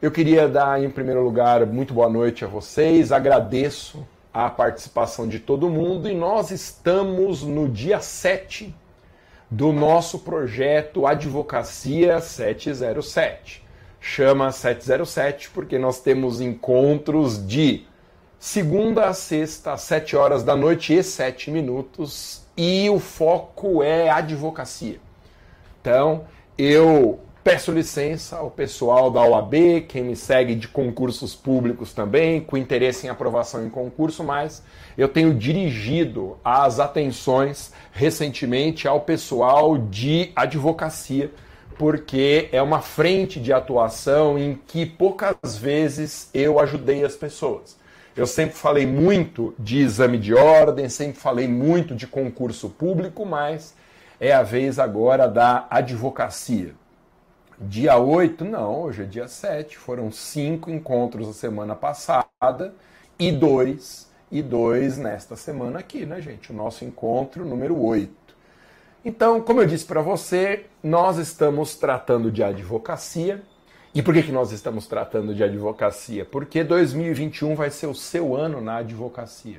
Eu 0.00 0.12
queria 0.12 0.46
dar, 0.46 0.80
em 0.80 0.88
primeiro 0.88 1.24
lugar, 1.24 1.66
muito 1.66 1.92
boa 1.92 2.08
noite 2.08 2.44
a 2.44 2.48
vocês. 2.48 3.10
Agradeço 3.10 4.06
a 4.32 4.48
participação 4.48 5.26
de 5.26 5.40
todo 5.40 5.68
mundo 5.68 6.08
e 6.08 6.14
nós 6.14 6.52
estamos 6.52 7.42
no 7.42 7.68
dia 7.68 8.00
7 8.00 8.72
do 9.50 9.72
nosso 9.72 10.20
projeto 10.20 11.04
Advocacia 11.04 12.20
707. 12.20 13.64
Chama 14.00 14.52
707 14.52 15.50
porque 15.50 15.76
nós 15.80 16.00
temos 16.00 16.40
encontros 16.40 17.44
de 17.44 17.84
segunda 18.38 19.06
a 19.06 19.12
sexta, 19.12 19.72
às 19.72 19.80
7 19.80 20.14
horas 20.14 20.44
da 20.44 20.54
noite 20.54 20.94
e 20.94 21.02
7 21.02 21.50
minutos, 21.50 22.46
e 22.56 22.88
o 22.88 23.00
foco 23.00 23.82
é 23.82 24.08
advocacia. 24.08 25.00
Então, 25.80 26.24
eu 26.56 27.18
peço 27.42 27.72
licença 27.72 28.36
ao 28.36 28.50
pessoal 28.50 29.10
da 29.10 29.22
OAB, 29.22 29.86
quem 29.88 30.04
me 30.04 30.16
segue 30.16 30.54
de 30.54 30.68
concursos 30.68 31.34
públicos 31.34 31.92
também, 31.92 32.40
com 32.40 32.56
interesse 32.56 33.06
em 33.06 33.10
aprovação 33.10 33.64
em 33.64 33.70
concurso, 33.70 34.22
mas 34.22 34.62
eu 34.96 35.08
tenho 35.08 35.34
dirigido 35.34 36.36
as 36.44 36.80
atenções 36.80 37.72
recentemente 37.92 38.86
ao 38.86 39.00
pessoal 39.00 39.78
de 39.78 40.32
advocacia, 40.36 41.30
porque 41.78 42.48
é 42.50 42.60
uma 42.60 42.80
frente 42.80 43.40
de 43.40 43.52
atuação 43.52 44.38
em 44.38 44.58
que 44.66 44.84
poucas 44.84 45.56
vezes 45.56 46.28
eu 46.34 46.58
ajudei 46.58 47.04
as 47.04 47.14
pessoas. 47.14 47.78
Eu 48.16 48.26
sempre 48.26 48.56
falei 48.56 48.84
muito 48.84 49.54
de 49.56 49.78
exame 49.78 50.18
de 50.18 50.34
ordem, 50.34 50.88
sempre 50.88 51.20
falei 51.20 51.46
muito 51.46 51.94
de 51.94 52.04
concurso 52.04 52.68
público, 52.68 53.24
mas 53.24 53.74
é 54.20 54.32
a 54.32 54.42
vez 54.42 54.80
agora 54.80 55.28
da 55.28 55.68
advocacia. 55.70 56.74
Dia 57.60 57.98
8, 57.98 58.44
não, 58.44 58.82
hoje 58.82 59.02
é 59.02 59.04
dia 59.04 59.26
7. 59.26 59.76
Foram 59.76 60.12
cinco 60.12 60.70
encontros 60.70 61.28
a 61.28 61.32
semana 61.32 61.74
passada 61.74 62.72
e 63.18 63.32
dois, 63.32 64.08
e 64.30 64.40
dois 64.40 64.96
nesta 64.96 65.34
semana 65.34 65.80
aqui, 65.80 66.06
né, 66.06 66.20
gente? 66.20 66.52
O 66.52 66.54
nosso 66.54 66.84
encontro 66.84 67.44
número 67.44 67.76
8. 67.76 68.12
Então, 69.04 69.40
como 69.40 69.60
eu 69.60 69.66
disse 69.66 69.84
para 69.84 70.00
você, 70.00 70.66
nós 70.84 71.18
estamos 71.18 71.74
tratando 71.74 72.30
de 72.30 72.44
advocacia. 72.44 73.42
E 73.92 74.02
por 74.02 74.14
que, 74.14 74.22
que 74.22 74.32
nós 74.32 74.52
estamos 74.52 74.86
tratando 74.86 75.34
de 75.34 75.42
advocacia? 75.42 76.24
Porque 76.24 76.62
2021 76.62 77.56
vai 77.56 77.70
ser 77.70 77.88
o 77.88 77.94
seu 77.94 78.36
ano 78.36 78.60
na 78.60 78.76
advocacia. 78.76 79.58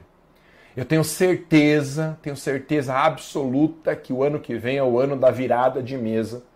Eu 0.73 0.85
tenho 0.85 1.03
certeza, 1.03 2.17
tenho 2.21 2.37
certeza 2.37 2.93
absoluta 2.93 3.93
que 3.93 4.13
o 4.13 4.23
ano 4.23 4.39
que 4.39 4.55
vem 4.55 4.77
é 4.77 4.83
o 4.83 4.97
ano 4.97 5.17
da 5.17 5.31
virada 5.31 5.83
de 5.83 5.97
mesa 5.97 6.47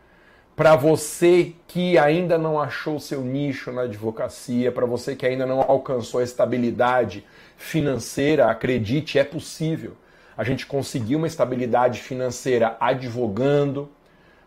para 0.56 0.76
você 0.76 1.54
que 1.68 1.98
ainda 1.98 2.38
não 2.38 2.60
achou 2.60 3.00
seu 3.00 3.22
nicho 3.22 3.72
na 3.72 3.84
advocacia, 3.84 4.72
para 4.72 4.86
você 4.86 5.16
que 5.16 5.26
ainda 5.26 5.46
não 5.46 5.62
alcançou 5.62 6.20
a 6.20 6.24
estabilidade 6.24 7.26
financeira, 7.58 8.50
acredite, 8.50 9.18
é 9.18 9.24
possível. 9.24 9.94
A 10.38 10.44
gente 10.44 10.66
conseguir 10.66 11.16
uma 11.16 11.28
estabilidade 11.28 12.02
financeira 12.02 12.78
advogando. 12.80 13.90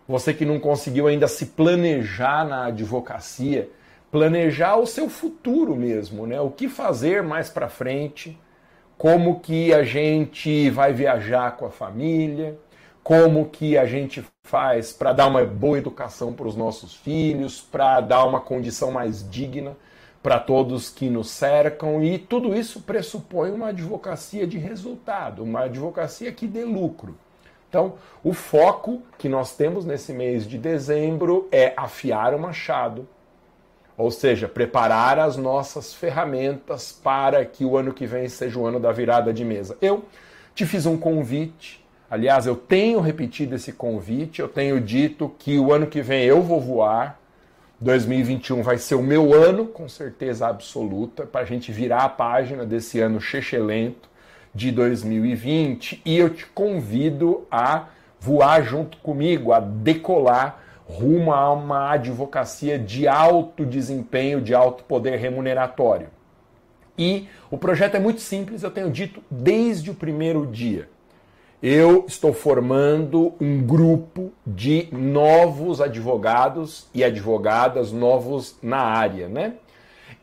Você 0.06 0.32
que 0.32 0.44
não 0.44 0.60
conseguiu 0.60 1.08
ainda 1.08 1.26
se 1.26 1.46
planejar 1.46 2.46
na 2.46 2.66
advocacia, 2.66 3.68
planejar 4.10 4.76
o 4.76 4.86
seu 4.86 5.08
futuro 5.08 5.74
mesmo, 5.74 6.26
né? 6.26 6.40
O 6.40 6.50
que 6.50 6.68
fazer 6.68 7.22
mais 7.22 7.50
para 7.50 7.68
frente? 7.68 8.38
Como 8.96 9.40
que 9.40 9.74
a 9.74 9.82
gente 9.82 10.70
vai 10.70 10.92
viajar 10.92 11.56
com 11.56 11.66
a 11.66 11.70
família? 11.70 12.56
como 13.06 13.48
que 13.50 13.78
a 13.78 13.86
gente 13.86 14.20
faz 14.46 14.92
para 14.92 15.12
dar 15.12 15.26
uma 15.26 15.44
boa 15.44 15.76
educação 15.76 16.32
para 16.32 16.46
os 16.46 16.56
nossos 16.56 16.94
filhos, 16.94 17.60
para 17.60 18.00
dar 18.00 18.24
uma 18.24 18.40
condição 18.40 18.90
mais 18.92 19.28
digna 19.28 19.76
para 20.22 20.40
todos 20.40 20.90
que 20.90 21.08
nos 21.08 21.30
cercam, 21.30 22.02
e 22.02 22.18
tudo 22.18 22.52
isso 22.52 22.80
pressupõe 22.80 23.52
uma 23.52 23.68
advocacia 23.68 24.44
de 24.44 24.58
resultado, 24.58 25.44
uma 25.44 25.60
advocacia 25.60 26.32
que 26.32 26.48
dê 26.48 26.64
lucro. 26.64 27.16
Então, 27.68 27.94
o 28.24 28.32
foco 28.32 29.02
que 29.18 29.28
nós 29.28 29.54
temos 29.54 29.84
nesse 29.84 30.12
mês 30.12 30.44
de 30.44 30.58
dezembro 30.58 31.46
é 31.52 31.72
afiar 31.76 32.34
o 32.34 32.40
machado, 32.40 33.06
ou 33.96 34.10
seja, 34.10 34.48
preparar 34.48 35.18
as 35.18 35.36
nossas 35.36 35.94
ferramentas 35.94 36.90
para 36.90 37.44
que 37.44 37.64
o 37.64 37.76
ano 37.76 37.94
que 37.94 38.04
vem 38.04 38.28
seja 38.28 38.58
o 38.58 38.66
ano 38.66 38.80
da 38.80 38.90
virada 38.90 39.32
de 39.32 39.44
mesa. 39.44 39.78
Eu 39.80 40.04
te 40.56 40.66
fiz 40.66 40.86
um 40.86 40.96
convite 40.96 41.85
Aliás, 42.08 42.46
eu 42.46 42.54
tenho 42.54 43.00
repetido 43.00 43.56
esse 43.56 43.72
convite, 43.72 44.40
eu 44.40 44.48
tenho 44.48 44.80
dito 44.80 45.28
que 45.40 45.58
o 45.58 45.72
ano 45.72 45.88
que 45.88 46.00
vem 46.00 46.22
eu 46.22 46.40
vou 46.40 46.60
voar. 46.60 47.18
2021 47.80 48.62
vai 48.62 48.78
ser 48.78 48.94
o 48.94 49.02
meu 49.02 49.34
ano, 49.34 49.66
com 49.66 49.88
certeza 49.88 50.46
absoluta, 50.46 51.26
para 51.26 51.40
a 51.40 51.44
gente 51.44 51.72
virar 51.72 52.04
a 52.04 52.08
página 52.08 52.64
desse 52.64 53.00
ano 53.00 53.20
chechelento 53.20 54.08
de 54.54 54.70
2020. 54.70 56.00
E 56.04 56.16
eu 56.16 56.30
te 56.30 56.46
convido 56.46 57.44
a 57.50 57.86
voar 58.20 58.62
junto 58.62 58.98
comigo, 58.98 59.52
a 59.52 59.58
decolar 59.58 60.62
rumo 60.88 61.32
a 61.32 61.52
uma 61.52 61.90
advocacia 61.90 62.78
de 62.78 63.08
alto 63.08 63.66
desempenho, 63.66 64.40
de 64.40 64.54
alto 64.54 64.84
poder 64.84 65.16
remuneratório. 65.16 66.06
E 66.96 67.28
o 67.50 67.58
projeto 67.58 67.96
é 67.96 67.98
muito 67.98 68.20
simples, 68.20 68.62
eu 68.62 68.70
tenho 68.70 68.92
dito 68.92 69.20
desde 69.28 69.90
o 69.90 69.94
primeiro 69.94 70.46
dia 70.46 70.88
eu 71.62 72.04
estou 72.06 72.32
formando 72.32 73.32
um 73.40 73.62
grupo 73.62 74.32
de 74.46 74.88
novos 74.92 75.80
advogados 75.80 76.86
e 76.92 77.02
advogadas 77.02 77.92
novos 77.92 78.56
na 78.62 78.78
área, 78.78 79.28
né? 79.28 79.54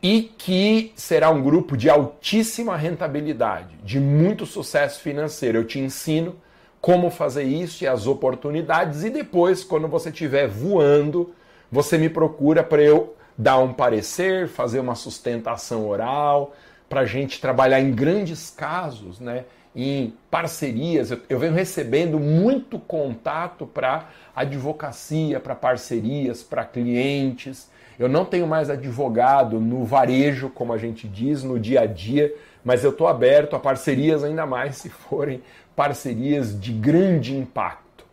E 0.02 0.22
que 0.22 0.92
será 0.94 1.30
um 1.30 1.42
grupo 1.42 1.76
de 1.76 1.90
altíssima 1.90 2.76
rentabilidade, 2.76 3.76
de 3.82 3.98
muito 3.98 4.46
sucesso 4.46 5.00
financeiro. 5.00 5.58
Eu 5.58 5.64
te 5.64 5.78
ensino 5.78 6.36
como 6.80 7.10
fazer 7.10 7.44
isso 7.44 7.82
e 7.82 7.86
as 7.86 8.06
oportunidades, 8.06 9.04
e 9.04 9.10
depois, 9.10 9.64
quando 9.64 9.88
você 9.88 10.10
estiver 10.10 10.46
voando, 10.46 11.34
você 11.72 11.96
me 11.96 12.10
procura 12.10 12.62
para 12.62 12.82
eu 12.82 13.16
dar 13.36 13.58
um 13.58 13.72
parecer, 13.72 14.48
fazer 14.48 14.80
uma 14.80 14.94
sustentação 14.94 15.88
oral, 15.88 16.54
para 16.88 17.00
a 17.00 17.06
gente 17.06 17.40
trabalhar 17.40 17.80
em 17.80 17.90
grandes 17.90 18.50
casos, 18.50 19.18
né? 19.18 19.46
Em 19.74 20.14
parcerias. 20.30 21.10
Eu, 21.10 21.20
eu 21.28 21.38
venho 21.38 21.52
recebendo 21.52 22.18
muito 22.20 22.78
contato 22.78 23.66
para 23.66 24.08
advocacia, 24.34 25.40
para 25.40 25.54
parcerias, 25.54 26.42
para 26.42 26.64
clientes. 26.64 27.70
Eu 27.98 28.08
não 28.08 28.24
tenho 28.24 28.46
mais 28.46 28.70
advogado 28.70 29.60
no 29.60 29.84
varejo, 29.84 30.48
como 30.48 30.72
a 30.72 30.78
gente 30.78 31.08
diz, 31.08 31.42
no 31.42 31.58
dia 31.58 31.82
a 31.82 31.86
dia, 31.86 32.34
mas 32.64 32.82
eu 32.82 32.90
estou 32.90 33.06
aberto 33.06 33.54
a 33.54 33.60
parcerias 33.60 34.24
ainda 34.24 34.46
mais 34.46 34.76
se 34.76 34.88
forem 34.88 35.42
parcerias 35.76 36.58
de 36.58 36.72
grande 36.72 37.36
impacto 37.36 38.04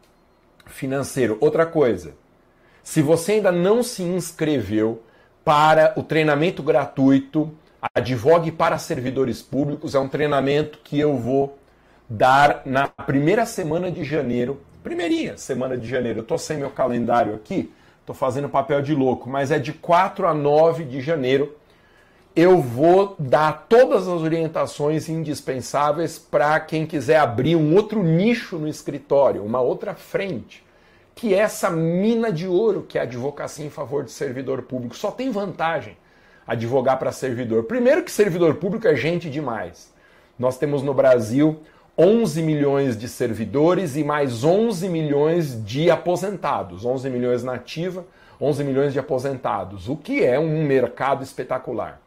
financeiro. 0.66 1.38
Outra 1.40 1.66
coisa, 1.66 2.14
se 2.84 3.02
você 3.02 3.34
ainda 3.34 3.52
não 3.52 3.84
se 3.84 4.04
inscreveu 4.04 5.04
para 5.44 5.94
o 5.96 6.04
treinamento 6.04 6.62
gratuito 6.62 7.52
Advogue 7.81 8.52
para 8.52 8.78
servidores 8.78 9.42
públicos 9.42 9.96
é 9.96 10.00
um 10.00 10.08
treinamento 10.08 10.78
que 10.84 11.00
eu 11.00 11.18
vou 11.18 11.58
dar 12.08 12.62
na 12.64 12.88
primeira 12.88 13.44
semana 13.44 13.90
de 13.90 14.03
janeiro. 14.03 14.62
Primeirinha 14.84 15.36
semana 15.36 15.75
de 15.75 15.88
janeiro. 15.88 16.19
Eu 16.19 16.22
estou 16.22 16.38
sem 16.38 16.58
meu 16.58 16.69
calendário 16.69 17.34
aqui, 17.34 17.74
estou 18.00 18.16
fazendo 18.16 18.47
papel 18.47 18.84
de 18.84 18.94
louco, 18.94 19.28
mas 19.28 19.50
é 19.50 19.58
de 19.58 19.74
4 19.74 20.28
a 20.28 20.34
9 20.34 20.84
de 20.84 21.02
janeiro. 21.02 21.58
Eu 22.36 22.62
vou 22.62 23.16
dar 23.18 23.66
todas 23.68 24.08
as 24.08 24.22
orientações 24.22 25.09
indispensáveis 25.09 26.19
para 26.19 26.59
quem 26.59 26.86
quiser 26.86 27.18
abrir 27.18 27.56
um 27.56 27.75
outro 27.75 28.03
nicho 28.03 28.59
no 28.59 28.68
escritório, 28.68 29.44
uma 29.44 29.59
outra 29.59 29.96
frente, 29.96 30.63
que 31.16 31.34
é 31.34 31.40
essa 31.40 31.72
mina 31.72 32.31
de 32.31 32.48
ouro 32.48 32.86
que 32.88 33.00
é 33.00 33.02
a 33.02 33.06
advocacia 33.06 33.66
em 33.66 33.72
favor 33.72 34.03
de 34.03 34.12
servidor 34.12 34.62
público. 34.62 34.96
Só 34.96 35.09
tem 35.09 35.31
vantagem 35.31 35.98
advogar 36.51 37.00
para 37.00 37.12
servidor. 37.12 37.63
Primeiro 37.63 38.03
que 38.03 38.12
servidor 38.12 38.56
público 38.56 38.88
é 38.88 38.95
gente 38.95 39.30
demais. 39.30 39.92
Nós 40.38 40.57
temos 40.57 40.83
no 40.83 40.94
Brasil 40.94 41.62
11 41.98 42.42
milhões 42.42 42.98
de 42.98 43.07
servidores 43.07 43.95
e 43.95 44.03
mais 44.03 44.44
11 44.44 44.89
milhões 44.89 45.63
de 45.63 45.89
aposentados. 45.89 46.86
11 46.86 47.09
milhões 47.09 47.44
na 47.44 47.53
ativa, 47.53 48.06
11 48.39 48.63
milhões 48.63 48.94
de 48.94 49.00
aposentados, 49.00 49.88
o 49.88 49.95
que 49.95 50.24
é 50.24 50.39
um 50.39 50.65
mercado 50.65 51.24
espetacular. 51.24 52.01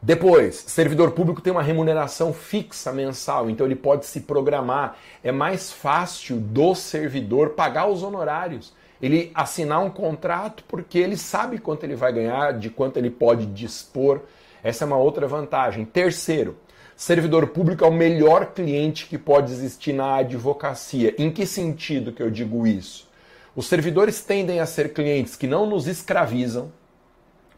Depois, 0.00 0.64
servidor 0.66 1.10
público 1.10 1.40
tem 1.40 1.52
uma 1.52 1.62
remuneração 1.62 2.32
fixa 2.32 2.92
mensal, 2.92 3.50
então 3.50 3.66
ele 3.66 3.74
pode 3.74 4.06
se 4.06 4.20
programar. 4.20 4.96
É 5.24 5.32
mais 5.32 5.72
fácil 5.72 6.36
do 6.36 6.74
servidor 6.74 7.50
pagar 7.50 7.88
os 7.88 8.02
honorários 8.02 8.72
ele 9.00 9.30
assinar 9.34 9.82
um 9.82 9.90
contrato 9.90 10.64
porque 10.66 10.98
ele 10.98 11.16
sabe 11.16 11.58
quanto 11.58 11.84
ele 11.84 11.94
vai 11.94 12.12
ganhar, 12.12 12.52
de 12.58 12.68
quanto 12.68 12.96
ele 12.96 13.10
pode 13.10 13.46
dispor. 13.46 14.20
Essa 14.62 14.84
é 14.84 14.86
uma 14.86 14.96
outra 14.96 15.26
vantagem. 15.26 15.84
Terceiro, 15.84 16.56
servidor 16.96 17.48
público 17.48 17.84
é 17.84 17.88
o 17.88 17.92
melhor 17.92 18.46
cliente 18.46 19.06
que 19.06 19.16
pode 19.16 19.52
existir 19.52 19.92
na 19.92 20.16
advocacia. 20.16 21.14
Em 21.16 21.30
que 21.30 21.46
sentido 21.46 22.12
que 22.12 22.22
eu 22.22 22.30
digo 22.30 22.66
isso? 22.66 23.08
Os 23.54 23.66
servidores 23.66 24.22
tendem 24.22 24.60
a 24.60 24.66
ser 24.66 24.92
clientes 24.92 25.36
que 25.36 25.46
não 25.46 25.66
nos 25.66 25.86
escravizam, 25.86 26.72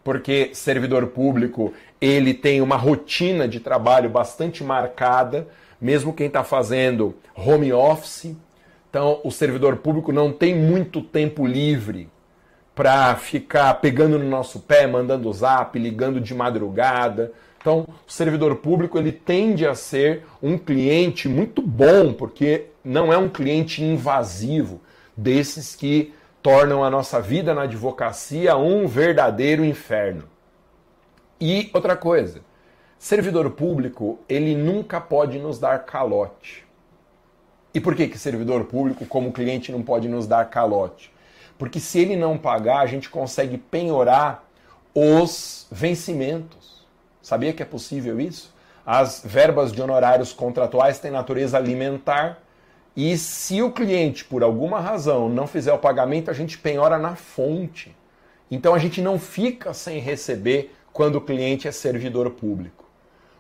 porque 0.02 0.50
servidor 0.55 1.08
público 1.08 1.73
ele 2.00 2.32
tem 2.32 2.61
uma 2.61 2.76
rotina 2.76 3.47
de 3.47 3.61
trabalho 3.61 4.08
bastante 4.08 4.64
marcada, 4.64 5.49
mesmo 5.81 6.12
quem 6.12 6.26
está 6.26 6.43
fazendo 6.43 7.14
home 7.35 7.73
office. 7.73 8.35
Então, 8.88 9.20
o 9.23 9.31
servidor 9.31 9.76
público 9.76 10.12
não 10.12 10.32
tem 10.32 10.55
muito 10.55 11.00
tempo 11.00 11.47
livre 11.47 12.08
para 12.75 13.14
ficar 13.17 13.75
pegando 13.75 14.19
no 14.19 14.29
nosso 14.29 14.61
pé, 14.61 14.87
mandando 14.87 15.32
zap, 15.32 15.79
ligando 15.79 16.20
de 16.20 16.35
madrugada. 16.35 17.32
Então, 17.61 17.87
o 18.08 18.11
servidor 18.11 18.56
público 18.56 18.99
ele 18.99 19.12
tende 19.12 19.67
a 19.67 19.75
ser 19.75 20.25
um 20.43 20.56
cliente 20.56 21.29
muito 21.29 21.61
bom, 21.61 22.12
porque 22.14 22.67
não 22.82 23.12
é 23.12 23.19
um 23.19 23.29
cliente 23.29 23.85
invasivo, 23.85 24.81
desses 25.14 25.76
que 25.76 26.14
tornam 26.43 26.83
a 26.83 26.91
nossa 26.91 27.21
vida 27.21 27.55
na 27.55 27.63
advocacia 27.63 28.57
um 28.57 28.87
verdadeiro 28.87 29.65
inferno. 29.65 30.25
E 31.41 31.71
outra 31.73 31.97
coisa, 31.97 32.41
servidor 32.99 33.51
público, 33.51 34.19
ele 34.29 34.55
nunca 34.55 35.01
pode 35.01 35.39
nos 35.39 35.59
dar 35.59 35.85
calote. 35.85 36.67
E 37.73 37.81
por 37.81 37.95
que 37.95 38.09
que 38.09 38.19
servidor 38.19 38.65
público 38.65 39.07
como 39.07 39.33
cliente 39.33 39.71
não 39.71 39.83
pode 39.83 40.09
nos 40.09 40.27
dar 40.27 40.49
calote? 40.51 41.13
Porque 41.57 41.79
se 41.79 41.99
ele 41.99 42.17
não 42.17 42.37
pagar, 42.37 42.81
a 42.81 42.87
gente 42.87 43.09
consegue 43.09 43.57
penhorar 43.57 44.45
os 44.95 45.67
vencimentos. 45.71 46.87
Sabia 47.23 47.53
que 47.53 47.63
é 47.63 47.67
possível 47.67 48.21
isso? 48.21 48.53
As 48.85 49.23
verbas 49.25 49.71
de 49.71 49.81
honorários 49.81 50.33
contratuais 50.33 50.99
têm 50.99 51.11
natureza 51.11 51.57
alimentar 51.57 52.43
e 52.97 53.17
se 53.17 53.63
o 53.63 53.71
cliente, 53.71 54.25
por 54.25 54.43
alguma 54.43 54.81
razão, 54.81 55.29
não 55.29 55.47
fizer 55.47 55.73
o 55.73 55.79
pagamento, 55.79 56.31
a 56.31 56.35
gente 56.35 56.59
penhora 56.59 56.99
na 56.99 57.15
fonte. 57.15 57.97
Então 58.51 58.75
a 58.75 58.79
gente 58.79 59.01
não 59.01 59.19
fica 59.19 59.73
sem 59.73 60.01
receber 60.01 60.75
quando 60.93 61.17
o 61.17 61.21
cliente 61.21 61.69
é 61.69 61.73
servidor 61.73 62.31
público. 62.31 62.85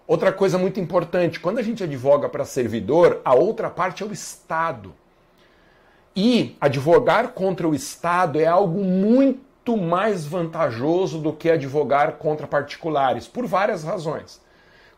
Outra 0.06 0.32
coisa 0.32 0.58
muito 0.58 0.80
importante, 0.80 1.40
quando 1.40 1.58
a 1.58 1.62
gente 1.62 1.82
advoga 1.82 2.28
para 2.28 2.44
servidor, 2.44 3.20
a 3.24 3.34
outra 3.34 3.68
parte 3.70 4.02
é 4.02 4.06
o 4.06 4.12
Estado. 4.12 4.94
E 6.14 6.56
advogar 6.60 7.28
contra 7.28 7.68
o 7.68 7.74
Estado 7.74 8.40
é 8.40 8.46
algo 8.46 8.82
muito 8.82 9.76
mais 9.76 10.24
vantajoso 10.24 11.18
do 11.18 11.32
que 11.32 11.50
advogar 11.50 12.12
contra 12.14 12.46
particulares, 12.46 13.28
por 13.28 13.46
várias 13.46 13.84
razões. 13.84 14.40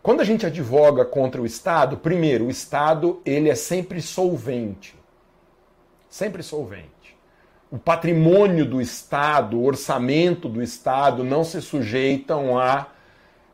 Quando 0.03 0.21
a 0.21 0.25
gente 0.25 0.45
advoga 0.45 1.05
contra 1.05 1.41
o 1.41 1.47
Estado, 1.47 1.97
primeiro, 1.97 2.47
o 2.47 2.51
Estado 2.51 3.21
ele 3.25 3.49
é 3.49 3.55
sempre 3.55 4.03
solvente. 4.03 4.97
Sempre 6.11 6.43
solvente. 6.43 7.17
O 7.71 7.79
patrimônio 7.79 8.67
do 8.67 8.81
Estado, 8.81 9.59
o 9.59 9.65
orçamento 9.65 10.49
do 10.49 10.61
Estado 10.61 11.23
não 11.23 11.45
se 11.45 11.63
sujeitam 11.63 12.59
a 12.59 12.89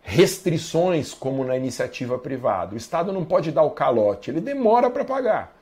restrições 0.01 1.13
como 1.13 1.45
na 1.45 1.57
iniciativa 1.57 2.19
privada. 2.19 2.75
O 2.75 2.79
Estado 2.79 3.13
não 3.13 3.25
pode 3.25 3.53
dar 3.53 3.63
o 3.63 3.73
calote, 3.73 4.31
ele 4.31 4.41
demora 4.41 4.89
para 4.89 5.05
pagar 5.05 5.59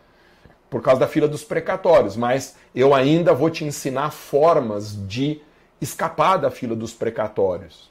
por 0.70 0.82
causa 0.82 1.00
da 1.00 1.08
fila 1.08 1.28
dos 1.28 1.44
precatórios, 1.44 2.16
mas 2.16 2.56
eu 2.74 2.94
ainda 2.94 3.32
vou 3.32 3.50
te 3.50 3.64
ensinar 3.64 4.10
formas 4.10 4.96
de 5.06 5.40
escapar 5.80 6.36
da 6.36 6.50
fila 6.50 6.74
dos 6.74 6.92
precatórios. 6.92 7.90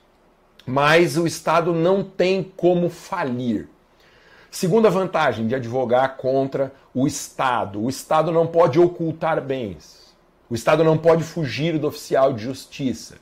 Mas 0.65 1.15
o 1.15 1.27
Estado 1.27 1.73
não 1.73 2.03
tem 2.03 2.43
como 2.43 2.89
falir. 2.89 3.67
Segunda 4.49 4.89
vantagem 4.89 5.47
de 5.47 5.53
advogar 5.53 6.17
contra 6.17 6.73
o 6.93 7.05
Estado: 7.05 7.83
o 7.83 7.89
Estado 7.89 8.31
não 8.31 8.47
pode 8.47 8.79
ocultar 8.79 9.41
bens. 9.41 10.15
O 10.49 10.55
Estado 10.55 10.83
não 10.83 10.97
pode 10.97 11.23
fugir 11.23 11.77
do 11.77 11.87
oficial 11.87 12.33
de 12.33 12.43
justiça. 12.43 13.17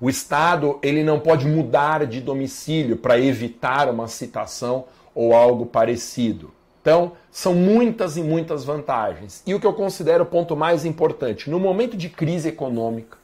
O 0.00 0.08
Estado 0.08 0.78
ele 0.82 1.02
não 1.02 1.20
pode 1.20 1.46
mudar 1.46 2.06
de 2.06 2.20
domicílio 2.20 2.96
para 2.96 3.18
evitar 3.18 3.88
uma 3.90 4.08
citação 4.08 4.86
ou 5.14 5.34
algo 5.34 5.66
parecido. 5.66 6.52
Então, 6.80 7.12
são 7.30 7.54
muitas 7.54 8.16
e 8.16 8.22
muitas 8.22 8.64
vantagens. 8.64 9.42
E 9.46 9.54
o 9.54 9.60
que 9.60 9.66
eu 9.66 9.74
considero 9.74 10.24
o 10.24 10.26
ponto 10.26 10.56
mais 10.56 10.84
importante, 10.84 11.50
no 11.50 11.60
momento 11.60 11.96
de 11.96 12.08
crise 12.08 12.48
econômica, 12.48 13.18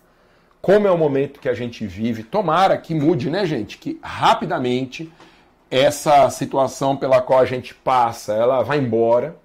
como 0.65 0.89
é 0.89 0.91
o 0.91 0.97
momento 0.97 1.41
que 1.41 1.49
a 1.51 1.53
gente 1.53 1.87
vive, 1.87 2.23
tomara 2.23 2.79
que 2.79 2.95
mude, 2.95 3.29
né, 3.29 3.45
gente? 3.45 3.77
Que 3.77 4.01
rapidamente 4.03 5.13
essa 5.71 6.31
situação 6.31 6.97
pela 6.97 7.21
qual 7.21 7.41
a 7.41 7.45
gente 7.45 7.75
passa, 7.75 8.33
ela 8.33 8.63
vai 8.63 8.79
embora, 8.79 9.37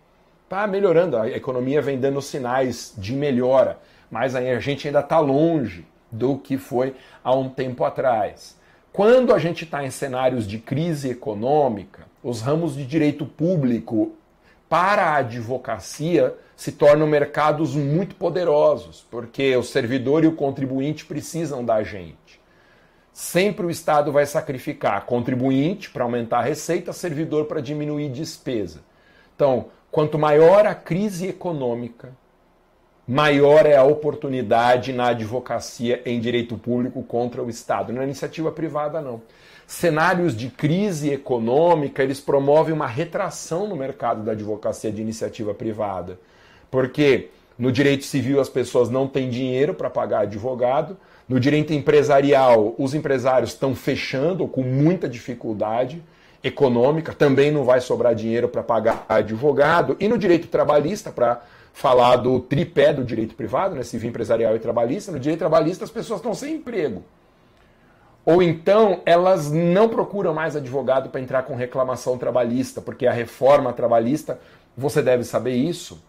tá 0.48 0.66
melhorando, 0.66 1.18
a 1.18 1.27
economia 1.27 1.81
vem 1.81 2.00
dando 2.00 2.21
sinais 2.21 2.94
de 2.98 3.12
melhora, 3.12 3.80
mas 4.10 4.33
a 4.33 4.60
gente 4.62 4.88
ainda 4.88 5.01
está 5.01 5.19
longe 5.19 5.86
do 6.10 6.38
que 6.38 6.57
foi 6.57 6.95
há 7.21 7.36
um 7.36 7.50
tempo 7.50 7.83
atrás. 7.83 8.57
Quando 8.94 9.33
a 9.33 9.39
gente 9.39 9.66
está 9.66 9.86
em 9.86 9.92
cenários 9.92 10.48
de 10.48 10.57
crise 10.57 11.10
econômica, 11.10 12.04
os 12.24 12.39
ramos 12.39 12.77
de 12.77 12.86
direito 12.86 13.25
público 13.25 14.13
para 14.69 15.04
a 15.04 15.16
advocacia 15.16 16.36
se 16.56 16.71
tornam 16.71 17.07
mercados 17.07 17.75
muito 17.75 18.16
poderosos, 18.16 19.06
porque 19.10 19.56
o 19.56 19.63
servidor 19.63 20.24
e 20.24 20.27
o 20.27 20.36
contribuinte 20.36 21.06
precisam 21.06 21.66
da 21.66 21.81
gente. 21.83 22.39
Sempre 23.12 23.66
o 23.66 23.71
Estado 23.71 24.12
vai 24.12 24.25
sacrificar 24.25 25.06
contribuinte 25.06 25.89
para 25.89 26.04
aumentar 26.04 26.39
a 26.39 26.44
receita, 26.44 26.94
servidor 26.94 27.45
para 27.45 27.62
diminuir 27.62 28.10
despesa. 28.10 28.81
Então, 29.36 29.66
quanto 29.92 30.19
maior 30.19 30.66
a 30.68 30.75
crise 30.75 31.27
econômica, 31.27 32.12
maior 33.07 33.66
é 33.66 33.75
a 33.75 33.83
oportunidade 33.83 34.94
na 34.94 35.07
advocacia 35.07 36.01
em 36.06 36.19
direito 36.19 36.57
público 36.57 37.01
contra 37.01 37.42
o 37.42 37.50
Estado. 37.50 37.92
Na 37.92 38.04
iniciativa 38.04 38.51
privada, 38.51 39.01
não. 39.01 39.21
Cenários 39.69 40.36
de 40.36 40.50
crise 40.50 41.12
econômica, 41.12 42.01
eles 42.01 42.19
promovem 42.19 42.74
uma 42.74 42.88
retração 42.88 43.68
no 43.68 43.75
mercado 43.75 44.24
da 44.24 44.31
advocacia 44.31 44.92
de 44.92 45.00
iniciativa 45.00 45.54
privada. 45.54 46.19
Porque 46.71 47.30
no 47.56 47.71
direito 47.71 48.04
civil 48.04 48.42
as 48.42 48.50
pessoas 48.50 48.89
não 48.89 49.07
têm 49.07 49.30
dinheiro 49.30 49.75
para 49.75 49.88
pagar 49.88 50.21
advogado, 50.21 50.98
no 51.30 51.39
direito 51.39 51.71
empresarial 51.71 52.74
os 52.80 52.95
empresários 52.95 53.51
estão 53.51 53.75
fechando 53.75 54.48
com 54.48 54.63
muita 54.63 55.07
dificuldade 55.07 56.01
econômica, 56.44 57.13
também 57.13 57.51
não 57.51 57.63
vai 57.63 57.80
sobrar 57.80 58.16
dinheiro 58.16 58.50
para 58.50 58.63
pagar 58.63 59.06
advogado, 59.07 59.95
e 60.00 60.07
no 60.07 60.18
direito 60.18 60.48
trabalhista, 60.48 61.12
para 61.12 61.44
falar 61.74 62.16
do 62.16 62.39
tripé 62.39 62.92
do 62.92 63.04
direito 63.04 63.36
privado, 63.36 63.75
né, 63.75 63.83
civil, 63.83 64.10
empresarial 64.10 64.56
e 64.56 64.60
trabalhista, 64.60 65.12
no 65.12 65.19
direito 65.19 65.38
trabalhista 65.38 65.83
as 65.83 65.92
pessoas 65.92 66.21
estão 66.21 66.33
sem 66.33 66.56
emprego. 66.56 67.04
Ou 68.30 68.44
então 68.44 69.02
elas 69.08 69.52
não 69.52 69.90
procuram 69.90 70.36
mais 70.36 70.56
advogado 70.56 71.09
para 71.09 71.19
entrar 71.19 71.42
com 71.42 71.56
reclamação 71.56 72.16
trabalhista, 72.16 72.80
porque 72.80 73.07
a 73.07 73.12
reforma 73.12 73.74
trabalhista, 73.74 74.40
você 74.78 75.02
deve 75.02 75.24
saber 75.24 75.56
isso, 75.56 76.00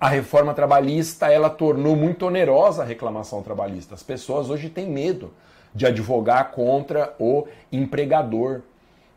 a 0.00 0.08
reforma 0.08 0.54
trabalhista 0.54 1.26
ela 1.26 1.50
tornou 1.50 1.96
muito 1.96 2.26
onerosa 2.26 2.82
a 2.82 2.86
reclamação 2.86 3.42
trabalhista. 3.42 3.96
As 3.96 4.04
pessoas 4.04 4.50
hoje 4.50 4.68
têm 4.68 4.88
medo 4.88 5.32
de 5.74 5.84
advogar 5.84 6.52
contra 6.52 7.12
o 7.18 7.48
empregador. 7.72 8.60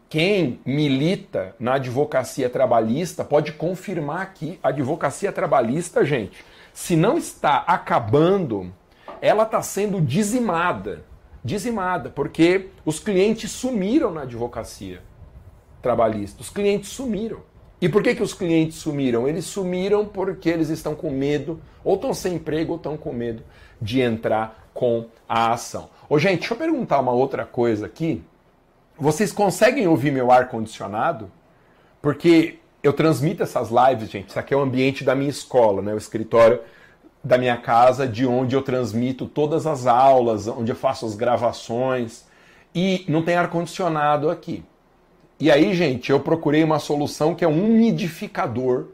Quem 0.10 0.60
milita 0.66 1.56
na 1.60 1.76
advocacia 1.76 2.50
trabalhista 2.50 3.24
pode 3.24 3.52
confirmar 3.52 4.34
que 4.34 4.60
a 4.64 4.70
advocacia 4.70 5.32
trabalhista, 5.32 6.04
gente, 6.04 6.44
se 6.74 6.96
não 6.96 7.20
está 7.20 7.58
acabando, 7.68 8.74
ela 9.22 9.44
está 9.44 9.62
sendo 9.62 10.02
dizimada. 10.02 11.11
Dizimada, 11.44 12.10
porque 12.10 12.70
os 12.86 13.00
clientes 13.00 13.52
sumiram 13.52 14.12
na 14.12 14.22
advocacia 14.22 15.02
trabalhista. 15.82 16.42
Os 16.42 16.50
clientes 16.50 16.90
sumiram. 16.90 17.40
E 17.82 17.90
por 17.90 18.04
que, 18.04 18.14
que 18.14 18.22
os 18.22 18.34
clientes 18.34 18.78
sumiram? 18.78 19.28
Eles 19.28 19.46
sumiram 19.46 20.06
porque 20.06 20.50
eles 20.50 20.70
estão 20.70 20.94
com 20.94 21.10
medo, 21.10 21.60
ou 21.84 21.96
estão 21.96 22.14
sem 22.14 22.36
emprego, 22.36 22.74
ou 22.74 22.78
estão 22.78 22.96
com 22.96 23.12
medo 23.12 23.44
de 23.82 24.00
entrar 24.00 24.70
com 24.72 25.06
a 25.28 25.52
ação. 25.52 25.90
Ô, 26.08 26.20
gente, 26.20 26.40
deixa 26.42 26.54
eu 26.54 26.58
perguntar 26.58 27.00
uma 27.00 27.12
outra 27.12 27.44
coisa 27.44 27.88
aqui. 27.88 28.24
Vocês 28.98 29.32
conseguem 29.32 29.88
ouvir 29.88 30.12
meu 30.12 30.32
ar-condicionado? 30.32 31.32
Porque 32.00 32.60
eu 32.84 32.94
transmito 32.94 33.42
essas 33.42 33.70
lives, 33.70 34.10
gente. 34.10 34.30
Isso 34.30 34.40
aqui 34.40 34.54
é 34.54 34.58
o 34.58 34.62
ambiente 34.62 35.04
da 35.04 35.16
minha 35.16 35.30
escola, 35.30 35.82
né? 35.82 35.94
o 35.94 35.98
escritório 35.98 36.60
da 37.24 37.38
minha 37.38 37.58
casa, 37.58 38.08
de 38.08 38.26
onde 38.26 38.56
eu 38.56 38.62
transmito 38.62 39.26
todas 39.26 39.68
as 39.68 39.86
aulas, 39.86 40.48
onde 40.48 40.72
eu 40.72 40.76
faço 40.76 41.06
as 41.06 41.16
gravações. 41.16 42.26
E 42.74 43.06
não 43.08 43.22
tem 43.22 43.36
ar-condicionado 43.36 44.30
aqui. 44.30 44.64
E 45.40 45.52
aí, 45.52 45.74
gente, 45.74 46.12
eu 46.12 46.20
procurei 46.20 46.64
uma 46.64 46.80
solução 46.80 47.34
que 47.36 47.44
é 47.44 47.48
um 47.48 47.66
umidificador. 47.66 48.88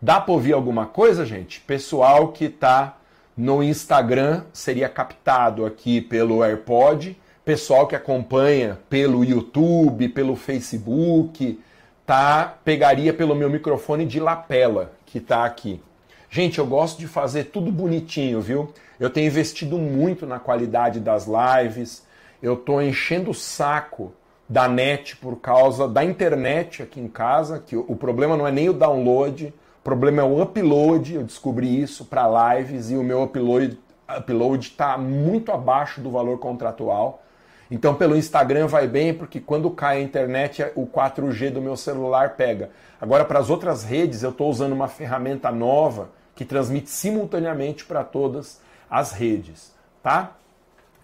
Dá 0.00 0.20
para 0.20 0.32
ouvir 0.32 0.52
alguma 0.52 0.86
coisa, 0.86 1.26
gente? 1.26 1.60
Pessoal 1.60 2.28
que 2.28 2.46
está 2.46 2.96
no 3.36 3.62
Instagram 3.62 4.44
seria 4.52 4.88
captado 4.88 5.64
aqui 5.64 6.00
pelo 6.00 6.42
AirPod. 6.42 7.16
Pessoal 7.44 7.86
que 7.86 7.96
acompanha 7.96 8.78
pelo 8.90 9.24
YouTube, 9.24 10.08
pelo 10.08 10.36
Facebook, 10.36 11.58
tá? 12.04 12.58
Pegaria 12.64 13.12
pelo 13.12 13.34
meu 13.34 13.48
microfone 13.48 14.04
de 14.04 14.20
lapela 14.20 14.92
que 15.06 15.18
está 15.18 15.44
aqui. 15.44 15.80
Gente, 16.30 16.58
eu 16.58 16.66
gosto 16.66 16.98
de 16.98 17.06
fazer 17.06 17.44
tudo 17.44 17.72
bonitinho, 17.72 18.38
viu? 18.42 18.70
Eu 19.00 19.08
tenho 19.08 19.26
investido 19.26 19.78
muito 19.78 20.26
na 20.26 20.38
qualidade 20.38 21.00
das 21.00 21.26
lives, 21.26 22.06
eu 22.42 22.54
tô 22.54 22.82
enchendo 22.82 23.30
o 23.30 23.34
saco 23.34 24.12
da 24.46 24.68
net 24.68 25.16
por 25.16 25.36
causa 25.36 25.88
da 25.88 26.04
internet 26.04 26.82
aqui 26.82 27.00
em 27.00 27.08
casa, 27.08 27.58
que 27.58 27.74
o 27.74 27.96
problema 27.96 28.36
não 28.36 28.46
é 28.46 28.52
nem 28.52 28.68
o 28.68 28.74
download, 28.74 29.54
o 29.80 29.82
problema 29.82 30.20
é 30.20 30.24
o 30.24 30.42
upload, 30.42 31.14
eu 31.14 31.24
descobri 31.24 31.80
isso 31.80 32.04
para 32.04 32.56
lives 32.56 32.90
e 32.90 32.96
o 32.96 33.02
meu 33.02 33.22
upload 33.22 33.78
upload 34.18 34.66
está 34.66 34.98
muito 34.98 35.50
abaixo 35.50 36.00
do 36.00 36.10
valor 36.10 36.38
contratual. 36.38 37.22
Então 37.70 37.94
pelo 37.94 38.16
Instagram 38.16 38.66
vai 38.66 38.86
bem 38.86 39.14
porque 39.14 39.40
quando 39.40 39.70
cai 39.70 39.98
a 39.98 40.02
internet 40.02 40.64
o 40.74 40.86
4G 40.86 41.50
do 41.50 41.60
meu 41.60 41.76
celular 41.76 42.36
pega. 42.36 42.70
Agora 43.00 43.24
para 43.24 43.38
as 43.38 43.48
outras 43.48 43.82
redes 43.82 44.22
eu 44.22 44.30
estou 44.30 44.50
usando 44.50 44.72
uma 44.72 44.88
ferramenta 44.88 45.50
nova 45.50 46.17
que 46.38 46.44
transmite 46.44 46.88
simultaneamente 46.88 47.84
para 47.84 48.04
todas 48.04 48.60
as 48.88 49.10
redes, 49.10 49.72
tá? 50.00 50.36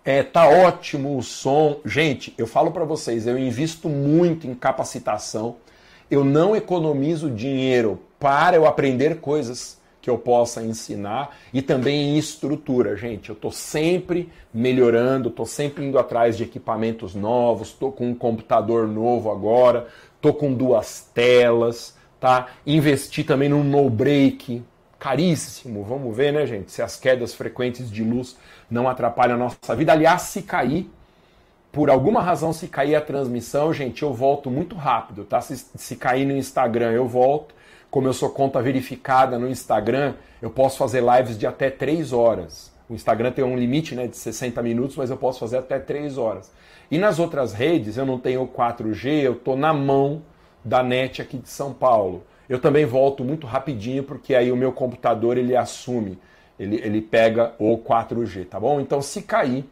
É, 0.05 0.23
tá 0.23 0.49
ótimo 0.49 1.19
o 1.19 1.23
som. 1.25 1.81
Gente, 1.85 2.33
eu 2.39 2.47
falo 2.47 2.71
para 2.71 2.85
vocês, 2.85 3.27
eu 3.27 3.37
invisto 3.37 3.89
muito 3.89 4.47
em 4.47 4.55
capacitação. 4.55 5.57
Eu 6.09 6.23
não 6.23 6.55
economizo 6.55 7.29
dinheiro 7.29 8.01
para 8.17 8.55
eu 8.55 8.65
aprender 8.65 9.17
coisas 9.17 9.77
que 10.01 10.09
eu 10.09 10.17
possa 10.17 10.63
ensinar 10.63 11.37
e 11.53 11.61
também 11.61 12.11
em 12.11 12.17
estrutura, 12.17 12.97
gente. 12.97 13.29
Eu 13.29 13.35
estou 13.35 13.51
sempre 13.51 14.31
melhorando, 14.53 15.31
estou 15.31 15.47
sempre 15.47 15.85
indo 15.85 15.99
atrás 15.99 16.37
de 16.37 16.45
equipamentos 16.45 17.13
novos, 17.13 17.71
estou 17.71 17.91
com 17.91 18.11
um 18.11 18.15
computador 18.15 18.87
novo 18.87 19.33
agora, 19.33 19.89
estou 20.15 20.33
com 20.33 20.55
duas 20.55 21.11
telas, 21.13 21.97
tá? 22.21 22.51
Investi 22.65 23.25
também 23.25 23.49
no 23.49 23.65
no 23.65 23.91
break, 23.91 24.63
caríssimo. 24.99 25.83
Vamos 25.85 26.17
ver, 26.17 26.33
né, 26.33 26.47
gente, 26.47 26.71
se 26.73 26.83
as 26.83 26.97
quedas 26.97 27.35
frequentes 27.35 27.91
de 27.91 28.03
luz 28.03 28.37
não 28.71 28.89
atrapalham 28.89 29.35
a 29.35 29.39
nossa 29.39 29.75
vida. 29.77 29.93
Aliás, 29.93 30.23
se 30.23 30.43
cair, 30.43 30.91
por 31.71 31.91
alguma 31.91 32.21
razão, 32.21 32.53
se 32.53 32.69
cair 32.69 32.95
a 32.95 33.01
transmissão, 33.01 33.73
gente, 33.73 34.03
eu 34.03 34.13
volto 34.13 34.51
muito 34.51 34.77
rápido, 34.77 35.25
tá? 35.25 35.41
Se, 35.41 35.57
se 35.57 35.97
cair 35.97 36.25
no 36.25 36.37
Instagram, 36.37 36.93
eu 36.93 37.07
volto. 37.07 37.55
Como 37.91 38.09
eu 38.09 38.13
sou 38.13 38.31
conta 38.31 38.61
verificada 38.61 39.39
no 39.39 39.49
Instagram, 39.49 40.15
eu 40.43 40.51
posso 40.51 40.79
fazer 40.79 41.03
lives 41.03 41.39
de 41.39 41.47
até 41.47 41.71
3 41.71 42.13
horas. 42.13 42.73
O 42.89 42.95
Instagram 42.95 43.33
tem 43.33 43.45
um 43.45 43.57
limite 43.57 43.95
né, 43.95 44.07
de 44.07 44.17
60 44.17 44.61
minutos, 44.63 44.97
mas 44.97 45.11
eu 45.11 45.17
posso 45.17 45.41
fazer 45.41 45.59
até 45.59 45.79
3 45.79 46.19
horas. 46.19 46.53
E 46.91 46.99
nas 46.99 47.19
outras 47.19 47.53
redes, 47.53 47.97
eu 47.97 48.05
não 48.05 48.19
tenho 48.19 48.47
4G, 48.47 49.23
eu 49.23 49.33
estou 49.33 49.57
na 49.57 49.73
mão 49.73 50.23
da 50.65 50.83
net 50.83 51.23
aqui 51.23 51.39
de 51.39 51.49
São 51.49 51.73
Paulo. 51.73 52.25
Eu 52.49 52.59
também 52.59 52.85
volto 52.85 53.25
muito 53.25 53.47
rapidinho, 53.47 54.03
porque 54.03 54.35
aí 54.35 54.53
o 54.53 54.57
meu 54.57 54.73
computador 54.73 55.37
ele 55.37 55.57
assume, 55.57 56.19
ele, 56.59 56.77
ele 56.77 57.01
pega 57.01 57.55
o 57.59 57.79
4G, 57.79 58.47
tá 58.47 58.61
bom? 58.61 58.81
Então 58.81 59.01
se 59.01 59.23
cair, 59.23 59.65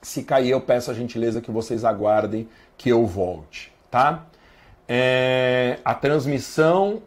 se 0.00 0.22
cair, 0.22 0.50
eu 0.50 0.60
peço 0.60 0.90
a 0.90 0.94
gentileza 0.94 1.40
que 1.40 1.50
vocês 1.50 1.84
aguardem 1.84 2.48
que 2.76 2.88
eu 2.88 3.04
volte, 3.06 3.72
tá? 3.90 4.26
É, 4.88 5.78
a 5.84 5.94
transmissão 5.94 7.02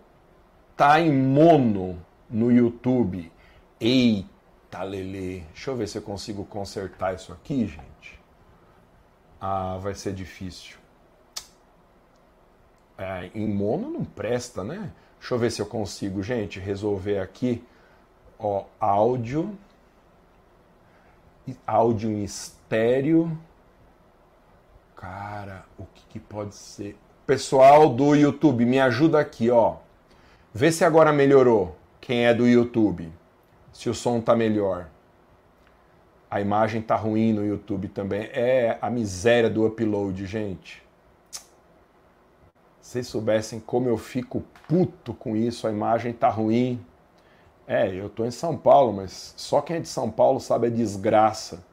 tá 0.76 1.00
em 1.00 1.12
mono 1.12 1.98
no 2.30 2.52
YouTube. 2.52 3.32
Eita, 3.80 4.84
Lele. 4.84 5.46
Deixa 5.54 5.72
eu 5.72 5.76
ver 5.76 5.88
se 5.88 5.98
eu 5.98 6.02
consigo 6.02 6.44
consertar 6.46 7.16
isso 7.16 7.32
aqui, 7.32 7.66
gente. 7.66 8.20
Ah, 9.40 9.78
vai 9.78 9.96
ser 9.96 10.14
difícil. 10.14 10.78
É, 13.00 13.32
em 13.34 13.48
mono 13.48 13.90
não 13.90 14.04
presta, 14.04 14.62
né? 14.62 14.92
Deixa 15.18 15.34
eu 15.34 15.40
ver 15.40 15.52
se 15.52 15.62
eu 15.62 15.66
consigo, 15.66 16.22
gente, 16.22 16.60
resolver 16.60 17.20
aqui. 17.20 17.64
Ó, 18.38 18.66
áudio. 18.78 19.58
Áudio 21.66 22.12
em 22.12 22.26
estéreo. 22.26 23.38
Cara, 24.98 25.64
o 25.78 25.86
que, 25.86 26.04
que 26.10 26.20
pode 26.20 26.56
ser? 26.56 26.98
Pessoal 27.26 27.88
do 27.88 28.16
YouTube, 28.16 28.66
me 28.66 28.82
ajuda 28.82 29.18
aqui, 29.18 29.50
ó. 29.50 29.78
Vê 30.54 30.70
se 30.70 30.84
agora 30.84 31.14
melhorou. 31.14 31.78
Quem 32.02 32.26
é 32.26 32.34
do 32.34 32.46
YouTube? 32.46 33.10
Se 33.72 33.90
o 33.90 33.94
som 33.94 34.20
tá 34.20 34.36
melhor. 34.36 34.90
A 36.30 36.42
imagem 36.42 36.82
tá 36.82 36.98
ruim 36.98 37.32
no 37.32 37.46
YouTube 37.46 37.88
também. 37.88 38.24
É 38.34 38.78
a 38.82 38.90
miséria 38.90 39.50
do 39.50 39.66
upload, 39.66 40.26
gente. 40.26 40.89
Vocês 42.90 43.06
soubessem 43.06 43.60
como 43.60 43.88
eu 43.88 44.00
fico 44.00 44.44
puto 44.68 45.14
com 45.14 45.36
isso, 45.36 45.68
a 45.68 45.72
imagem 45.72 46.12
tá 46.12 46.28
ruim. 46.28 46.84
É, 47.68 47.88
eu 47.94 48.10
tô 48.10 48.26
em 48.26 48.32
São 48.32 48.58
Paulo, 48.58 48.92
mas 48.92 49.32
só 49.38 49.62
quem 49.62 49.76
é 49.76 49.80
de 49.80 49.88
São 49.88 50.10
Paulo 50.10 50.40
sabe 50.40 50.66
a 50.66 50.70
desgraça 50.72 51.64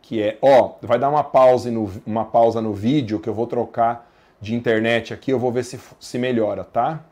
que 0.00 0.22
é. 0.22 0.38
Ó, 0.40 0.76
vai 0.80 0.96
dar 0.96 1.08
uma 1.08 1.24
pausa 1.24 1.72
no, 1.72 1.90
uma 2.06 2.24
pausa 2.24 2.62
no 2.62 2.72
vídeo 2.72 3.18
que 3.18 3.28
eu 3.28 3.34
vou 3.34 3.48
trocar 3.48 4.08
de 4.40 4.54
internet 4.54 5.12
aqui, 5.12 5.32
eu 5.32 5.40
vou 5.40 5.50
ver 5.50 5.64
se, 5.64 5.76
se 5.98 6.18
melhora, 6.18 6.62
tá? 6.62 7.04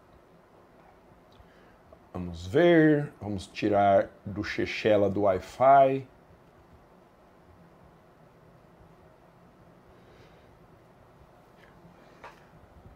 Vamos 2.14 2.46
ver, 2.46 3.12
vamos 3.20 3.48
tirar 3.48 4.08
do 4.24 4.44
Chechela 4.44 5.10
do 5.10 5.22
Wi-Fi. 5.22 6.06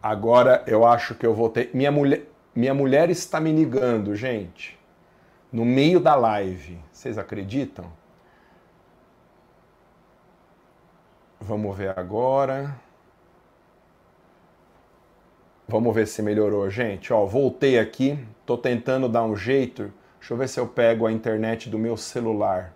Agora 0.03 0.65
eu 0.67 0.85
acho 0.85 1.15
que 1.15 1.25
eu 1.25 1.33
vou 1.33 1.49
ter. 1.49 1.71
Minha 1.73 1.93
mulher, 1.93 2.23
minha 2.55 2.75
mulher 2.75 3.09
está 3.09 3.41
me 3.41 3.53
ligando, 3.53 4.17
gente. 4.17 4.79
No 5.53 5.65
meio 5.65 6.01
da 6.01 6.15
live. 6.15 6.79
Vocês 6.91 7.19
acreditam? 7.19 7.85
Vamos 11.41 11.77
ver 11.77 11.97
agora. 11.99 12.75
Vamos 15.69 15.95
ver 15.95 16.07
se 16.07 16.21
melhorou, 16.21 16.69
gente. 16.69 17.13
Ó, 17.13 17.25
voltei 17.25 17.79
aqui. 17.79 18.19
Tô 18.45 18.59
tentando 18.59 19.09
dar 19.09 19.23
um 19.25 19.37
jeito. 19.37 19.93
Deixa 20.19 20.35
eu 20.35 20.39
ver 20.39 20.49
se 20.49 20.59
eu 20.59 20.67
pego 20.67 21.07
a 21.07 21.13
internet 21.13 21.71
do 21.71 21.79
meu 21.79 21.97
celular. 21.97 22.75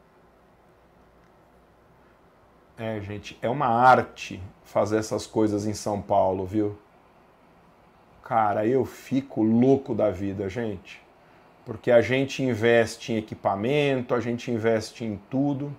É, 2.78 3.00
gente, 3.00 3.38
é 3.40 3.49
uma 3.49 3.66
arte 3.66 4.42
fazer 4.64 4.99
essas 4.99 5.26
coisas 5.26 5.66
em 5.66 5.75
São 5.75 6.00
Paulo, 6.00 6.45
viu? 6.45 6.76
Cara, 8.26 8.66
eu 8.66 8.85
fico 8.85 9.40
louco 9.40 9.95
da 9.95 10.11
vida, 10.11 10.49
gente. 10.49 11.00
Porque 11.64 11.92
a 11.92 12.00
gente 12.00 12.42
investe 12.42 13.12
em 13.12 13.18
equipamento, 13.18 14.16
a 14.16 14.21
gente 14.21 14.50
investe 14.50 15.04
em 15.04 15.16
tudo. 15.30 15.73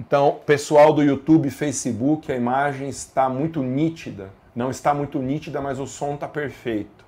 Então, 0.00 0.40
pessoal 0.46 0.94
do 0.94 1.02
YouTube, 1.02 1.50
Facebook, 1.50 2.32
a 2.32 2.34
imagem 2.34 2.88
está 2.88 3.28
muito 3.28 3.62
nítida. 3.62 4.30
Não 4.54 4.70
está 4.70 4.94
muito 4.94 5.18
nítida, 5.18 5.60
mas 5.60 5.78
o 5.78 5.86
som 5.86 6.14
está 6.14 6.26
perfeito. 6.26 7.04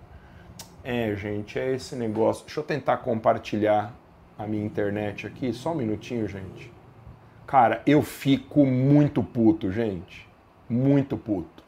É, 0.85 1.15
gente, 1.15 1.59
é 1.59 1.75
esse 1.75 1.97
negócio. 1.97 2.45
Deixa 2.45 2.61
eu 2.61 2.65
tentar 2.65 2.99
compartilhar 2.99 3.91
a 4.39 4.47
minha 4.47 4.67
internet 4.67 5.27
aqui. 5.27 5.51
Só 5.55 5.73
um 5.73 5.77
minutinho, 5.77 6.29
gente. 6.29 6.78
Cara, 7.49 7.81
eu 7.87 8.03
fico 8.03 8.67
muito 8.67 9.23
puto, 9.23 9.73
gente. 9.73 10.29
Muito 10.69 11.17
puto. 11.17 11.65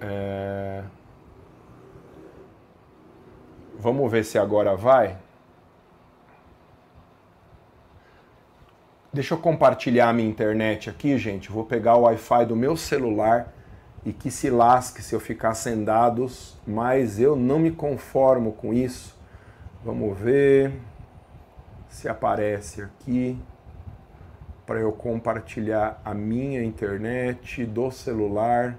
É... 0.00 0.84
Vamos 3.76 4.08
ver 4.08 4.24
se 4.24 4.38
agora 4.38 4.76
vai. 4.76 5.16
Deixa 9.12 9.34
eu 9.34 9.38
compartilhar 9.38 10.10
a 10.10 10.12
minha 10.12 10.30
internet 10.30 10.88
aqui, 10.88 11.18
gente. 11.18 11.50
Vou 11.50 11.64
pegar 11.64 11.96
o 11.96 12.02
Wi-Fi 12.02 12.46
do 12.46 12.54
meu 12.54 12.76
celular 12.76 13.52
e 14.04 14.12
que 14.12 14.30
se 14.30 14.48
lasque 14.48 15.02
se 15.02 15.12
eu 15.12 15.18
ficar 15.18 15.54
sem 15.54 15.82
dados, 15.82 16.56
mas 16.64 17.18
eu 17.18 17.34
não 17.34 17.58
me 17.58 17.72
conformo 17.72 18.52
com 18.52 18.72
isso. 18.72 19.18
Vamos 19.84 20.16
ver 20.16 20.72
se 21.90 22.08
aparece 22.08 22.80
aqui 22.80 23.38
para 24.64 24.78
eu 24.78 24.92
compartilhar 24.92 26.00
a 26.04 26.14
minha 26.14 26.62
internet 26.62 27.66
do 27.66 27.90
celular. 27.90 28.78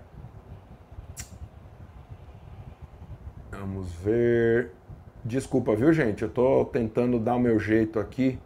Vamos 3.51 3.91
ver. 3.91 4.71
Desculpa, 5.23 5.75
viu, 5.75 5.91
gente? 5.93 6.23
Eu 6.23 6.29
estou 6.29 6.65
tentando 6.65 7.19
dar 7.19 7.35
o 7.35 7.39
meu 7.39 7.59
jeito 7.59 7.99
aqui, 7.99 8.39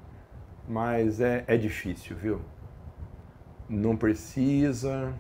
mas 0.67 1.22
é, 1.22 1.43
é 1.48 1.55
difícil, 1.55 2.17
viu? 2.17 2.41
Não 3.69 3.95
precisa. 3.95 5.13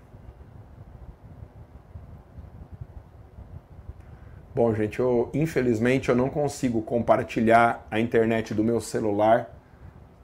Bom, 4.55 4.73
gente, 4.73 5.01
eu 5.01 5.29
infelizmente 5.33 6.07
eu 6.07 6.15
não 6.15 6.29
consigo 6.29 6.81
compartilhar 6.81 7.85
a 7.91 7.99
internet 7.99 8.53
do 8.53 8.63
meu 8.63 8.79
celular. 8.79 9.53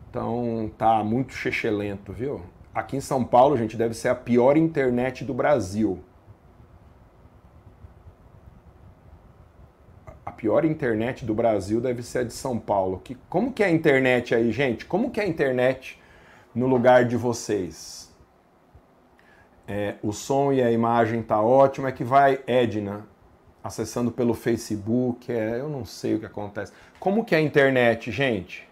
Então 0.09 0.71
tá 0.77 1.03
muito 1.03 1.33
chechelento, 1.33 2.13
viu? 2.13 2.41
Aqui 2.73 2.95
em 2.95 3.01
São 3.01 3.25
Paulo, 3.25 3.57
gente, 3.57 3.75
deve 3.75 3.93
ser 3.93 4.07
a 4.07 4.15
pior 4.15 4.55
internet 4.55 5.25
do 5.25 5.33
Brasil. 5.33 6.01
A 10.25 10.31
pior 10.31 10.63
internet 10.63 11.25
do 11.25 11.33
Brasil 11.33 11.81
deve 11.81 12.01
ser 12.01 12.19
a 12.19 12.23
de 12.23 12.31
São 12.31 12.57
Paulo. 12.57 13.01
Que, 13.03 13.15
como 13.27 13.51
que 13.51 13.61
é 13.61 13.65
a 13.65 13.71
internet 13.71 14.33
aí, 14.33 14.49
gente? 14.53 14.85
Como 14.85 15.11
que 15.11 15.19
é 15.19 15.23
a 15.23 15.27
internet 15.27 16.01
no 16.55 16.67
lugar 16.67 17.03
de 17.03 17.17
vocês? 17.17 18.09
É, 19.67 19.95
o 20.01 20.13
som 20.13 20.53
e 20.53 20.63
a 20.63 20.71
imagem 20.71 21.21
tá 21.21 21.41
ótimo. 21.41 21.85
É 21.85 21.91
que 21.91 22.05
vai, 22.05 22.39
Edna, 22.47 23.10
acessando 23.63 24.11
pelo 24.11 24.33
Facebook. 24.33 25.31
É, 25.31 25.59
eu 25.59 25.69
não 25.69 25.85
sei 25.85 26.15
o 26.15 26.19
que 26.19 26.25
acontece. 26.25 26.71
Como 26.99 27.25
que 27.25 27.35
é 27.35 27.37
a 27.37 27.41
internet, 27.41 28.11
gente? 28.11 28.67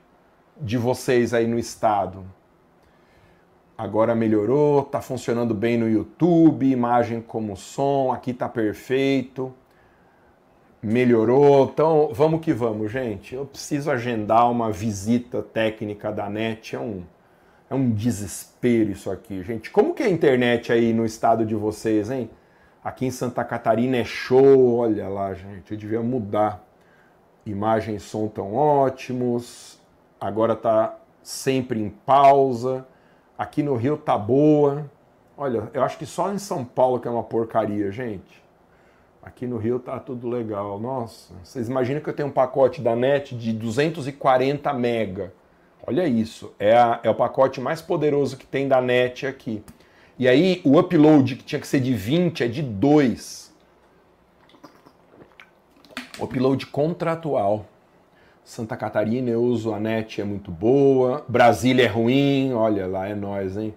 De 0.60 0.78
vocês 0.78 1.34
aí 1.34 1.48
no 1.48 1.58
estado? 1.58 2.24
Agora 3.78 4.14
melhorou, 4.14 4.84
tá 4.84 5.00
funcionando 5.00 5.54
bem 5.54 5.78
no 5.78 5.90
YouTube, 5.90 6.70
imagem 6.70 7.22
como 7.22 7.56
som, 7.56 8.12
aqui 8.12 8.34
tá 8.34 8.50
perfeito 8.50 9.54
melhorou. 10.82 11.70
Então, 11.72 12.10
vamos 12.14 12.42
que 12.42 12.54
vamos, 12.54 12.92
gente. 12.92 13.36
Eu 13.36 13.46
preciso 13.46 13.92
agendar 13.92 14.50
uma 14.50 14.72
visita 14.72 15.42
técnica 15.42 16.12
da 16.12 16.30
NET. 16.30 16.76
É 16.76 16.80
um, 16.80 17.04
é 17.70 17.76
um 17.76 17.92
desespero 17.92 18.92
isso 18.92 19.12
aqui, 19.12 19.44
gente. 19.44 19.70
Como 19.70 19.94
que 19.94 20.04
é 20.04 20.06
a 20.08 20.10
internet 20.10 20.72
aí 20.72 20.94
no 20.94 21.06
estado 21.06 21.46
de 21.46 21.56
vocês, 21.56 22.10
hein? 22.10 22.30
Aqui 22.84 23.06
em 23.06 23.12
Santa 23.12 23.44
Catarina 23.44 23.98
é 23.98 24.04
show. 24.04 24.78
Olha 24.78 25.08
lá, 25.10 25.34
gente. 25.34 25.72
Eu 25.72 25.78
devia 25.78 26.02
mudar. 26.02 26.64
Imagem 27.46 28.00
som 28.00 28.28
tão 28.28 28.54
ótimos. 28.56 29.80
Agora 30.20 30.56
tá 30.56 30.98
sempre 31.22 31.82
em 31.82 31.90
pausa. 31.90 32.88
Aqui 33.38 33.62
no 33.62 33.76
Rio 33.76 33.98
tá 33.98 34.18
boa. 34.18 34.90
Olha, 35.38 35.70
eu 35.74 35.84
acho 35.84 35.98
que 35.98 36.06
só 36.06 36.32
em 36.32 36.38
São 36.38 36.66
Paulo 36.66 37.00
que 37.00 37.08
é 37.08 37.12
uma 37.12 37.24
porcaria, 37.24 37.92
gente. 37.92 38.44
Aqui 39.22 39.46
no 39.46 39.58
Rio 39.58 39.80
tá 39.80 40.00
tudo 40.00 40.28
legal. 40.28 40.80
Nossa, 40.80 41.34
vocês 41.44 41.70
imaginam 41.70 42.02
que 42.02 42.10
eu 42.10 42.14
tenho 42.14 42.30
um 42.30 42.32
pacote 42.32 42.82
da 42.82 42.96
NET 42.96 43.36
de 43.36 43.54
240 43.54 44.74
mega. 44.74 45.34
Olha 45.86 46.08
isso, 46.08 46.54
é, 46.60 46.78
a, 46.78 47.00
é 47.04 47.10
o 47.10 47.16
pacote 47.16 47.60
mais 47.60 47.82
poderoso 47.82 48.38
que 48.38 48.46
tem 48.46 48.68
da 48.68 48.82
NET 48.82 49.26
aqui. 49.26 49.64
E 50.20 50.28
aí 50.28 50.62
o 50.66 50.78
upload 50.78 51.38
que 51.38 51.44
tinha 51.46 51.62
que 51.62 51.68
ser 51.68 51.80
de 51.80 51.94
20 51.94 52.44
é 52.44 52.48
de 52.50 52.62
2. 52.62 53.56
Upload 56.20 56.66
contratual. 56.66 57.66
Santa 58.44 58.76
Catarina 58.76 59.30
eu 59.30 59.42
uso 59.42 59.74
a 59.74 59.80
NET, 59.80 60.20
é 60.20 60.26
muito 60.26 60.52
boa. 60.52 61.24
Brasília 61.30 61.86
é 61.86 61.88
ruim, 61.88 62.52
olha 62.52 62.86
lá, 62.86 63.08
é 63.08 63.16
nós, 63.16 63.56
hein? 63.56 63.74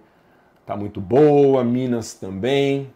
Tá 0.65 0.75
muito 0.75 0.99
boa. 0.99 1.63
Minas 1.63 2.13
também 2.13 2.91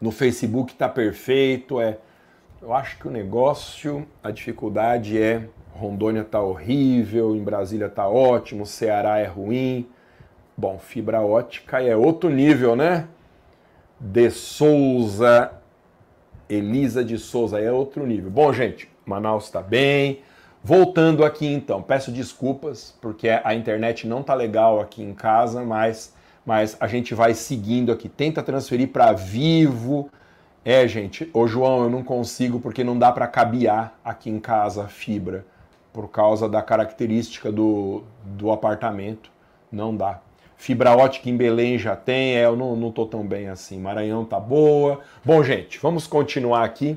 no 0.00 0.12
Facebook 0.12 0.72
está 0.72 0.88
perfeito. 0.88 1.80
É, 1.80 1.98
eu 2.60 2.72
acho 2.72 2.96
que 2.96 3.08
o 3.08 3.10
negócio, 3.10 4.06
a 4.22 4.30
dificuldade 4.30 5.20
é 5.20 5.48
Rondônia 5.72 6.20
está 6.20 6.40
horrível, 6.40 7.34
em 7.34 7.42
Brasília 7.42 7.86
está 7.86 8.06
ótimo, 8.06 8.64
Ceará 8.64 9.18
é 9.18 9.26
ruim. 9.26 9.88
Bom, 10.56 10.78
fibra 10.78 11.20
ótica 11.20 11.82
é 11.82 11.96
outro 11.96 12.28
nível, 12.30 12.76
né? 12.76 13.08
De 13.98 14.30
Souza, 14.30 15.52
Elisa 16.48 17.04
de 17.04 17.18
Souza 17.18 17.58
é 17.58 17.70
outro 17.72 18.06
nível. 18.06 18.30
Bom, 18.30 18.52
gente, 18.52 18.88
Manaus 19.06 19.44
está 19.44 19.62
bem. 19.62 20.20
Voltando 20.62 21.24
aqui 21.24 21.46
então, 21.46 21.82
peço 21.82 22.12
desculpas 22.12 22.96
porque 23.00 23.28
a 23.28 23.54
internet 23.54 24.06
não 24.06 24.22
tá 24.22 24.34
legal 24.34 24.80
aqui 24.80 25.02
em 25.02 25.12
casa, 25.14 25.64
mas 25.64 26.14
mas 26.44 26.76
a 26.80 26.86
gente 26.86 27.14
vai 27.14 27.34
seguindo 27.34 27.92
aqui. 27.92 28.08
Tenta 28.08 28.42
transferir 28.42 28.88
para 28.88 29.12
Vivo. 29.12 30.10
É, 30.64 30.86
gente, 30.86 31.28
ô 31.32 31.46
João, 31.46 31.84
eu 31.84 31.90
não 31.90 32.02
consigo 32.02 32.60
porque 32.60 32.84
não 32.84 32.98
dá 32.98 33.10
para 33.10 33.26
cabear 33.26 33.94
aqui 34.04 34.30
em 34.30 34.38
casa 34.38 34.84
a 34.84 34.88
fibra, 34.88 35.44
por 35.92 36.08
causa 36.08 36.48
da 36.48 36.62
característica 36.62 37.50
do, 37.50 38.04
do 38.24 38.50
apartamento. 38.50 39.30
Não 39.70 39.96
dá. 39.96 40.20
Fibra 40.62 40.96
ótica 40.96 41.28
em 41.28 41.36
Belém 41.36 41.76
já 41.76 41.96
tem, 41.96 42.36
é, 42.36 42.44
eu 42.44 42.54
não, 42.54 42.76
não 42.76 42.92
tô 42.92 43.04
tão 43.04 43.26
bem 43.26 43.48
assim. 43.48 43.80
Maranhão 43.80 44.24
tá 44.24 44.38
boa. 44.38 45.00
Bom, 45.24 45.42
gente, 45.42 45.76
vamos 45.80 46.06
continuar 46.06 46.62
aqui. 46.62 46.96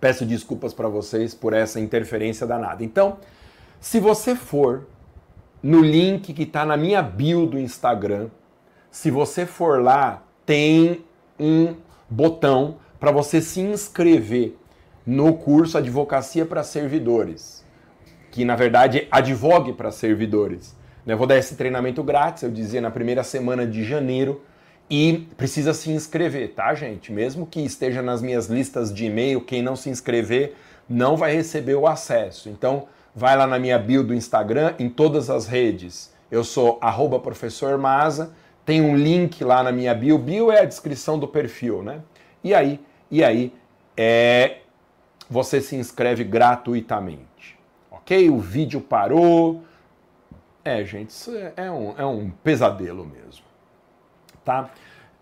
Peço 0.00 0.24
desculpas 0.24 0.72
para 0.72 0.86
vocês 0.86 1.34
por 1.34 1.52
essa 1.52 1.80
interferência 1.80 2.46
danada. 2.46 2.84
Então, 2.84 3.16
se 3.80 3.98
você 3.98 4.36
for 4.36 4.86
no 5.60 5.80
link 5.80 6.32
que 6.32 6.44
está 6.44 6.64
na 6.64 6.76
minha 6.76 7.02
bio 7.02 7.44
do 7.44 7.58
Instagram, 7.58 8.28
se 8.88 9.10
você 9.10 9.44
for 9.44 9.82
lá, 9.82 10.22
tem 10.46 11.04
um 11.40 11.74
botão 12.08 12.76
para 13.00 13.10
você 13.10 13.40
se 13.40 13.60
inscrever 13.60 14.56
no 15.04 15.34
curso 15.34 15.76
Advocacia 15.76 16.46
para 16.46 16.62
Servidores, 16.62 17.64
que 18.30 18.44
na 18.44 18.54
verdade 18.54 18.98
é 18.98 19.08
advogue 19.10 19.72
para 19.72 19.90
servidores. 19.90 20.75
Eu 21.06 21.16
vou 21.16 21.26
dar 21.26 21.38
esse 21.38 21.54
treinamento 21.54 22.02
grátis, 22.02 22.42
eu 22.42 22.50
dizia 22.50 22.80
na 22.80 22.90
primeira 22.90 23.22
semana 23.22 23.64
de 23.64 23.84
janeiro, 23.84 24.42
e 24.90 25.28
precisa 25.36 25.72
se 25.72 25.90
inscrever, 25.90 26.54
tá, 26.54 26.74
gente? 26.74 27.12
Mesmo 27.12 27.46
que 27.46 27.60
esteja 27.60 28.02
nas 28.02 28.22
minhas 28.22 28.46
listas 28.46 28.92
de 28.92 29.06
e-mail, 29.06 29.40
quem 29.40 29.62
não 29.62 29.76
se 29.76 29.88
inscrever 29.88 30.54
não 30.88 31.16
vai 31.16 31.34
receber 31.34 31.74
o 31.74 31.86
acesso. 31.86 32.48
Então, 32.48 32.86
vai 33.14 33.36
lá 33.36 33.46
na 33.46 33.58
minha 33.58 33.78
bio 33.78 34.04
do 34.04 34.14
Instagram, 34.14 34.74
em 34.78 34.88
todas 34.88 35.30
as 35.30 35.46
redes. 35.46 36.12
Eu 36.30 36.44
sou 36.44 36.78
arroba 36.80 37.18
professor 37.18 37.76
Maza, 37.78 38.32
tem 38.64 38.80
um 38.80 38.96
link 38.96 39.42
lá 39.42 39.62
na 39.62 39.72
minha 39.72 39.94
bio. 39.94 40.18
Bio 40.18 40.50
é 40.50 40.60
a 40.60 40.64
descrição 40.64 41.18
do 41.18 41.26
perfil, 41.26 41.82
né? 41.82 42.00
E 42.42 42.54
aí, 42.54 42.80
e 43.10 43.22
aí, 43.24 43.52
é, 43.96 44.58
você 45.30 45.60
se 45.60 45.76
inscreve 45.76 46.24
gratuitamente. 46.24 47.58
Ok? 47.90 48.28
O 48.30 48.38
vídeo 48.38 48.80
parou. 48.80 49.62
É, 50.66 50.84
gente, 50.84 51.10
isso 51.10 51.32
é, 51.32 51.52
é 51.56 51.70
um, 51.70 51.94
é 51.96 52.04
um 52.04 52.28
pesadelo 52.28 53.06
mesmo. 53.06 53.44
Tá? 54.44 54.68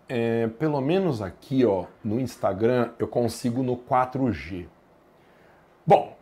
É, 0.09 0.47
pelo 0.47 0.81
menos 0.81 1.21
aqui, 1.21 1.63
ó, 1.63 1.85
no 2.03 2.19
Instagram, 2.19 2.89
eu 2.97 3.07
consigo 3.07 3.61
no 3.61 3.77
4G. 3.77 4.65
Bom, 5.85 6.17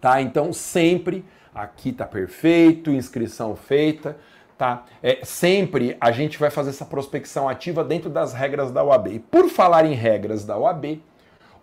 Tá? 0.00 0.22
Então 0.22 0.54
sempre 0.54 1.22
aqui 1.54 1.92
tá 1.92 2.06
perfeito, 2.06 2.90
inscrição 2.90 3.54
feita, 3.54 4.16
tá? 4.56 4.86
É, 5.02 5.18
sempre 5.22 5.98
a 6.00 6.10
gente 6.12 6.38
vai 6.38 6.48
fazer 6.48 6.70
essa 6.70 6.86
prospecção 6.86 7.46
ativa 7.46 7.84
dentro 7.84 8.08
das 8.08 8.32
regras 8.32 8.70
da 8.70 8.82
OAB. 8.82 9.08
E 9.08 9.18
por 9.18 9.50
falar 9.50 9.84
em 9.84 9.92
regras 9.92 10.46
da 10.46 10.56
OAB, 10.56 10.98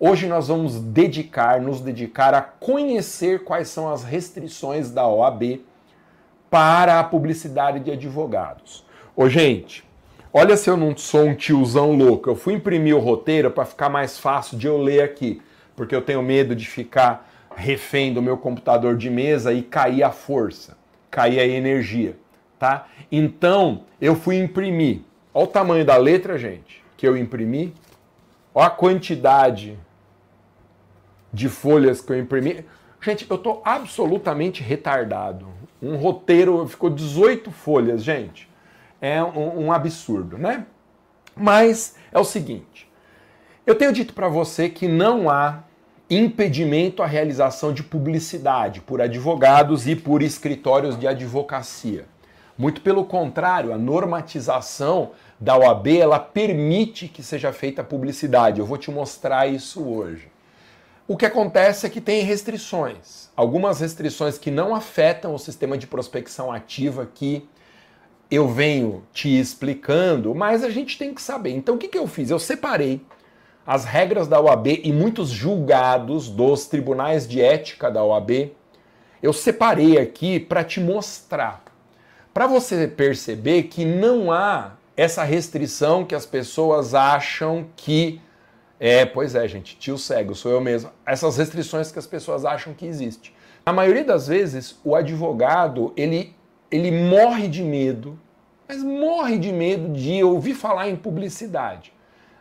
hoje 0.04 0.26
nós 0.26 0.48
vamos 0.48 0.80
dedicar, 0.80 1.62
nos 1.62 1.80
dedicar 1.80 2.34
a 2.34 2.42
conhecer 2.42 3.44
quais 3.44 3.68
são 3.68 3.88
as 3.88 4.04
restrições 4.04 4.90
da 4.90 5.08
OAB 5.08 5.62
para 6.50 7.00
a 7.00 7.04
publicidade 7.04 7.80
de 7.82 7.92
advogados. 7.92 8.84
Ô, 9.16 9.30
gente, 9.30 9.84
olha 10.34 10.58
se 10.58 10.68
eu 10.68 10.76
não 10.76 10.98
sou 10.98 11.26
um 11.26 11.36
tiozão 11.36 11.96
louco. 11.96 12.32
Eu 12.32 12.36
fui 12.36 12.56
imprimir 12.56 12.96
o 12.96 13.00
roteiro 13.00 13.52
para 13.52 13.64
ficar 13.64 13.90
mais 13.90 14.18
fácil 14.18 14.58
de 14.58 14.66
eu 14.66 14.76
ler 14.76 15.04
aqui, 15.04 15.40
porque 15.76 15.96
eu 15.96 16.02
tenho 16.02 16.24
medo 16.24 16.56
de 16.56 16.68
ficar 16.68 17.30
refém 17.56 18.12
do 18.12 18.24
meu 18.24 18.38
computador 18.38 18.98
de 18.98 19.10
mesa 19.10 19.54
e 19.54 19.62
cair 19.62 20.02
a 20.02 20.12
força, 20.12 20.76
cair 21.12 21.40
a 21.40 21.46
energia, 21.46 22.18
tá? 22.58 22.88
Então, 23.12 23.84
eu 24.02 24.16
fui 24.16 24.38
imprimir. 24.38 25.02
Olha 25.32 25.44
o 25.44 25.48
tamanho 25.48 25.86
da 25.86 25.96
letra, 25.96 26.40
gente, 26.40 26.84
que 26.98 27.08
eu 27.08 27.16
imprimi. 27.16 27.72
Olha 28.54 28.68
a 28.68 28.72
quantidade 28.72 29.78
de 31.34 31.50
folhas 31.50 32.02
que 32.02 32.12
eu 32.12 32.20
imprimi. 32.20 32.66
Gente, 33.02 33.26
eu 33.30 33.38
tô 33.38 33.62
absolutamente 33.66 34.62
retardado. 34.62 35.48
Um 35.82 35.96
roteiro 35.96 36.68
ficou 36.68 36.90
18 36.90 37.52
folhas, 37.52 38.04
gente. 38.04 38.50
É 39.02 39.24
um, 39.24 39.66
um 39.66 39.72
absurdo, 39.72 40.38
né? 40.38 40.66
Mas 41.36 41.96
é 42.12 42.20
o 42.20 42.24
seguinte: 42.24 42.90
eu 43.66 43.76
tenho 43.76 43.94
dito 43.94 44.14
para 44.14 44.28
você 44.28 44.70
que 44.70 44.88
não 44.88 45.30
há 45.30 45.64
impedimento 46.10 47.02
à 47.02 47.06
realização 47.06 47.74
de 47.74 47.84
publicidade 47.84 48.82
por 48.82 49.02
advogados 49.02 49.88
e 49.88 49.96
por 49.96 50.22
escritórios 50.22 51.00
de 51.00 51.08
advocacia. 51.08 52.06
Muito 52.58 52.82
pelo 52.82 53.06
contrário, 53.06 53.74
a 53.74 53.78
normatização 53.78 55.12
da 55.40 55.58
OAB 55.58 55.88
ela 55.88 56.20
permite 56.20 57.08
que 57.08 57.24
seja 57.24 57.52
feita 57.52 57.84
publicidade. 57.84 58.60
Eu 58.60 58.66
vou 58.66 58.78
te 58.78 58.92
mostrar 58.92 59.48
isso 59.48 59.84
hoje. 59.84 60.31
O 61.08 61.18
que 61.18 61.26
acontece 61.26 61.86
é 61.86 61.90
que 61.90 62.00
tem 62.00 62.24
restrições. 62.24 63.30
Algumas 63.36 63.80
restrições 63.80 64.38
que 64.38 64.52
não 64.52 64.76
afetam 64.76 65.34
o 65.34 65.40
sistema 65.40 65.78
de 65.78 65.88
prospecção 65.88 66.52
ativa 66.52 67.10
que 67.14 67.48
eu 68.30 68.48
venho 68.48 69.04
te 69.12 69.28
explicando, 69.28 70.34
mas 70.34 70.64
a 70.64 70.70
gente 70.70 70.98
tem 70.98 71.14
que 71.14 71.22
saber. 71.22 71.52
Então 71.52 71.76
o 71.76 71.78
que, 71.78 71.90
que 71.90 71.98
eu 71.98 72.08
fiz? 72.08 72.30
Eu 72.30 72.40
separei 72.40 73.02
as 73.66 73.84
regras 73.84 74.28
da 74.28 74.40
OAB 74.40 74.68
e 74.84 74.92
muitos 74.94 75.30
julgados 75.30 76.30
dos 76.30 76.66
tribunais 76.66 77.28
de 77.28 77.42
ética 77.42 77.92
da 77.92 78.04
OAB. 78.04 78.52
Eu 79.22 79.34
separei 79.34 79.98
aqui 79.98 80.40
para 80.40 80.64
te 80.64 80.80
mostrar, 80.80 81.64
para 82.34 82.48
você 82.48 82.88
perceber 82.88 83.64
que 83.64 83.86
não 83.86 84.32
há 84.32 84.74
essa 84.96 85.24
restrição 85.24 86.06
que 86.06 86.16
as 86.16 86.26
pessoas 86.26 86.94
acham 86.94 87.68
que 87.76 88.22
é, 88.84 89.06
pois 89.06 89.36
é, 89.36 89.48
gente, 89.48 89.78
tio 89.78 89.96
cego, 89.96 90.34
sou 90.34 90.52
eu 90.52 90.60
mesmo. 90.60 90.90
Essas 91.06 91.38
restrições 91.38 91.92
que 91.92 92.00
as 92.00 92.08
pessoas 92.08 92.44
acham 92.44 92.74
que 92.74 92.84
existe. 92.84 93.32
A 93.64 93.72
maioria 93.72 94.04
das 94.04 94.28
vezes, 94.28 94.76
o 94.84 94.96
advogado, 94.96 95.94
ele, 95.96 96.36
ele 96.72 96.90
morre 96.90 97.48
de 97.48 97.62
medo, 97.62 98.20
mas 98.68 98.82
morre 98.82 99.38
de 99.38 99.54
medo 99.54 99.94
de 99.94 100.24
ouvir 100.24 100.56
falar 100.56 100.90
em 100.90 100.96
publicidade. 100.96 101.94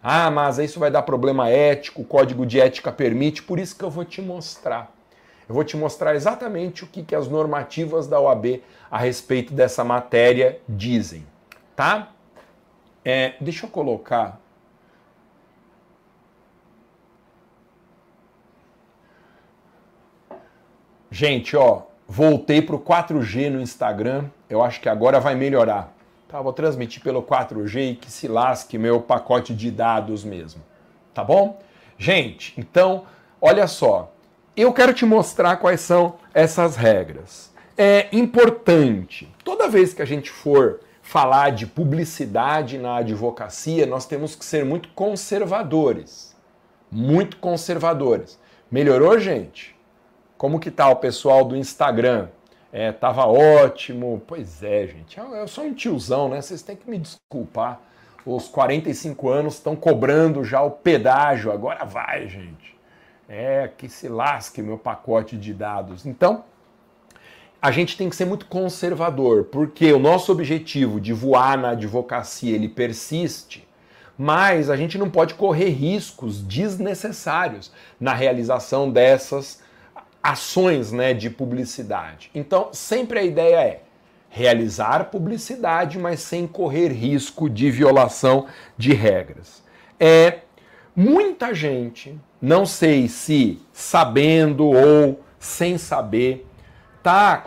Ah, 0.03 0.31
mas 0.31 0.57
isso 0.57 0.81
vai 0.81 0.91
dar 0.91 1.03
problema 1.03 1.51
ético, 1.51 2.01
o 2.01 2.07
código 2.07 2.47
de 2.47 2.59
ética 2.59 2.91
permite, 2.91 3.43
por 3.43 3.59
isso 3.59 3.77
que 3.77 3.85
eu 3.85 3.91
vou 3.91 4.07
te 4.07 4.23
mostrar. 4.23 4.97
Eu 5.47 5.55
vou 5.55 5.63
te 5.63 5.77
mostrar 5.77 6.15
exatamente 6.15 6.85
o 6.85 6.87
que, 6.87 7.03
que 7.03 7.15
as 7.15 7.29
normativas 7.29 8.07
da 8.07 8.19
OAB 8.19 8.63
a 8.91 8.97
respeito 8.97 9.53
dessa 9.53 9.85
matéria 9.85 10.59
dizem, 10.67 11.27
tá? 11.77 12.13
É, 13.05 13.35
deixa 13.43 13.67
eu 13.67 13.71
colocar 13.71 14.40
Gente, 21.11 21.57
ó, 21.57 21.83
voltei 22.07 22.63
pro 22.63 22.79
4G 22.79 23.51
no 23.51 23.61
Instagram. 23.61 24.27
Eu 24.49 24.63
acho 24.63 24.81
que 24.81 24.89
agora 24.89 25.19
vai 25.19 25.35
melhorar. 25.35 25.93
Tá, 26.29 26.41
vou 26.41 26.53
transmitir 26.53 27.03
pelo 27.03 27.23
4G 27.23 27.93
e 27.93 27.95
que 27.97 28.11
se 28.11 28.29
lasque 28.29 28.79
meu 28.79 29.01
pacote 29.01 29.53
de 29.53 29.71
dados 29.71 30.23
mesmo. 30.23 30.63
Tá 31.13 31.25
bom? 31.25 31.59
Gente, 31.99 32.55
então, 32.57 33.05
olha 33.41 33.67
só. 33.67 34.13
Eu 34.57 34.73
quero 34.73 34.95
te 34.95 35.05
mostrar 35.05 35.57
quais 35.57 35.81
são 35.81 36.15
essas 36.33 36.77
regras. 36.77 37.51
É 37.77 38.09
importante, 38.13 39.29
toda 39.43 39.69
vez 39.69 39.93
que 39.93 40.03
a 40.03 40.05
gente 40.05 40.31
for 40.31 40.81
falar 41.03 41.51
de 41.51 41.67
publicidade 41.67 42.79
na 42.79 42.99
advocacia, 42.99 43.85
nós 43.85 44.07
temos 44.07 44.37
que 44.37 44.45
ser 44.45 44.65
muito 44.65 44.91
conservadores. 44.91 46.37
Muito 46.89 47.39
conservadores. 47.39 48.39
Melhorou, 48.71 49.19
gente? 49.19 49.75
Como 50.41 50.59
que 50.59 50.71
tá 50.71 50.89
o 50.89 50.97
pessoal 50.97 51.45
do 51.45 51.55
Instagram? 51.55 52.29
É, 52.73 52.91
tava 52.93 53.27
ótimo. 53.27 54.23
Pois 54.27 54.63
é, 54.63 54.87
gente. 54.87 55.19
Eu 55.19 55.47
sou 55.47 55.65
um 55.65 55.75
tiozão, 55.75 56.31
né? 56.31 56.41
Vocês 56.41 56.63
têm 56.63 56.75
que 56.75 56.89
me 56.89 56.97
desculpar. 56.97 57.79
Os 58.25 58.49
45 58.49 59.29
anos 59.29 59.57
estão 59.57 59.77
cobrando 59.77 60.43
já 60.43 60.63
o 60.63 60.71
pedágio. 60.71 61.53
Agora 61.53 61.85
vai, 61.85 62.27
gente. 62.27 62.75
É, 63.29 63.71
que 63.77 63.87
se 63.87 64.09
lasque 64.09 64.63
meu 64.63 64.79
pacote 64.79 65.37
de 65.37 65.53
dados. 65.53 66.07
Então, 66.07 66.43
a 67.61 67.71
gente 67.71 67.95
tem 67.99 68.09
que 68.09 68.17
ser 68.17 68.25
muito 68.25 68.47
conservador, 68.47 69.45
porque 69.45 69.93
o 69.93 69.99
nosso 69.99 70.33
objetivo 70.33 70.99
de 70.99 71.13
voar 71.13 71.59
na 71.59 71.73
advocacia 71.73 72.55
ele 72.55 72.67
persiste, 72.71 73.69
mas 74.17 74.71
a 74.71 74.77
gente 74.77 74.97
não 74.97 75.11
pode 75.11 75.35
correr 75.35 75.69
riscos 75.69 76.41
desnecessários 76.41 77.71
na 78.01 78.15
realização 78.15 78.91
dessas 78.91 79.61
ações 80.23 80.93
né, 80.93 81.15
de 81.15 81.31
publicidade. 81.31 82.31
Então, 82.35 82.69
sempre 82.73 83.19
a 83.19 83.25
ideia 83.25 83.57
é 83.57 83.83
realizar 84.29 85.11
publicidade, 85.11 85.99
mas 85.99 86.21
sem 86.21 86.47
correr 86.47 86.89
risco 86.89 87.51
de 87.51 87.71
violação 87.71 88.47
de 88.77 88.93
regras. 88.93 89.63
É 89.99 90.41
muita 90.95 91.53
gente, 91.53 92.19
não 92.41 92.65
sei 92.65 93.09
se 93.09 93.61
sabendo 93.73 94.67
ou 94.67 95.21
sem 95.39 95.77
saber, 95.79 96.47
está 96.99 97.45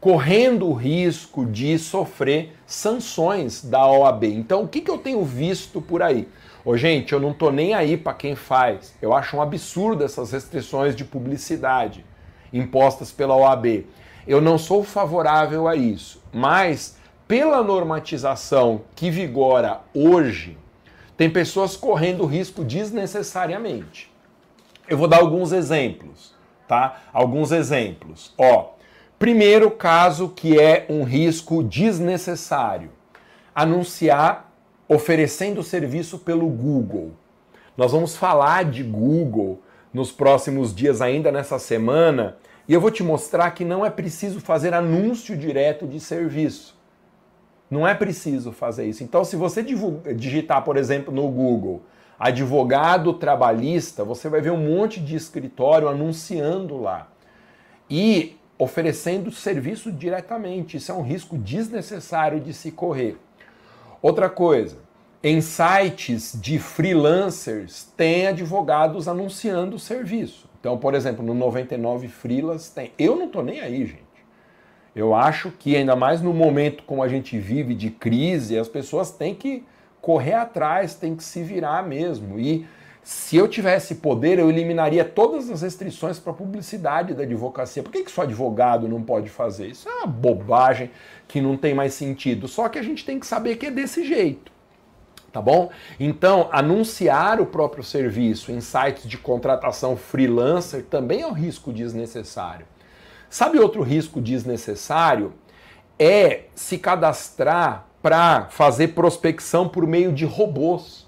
correndo 0.00 0.68
o 0.68 0.72
risco 0.72 1.44
de 1.44 1.78
sofrer 1.78 2.56
sanções 2.64 3.64
da 3.64 3.86
OAB. 3.86 4.24
Então, 4.24 4.62
o 4.62 4.68
que, 4.68 4.80
que 4.80 4.90
eu 4.90 4.98
tenho 4.98 5.24
visto 5.24 5.82
por 5.82 6.02
aí? 6.02 6.28
Ô, 6.66 6.76
gente, 6.76 7.12
eu 7.12 7.20
não 7.20 7.32
tô 7.32 7.52
nem 7.52 7.74
aí 7.74 7.96
para 7.96 8.12
quem 8.12 8.34
faz. 8.34 8.92
Eu 9.00 9.14
acho 9.14 9.36
um 9.36 9.40
absurdo 9.40 10.02
essas 10.02 10.32
restrições 10.32 10.96
de 10.96 11.04
publicidade 11.04 12.04
impostas 12.52 13.12
pela 13.12 13.36
OAB. 13.36 13.86
Eu 14.26 14.40
não 14.40 14.58
sou 14.58 14.82
favorável 14.82 15.68
a 15.68 15.76
isso, 15.76 16.20
mas 16.32 16.98
pela 17.28 17.62
normatização 17.62 18.80
que 18.96 19.12
vigora 19.12 19.82
hoje, 19.94 20.58
tem 21.16 21.30
pessoas 21.30 21.76
correndo 21.76 22.26
risco 22.26 22.64
desnecessariamente. 22.64 24.12
Eu 24.88 24.98
vou 24.98 25.06
dar 25.06 25.18
alguns 25.18 25.52
exemplos, 25.52 26.34
tá? 26.66 27.00
Alguns 27.12 27.52
exemplos. 27.52 28.34
Ó, 28.36 28.70
primeiro 29.20 29.70
caso 29.70 30.30
que 30.30 30.58
é 30.58 30.84
um 30.90 31.04
risco 31.04 31.62
desnecessário. 31.62 32.90
Anunciar 33.54 34.45
oferecendo 34.88 35.62
serviço 35.62 36.18
pelo 36.18 36.46
Google. 36.48 37.12
Nós 37.76 37.92
vamos 37.92 38.16
falar 38.16 38.64
de 38.64 38.82
Google 38.82 39.60
nos 39.92 40.12
próximos 40.12 40.74
dias, 40.74 41.00
ainda 41.00 41.32
nessa 41.32 41.58
semana, 41.58 42.36
e 42.68 42.74
eu 42.74 42.80
vou 42.80 42.90
te 42.90 43.02
mostrar 43.02 43.50
que 43.52 43.64
não 43.64 43.84
é 43.84 43.90
preciso 43.90 44.40
fazer 44.40 44.74
anúncio 44.74 45.36
direto 45.36 45.86
de 45.86 46.00
serviço. 46.00 46.76
Não 47.70 47.86
é 47.86 47.94
preciso 47.94 48.52
fazer 48.52 48.86
isso. 48.86 49.02
Então, 49.02 49.24
se 49.24 49.36
você 49.36 49.64
digitar, 50.14 50.62
por 50.64 50.76
exemplo, 50.76 51.12
no 51.12 51.28
Google 51.28 51.82
advogado 52.18 53.12
trabalhista, 53.14 54.04
você 54.04 54.28
vai 54.28 54.40
ver 54.40 54.50
um 54.50 54.56
monte 54.56 55.00
de 55.00 55.14
escritório 55.14 55.88
anunciando 55.88 56.80
lá 56.80 57.08
e 57.90 58.36
oferecendo 58.58 59.30
serviço 59.30 59.92
diretamente. 59.92 60.76
Isso 60.76 60.90
é 60.90 60.94
um 60.94 61.02
risco 61.02 61.36
desnecessário 61.36 62.40
de 62.40 62.54
se 62.54 62.70
correr. 62.70 63.18
Outra 64.06 64.30
coisa, 64.30 64.76
em 65.20 65.40
sites 65.40 66.38
de 66.40 66.60
freelancers 66.60 67.92
tem 67.96 68.28
advogados 68.28 69.08
anunciando 69.08 69.74
o 69.74 69.80
serviço. 69.80 70.48
Então, 70.60 70.78
por 70.78 70.94
exemplo, 70.94 71.26
no 71.26 71.34
99 71.34 72.06
Freelas 72.06 72.70
tem. 72.70 72.92
Eu 72.96 73.16
não 73.16 73.28
tô 73.28 73.42
nem 73.42 73.58
aí, 73.58 73.84
gente. 73.84 74.04
Eu 74.94 75.12
acho 75.12 75.50
que 75.50 75.74
ainda 75.74 75.96
mais 75.96 76.22
no 76.22 76.32
momento 76.32 76.84
como 76.84 77.02
a 77.02 77.08
gente 77.08 77.36
vive 77.36 77.74
de 77.74 77.90
crise, 77.90 78.56
as 78.56 78.68
pessoas 78.68 79.10
têm 79.10 79.34
que 79.34 79.64
correr 80.00 80.34
atrás, 80.34 80.94
têm 80.94 81.16
que 81.16 81.24
se 81.24 81.42
virar 81.42 81.82
mesmo. 81.82 82.38
E 82.38 82.64
se 83.02 83.36
eu 83.36 83.46
tivesse 83.48 83.96
poder, 83.96 84.38
eu 84.38 84.48
eliminaria 84.48 85.04
todas 85.04 85.50
as 85.50 85.62
restrições 85.62 86.20
para 86.20 86.32
a 86.32 86.34
publicidade 86.34 87.14
da 87.14 87.24
advocacia. 87.24 87.80
Por 87.80 87.90
que, 87.90 88.04
que 88.04 88.10
só 88.10 88.22
advogado 88.22 88.88
não 88.88 89.02
pode 89.02 89.30
fazer? 89.30 89.66
Isso 89.68 89.88
é 89.88 89.92
uma 89.92 90.06
bobagem 90.06 90.92
que 91.28 91.40
não 91.40 91.56
tem 91.56 91.74
mais 91.74 91.94
sentido. 91.94 92.48
Só 92.48 92.68
que 92.68 92.78
a 92.78 92.82
gente 92.82 93.04
tem 93.04 93.18
que 93.18 93.26
saber 93.26 93.56
que 93.56 93.66
é 93.66 93.70
desse 93.70 94.04
jeito. 94.04 94.52
Tá 95.32 95.42
bom? 95.42 95.70
Então, 96.00 96.48
anunciar 96.50 97.40
o 97.40 97.46
próprio 97.46 97.84
serviço 97.84 98.50
em 98.50 98.60
sites 98.60 99.06
de 99.06 99.18
contratação 99.18 99.96
freelancer 99.96 100.84
também 100.84 101.20
é 101.20 101.26
um 101.26 101.32
risco 101.32 101.72
desnecessário. 101.72 102.64
Sabe 103.28 103.58
outro 103.58 103.82
risco 103.82 104.20
desnecessário? 104.20 105.34
É 105.98 106.44
se 106.54 106.78
cadastrar 106.78 107.86
para 108.00 108.46
fazer 108.50 108.88
prospecção 108.88 109.68
por 109.68 109.86
meio 109.86 110.12
de 110.12 110.24
robôs. 110.24 111.06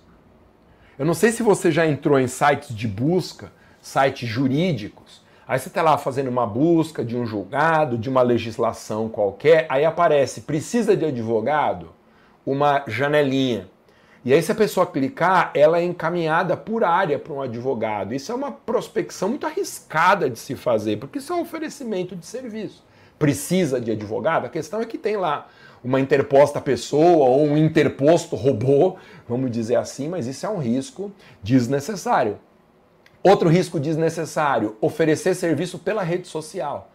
Eu 0.99 1.07
não 1.07 1.15
sei 1.15 1.31
se 1.31 1.43
você 1.43 1.71
já 1.71 1.87
entrou 1.87 2.19
em 2.19 2.27
sites 2.27 2.75
de 2.75 2.89
busca, 2.89 3.53
sites 3.81 4.29
jurídicos. 4.29 5.18
Aí 5.49 5.59
você 5.59 5.69
está 5.69 5.81
lá 5.81 5.97
fazendo 5.97 6.29
uma 6.29 6.47
busca 6.47 7.03
de 7.03 7.17
um 7.17 7.25
julgado, 7.25 7.97
de 7.97 8.11
uma 8.11 8.21
legislação 8.21 9.09
qualquer, 9.09 9.65
aí 9.71 9.83
aparece, 9.83 10.43
precisa 10.43 10.95
de 10.95 11.07
advogado? 11.07 11.89
Uma 12.45 12.85
janelinha. 12.87 13.67
E 14.23 14.35
aí, 14.35 14.43
se 14.43 14.53
a 14.53 14.55
pessoa 14.55 14.85
clicar, 14.85 15.51
ela 15.55 15.79
é 15.79 15.85
encaminhada 15.85 16.55
por 16.55 16.85
área 16.85 17.19
para 17.19 17.33
um 17.33 17.41
advogado. 17.41 18.13
Isso 18.13 18.31
é 18.31 18.35
uma 18.35 18.53
prospecção 18.53 19.31
muito 19.31 19.47
arriscada 19.47 20.29
de 20.29 20.39
se 20.39 20.55
fazer, 20.55 20.99
porque 20.99 21.17
isso 21.17 21.33
é 21.33 21.37
um 21.37 21.41
oferecimento 21.41 22.15
de 22.15 22.27
serviço. 22.27 22.85
Precisa 23.19 23.81
de 23.81 23.91
advogado? 23.91 24.45
A 24.45 24.51
questão 24.51 24.83
é 24.83 24.85
que 24.85 24.99
tem 24.99 25.17
lá 25.17 25.49
uma 25.83 25.99
interposta 25.99 26.61
pessoa 26.61 27.27
ou 27.27 27.47
um 27.47 27.57
interposto 27.57 28.37
robô, 28.37 28.97
vamos 29.27 29.51
dizer 29.51 29.77
assim, 29.77 30.09
mas 30.09 30.27
isso 30.27 30.45
é 30.45 30.51
um 30.51 30.59
risco 30.59 31.11
desnecessário. 31.43 32.39
Outro 33.23 33.49
risco 33.49 33.81
desnecessário, 33.81 34.77
oferecer 34.81 35.35
serviço 35.35 35.79
pela 35.79 36.03
rede 36.03 36.29
social. 36.29 36.91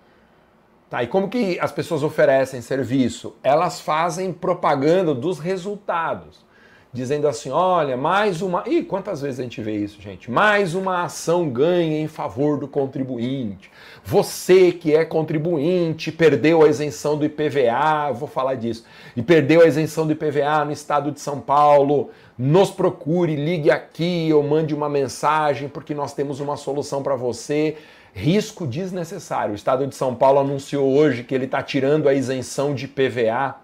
Tá, 0.89 1.03
e 1.03 1.07
como 1.07 1.29
que 1.29 1.59
as 1.59 1.71
pessoas 1.71 2.03
oferecem 2.03 2.61
serviço? 2.61 3.35
Elas 3.41 3.81
fazem 3.81 4.31
propaganda 4.31 5.13
dos 5.13 5.39
resultados 5.39 6.45
dizendo 6.93 7.27
assim: 7.27 7.49
olha, 7.49 7.97
mais 7.97 8.41
uma. 8.41 8.63
Ih, 8.67 8.83
quantas 8.83 9.21
vezes 9.21 9.39
a 9.39 9.43
gente 9.43 9.61
vê 9.61 9.75
isso, 9.75 9.99
gente? 9.99 10.29
Mais 10.29 10.75
uma 10.75 11.03
ação 11.03 11.49
ganha 11.49 11.99
em 11.99 12.07
favor 12.07 12.59
do 12.59 12.67
contribuinte. 12.67 13.71
Você 14.05 14.71
que 14.71 14.95
é 14.95 15.03
contribuinte 15.03 16.11
perdeu 16.11 16.63
a 16.63 16.69
isenção 16.69 17.17
do 17.17 17.25
IPVA, 17.25 18.11
vou 18.13 18.27
falar 18.27 18.55
disso, 18.55 18.85
e 19.17 19.21
perdeu 19.21 19.61
a 19.61 19.65
isenção 19.65 20.05
do 20.05 20.13
IPVA 20.13 20.63
no 20.63 20.71
estado 20.71 21.11
de 21.11 21.19
São 21.19 21.39
Paulo, 21.39 22.11
nos 22.37 22.69
procure, 22.69 23.35
ligue 23.35 23.71
aqui 23.71 24.29
ou 24.31 24.43
mande 24.43 24.75
uma 24.75 24.87
mensagem, 24.87 25.67
porque 25.67 25.95
nós 25.95 26.13
temos 26.13 26.39
uma 26.39 26.55
solução 26.55 27.01
para 27.01 27.15
você. 27.15 27.77
Risco 28.15 28.67
desnecessário. 28.67 29.53
O 29.53 29.55
estado 29.55 29.87
de 29.87 29.95
São 29.95 30.13
Paulo 30.13 30.39
anunciou 30.39 30.95
hoje 30.95 31.23
que 31.23 31.33
ele 31.33 31.45
está 31.45 31.63
tirando 31.63 32.07
a 32.07 32.13
isenção 32.13 32.75
de 32.75 32.85
IPVA 32.85 33.55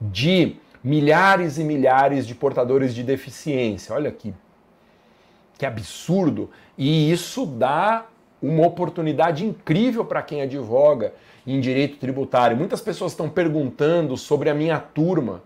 de 0.00 0.56
milhares 0.82 1.58
e 1.58 1.64
milhares 1.64 2.26
de 2.26 2.34
portadores 2.34 2.94
de 2.94 3.02
deficiência. 3.02 3.94
Olha 3.94 4.10
que, 4.10 4.34
que 5.58 5.66
absurdo. 5.66 6.50
E 6.76 7.10
isso 7.12 7.44
dá 7.46 8.06
uma 8.42 8.66
oportunidade 8.66 9.44
incrível 9.44 10.04
para 10.04 10.22
quem 10.22 10.42
advoga 10.42 11.12
em 11.46 11.60
direito 11.60 11.98
tributário. 11.98 12.56
Muitas 12.56 12.80
pessoas 12.80 13.12
estão 13.12 13.28
perguntando 13.28 14.16
sobre 14.16 14.48
a 14.48 14.54
minha 14.54 14.78
turma 14.78 15.42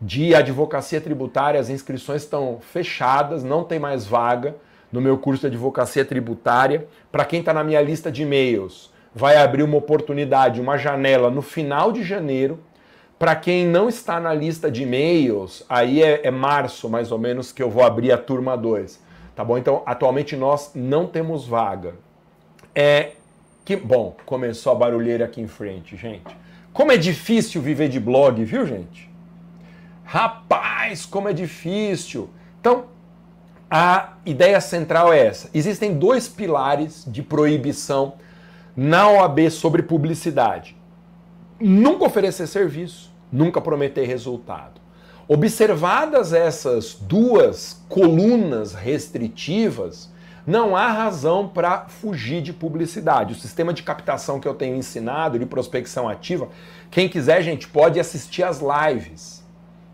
de 0.00 0.34
advocacia 0.34 1.00
tributária. 1.00 1.60
As 1.60 1.68
inscrições 1.68 2.22
estão 2.22 2.58
fechadas, 2.60 3.44
não 3.44 3.64
tem 3.64 3.78
mais 3.78 4.06
vaga 4.06 4.56
no 4.90 5.00
meu 5.00 5.18
curso 5.18 5.42
de 5.42 5.48
advocacia 5.48 6.04
tributária. 6.04 6.88
Para 7.12 7.24
quem 7.24 7.40
está 7.40 7.52
na 7.52 7.62
minha 7.62 7.80
lista 7.82 8.10
de 8.10 8.22
e-mails, 8.22 8.90
vai 9.14 9.36
abrir 9.36 9.62
uma 9.62 9.76
oportunidade, 9.76 10.60
uma 10.60 10.78
janela 10.78 11.30
no 11.30 11.42
final 11.42 11.92
de 11.92 12.02
janeiro 12.02 12.58
para 13.20 13.36
quem 13.36 13.66
não 13.66 13.86
está 13.86 14.18
na 14.18 14.32
lista 14.32 14.70
de 14.70 14.84
e-mails, 14.84 15.62
aí 15.68 16.02
é, 16.02 16.26
é, 16.26 16.30
março 16.30 16.88
mais 16.88 17.12
ou 17.12 17.18
menos 17.18 17.52
que 17.52 17.62
eu 17.62 17.68
vou 17.68 17.84
abrir 17.84 18.10
a 18.10 18.16
turma 18.16 18.56
2. 18.56 18.98
Tá 19.36 19.44
bom? 19.44 19.58
Então, 19.58 19.82
atualmente 19.84 20.34
nós 20.34 20.70
não 20.74 21.06
temos 21.06 21.46
vaga. 21.46 21.96
É 22.74 23.10
que 23.62 23.76
bom, 23.76 24.16
começou 24.24 24.72
a 24.72 24.74
barulheira 24.74 25.26
aqui 25.26 25.38
em 25.38 25.46
frente, 25.46 25.98
gente. 25.98 26.34
Como 26.72 26.92
é 26.92 26.96
difícil 26.96 27.60
viver 27.60 27.90
de 27.90 28.00
blog, 28.00 28.42
viu, 28.42 28.66
gente? 28.66 29.10
Rapaz, 30.02 31.04
como 31.04 31.28
é 31.28 31.34
difícil. 31.34 32.30
Então, 32.58 32.86
a 33.70 34.14
ideia 34.24 34.62
central 34.62 35.12
é 35.12 35.26
essa. 35.26 35.50
Existem 35.52 35.92
dois 35.92 36.26
pilares 36.26 37.04
de 37.06 37.22
proibição 37.22 38.14
na 38.74 39.10
OAB 39.10 39.50
sobre 39.50 39.82
publicidade. 39.82 40.74
Nunca 41.60 42.06
oferecer 42.06 42.46
serviço 42.46 43.09
nunca 43.32 43.60
prometer 43.60 44.06
resultado. 44.06 44.80
Observadas 45.28 46.32
essas 46.32 46.94
duas 46.94 47.80
colunas 47.88 48.74
restritivas, 48.74 50.10
não 50.44 50.74
há 50.74 50.90
razão 50.90 51.46
para 51.46 51.86
fugir 51.86 52.42
de 52.42 52.52
publicidade. 52.52 53.34
O 53.34 53.36
sistema 53.36 53.72
de 53.72 53.82
captação 53.82 54.40
que 54.40 54.48
eu 54.48 54.54
tenho 54.54 54.74
ensinado, 54.74 55.38
de 55.38 55.46
prospecção 55.46 56.08
ativa, 56.08 56.48
quem 56.90 57.08
quiser, 57.08 57.42
gente, 57.42 57.68
pode 57.68 58.00
assistir 58.00 58.42
as 58.42 58.60
lives 58.60 59.44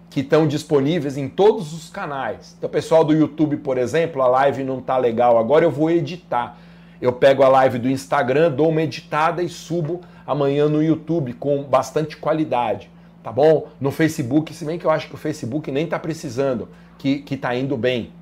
que 0.08 0.20
estão 0.20 0.46
disponíveis 0.46 1.18
em 1.18 1.28
todos 1.28 1.74
os 1.74 1.90
canais. 1.90 2.54
Então, 2.56 2.70
pessoal 2.70 3.04
do 3.04 3.12
YouTube, 3.12 3.58
por 3.58 3.76
exemplo, 3.76 4.22
a 4.22 4.28
live 4.28 4.64
não 4.64 4.78
está 4.78 4.96
legal 4.96 5.36
agora, 5.36 5.66
eu 5.66 5.70
vou 5.70 5.90
editar. 5.90 6.56
Eu 6.98 7.12
pego 7.12 7.42
a 7.42 7.48
live 7.48 7.78
do 7.78 7.90
Instagram, 7.90 8.50
dou 8.50 8.70
uma 8.70 8.80
editada 8.80 9.42
e 9.42 9.50
subo 9.50 10.00
amanhã 10.26 10.66
no 10.66 10.82
YouTube 10.82 11.34
com 11.34 11.62
bastante 11.62 12.16
qualidade 12.16 12.88
tá 13.26 13.32
bom? 13.32 13.66
No 13.80 13.90
Facebook, 13.90 14.54
se 14.54 14.64
bem 14.64 14.78
que 14.78 14.84
eu 14.84 14.90
acho 14.92 15.08
que 15.08 15.16
o 15.16 15.18
Facebook 15.18 15.72
nem 15.72 15.84
tá 15.84 15.98
precisando, 15.98 16.68
que, 16.96 17.18
que 17.18 17.36
tá 17.36 17.56
indo 17.56 17.76
bem, 17.76 18.12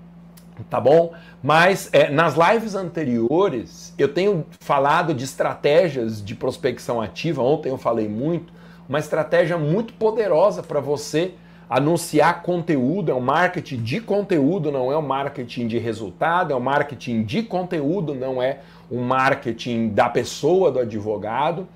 tá 0.71 0.81
bom? 0.81 1.13
Mas 1.43 1.91
é, 1.93 2.09
nas 2.09 2.35
lives 2.37 2.75
anteriores 2.75 3.93
eu 3.99 4.09
tenho 4.09 4.47
falado 4.61 5.13
de 5.13 5.25
estratégias 5.25 6.25
de 6.25 6.35
prospecção 6.35 7.03
ativa, 7.03 7.43
ontem 7.43 7.69
eu 7.69 7.77
falei 7.77 8.09
muito, 8.09 8.51
uma 8.89 8.99
estratégia 8.99 9.59
muito 9.59 9.93
poderosa 9.93 10.63
para 10.63 10.81
você 10.81 11.35
anunciar 11.69 12.43
conteúdo, 12.43 13.13
é 13.13 13.15
um 13.15 13.21
marketing 13.21 13.83
de 13.83 14.01
conteúdo, 14.01 14.73
não 14.73 14.91
é 14.91 14.97
um 14.97 15.07
marketing 15.07 15.67
de 15.67 15.77
resultado, 15.77 16.51
é 16.51 16.57
um 16.57 16.61
marketing 16.61 17.25
de 17.25 17.43
conteúdo, 17.43 18.15
não 18.15 18.43
é 18.43 18.61
um 18.91 19.03
marketing 19.03 19.91
da 19.91 20.09
pessoa, 20.09 20.73
do 20.73 20.79
advogado. 20.79 21.69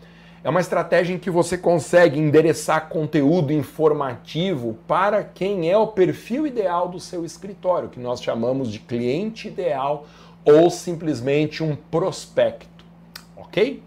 É 0.49 0.51
uma 0.51 0.63
estratégia 0.63 1.13
em 1.13 1.19
que 1.19 1.31
você 1.31 1.59
consegue 1.59 2.19
endereçar 2.19 2.89
conteúdo 2.89 3.53
informativo 3.53 4.79
para 4.89 5.23
quem 5.23 5.71
é 5.71 5.77
o 5.77 5.89
perfil 5.89 6.47
ideal 6.47 6.89
do 6.89 6.99
seu 6.99 7.23
escritório, 7.23 7.91
que 7.91 8.01
nós 8.01 8.23
chamamos 8.23 8.73
de 8.73 8.79
cliente 8.79 9.49
ideal 9.49 10.07
ou 10.47 10.71
simplesmente 10.71 11.63
um 11.63 11.77
prospecto, 11.77 12.83
ok? 13.37 13.83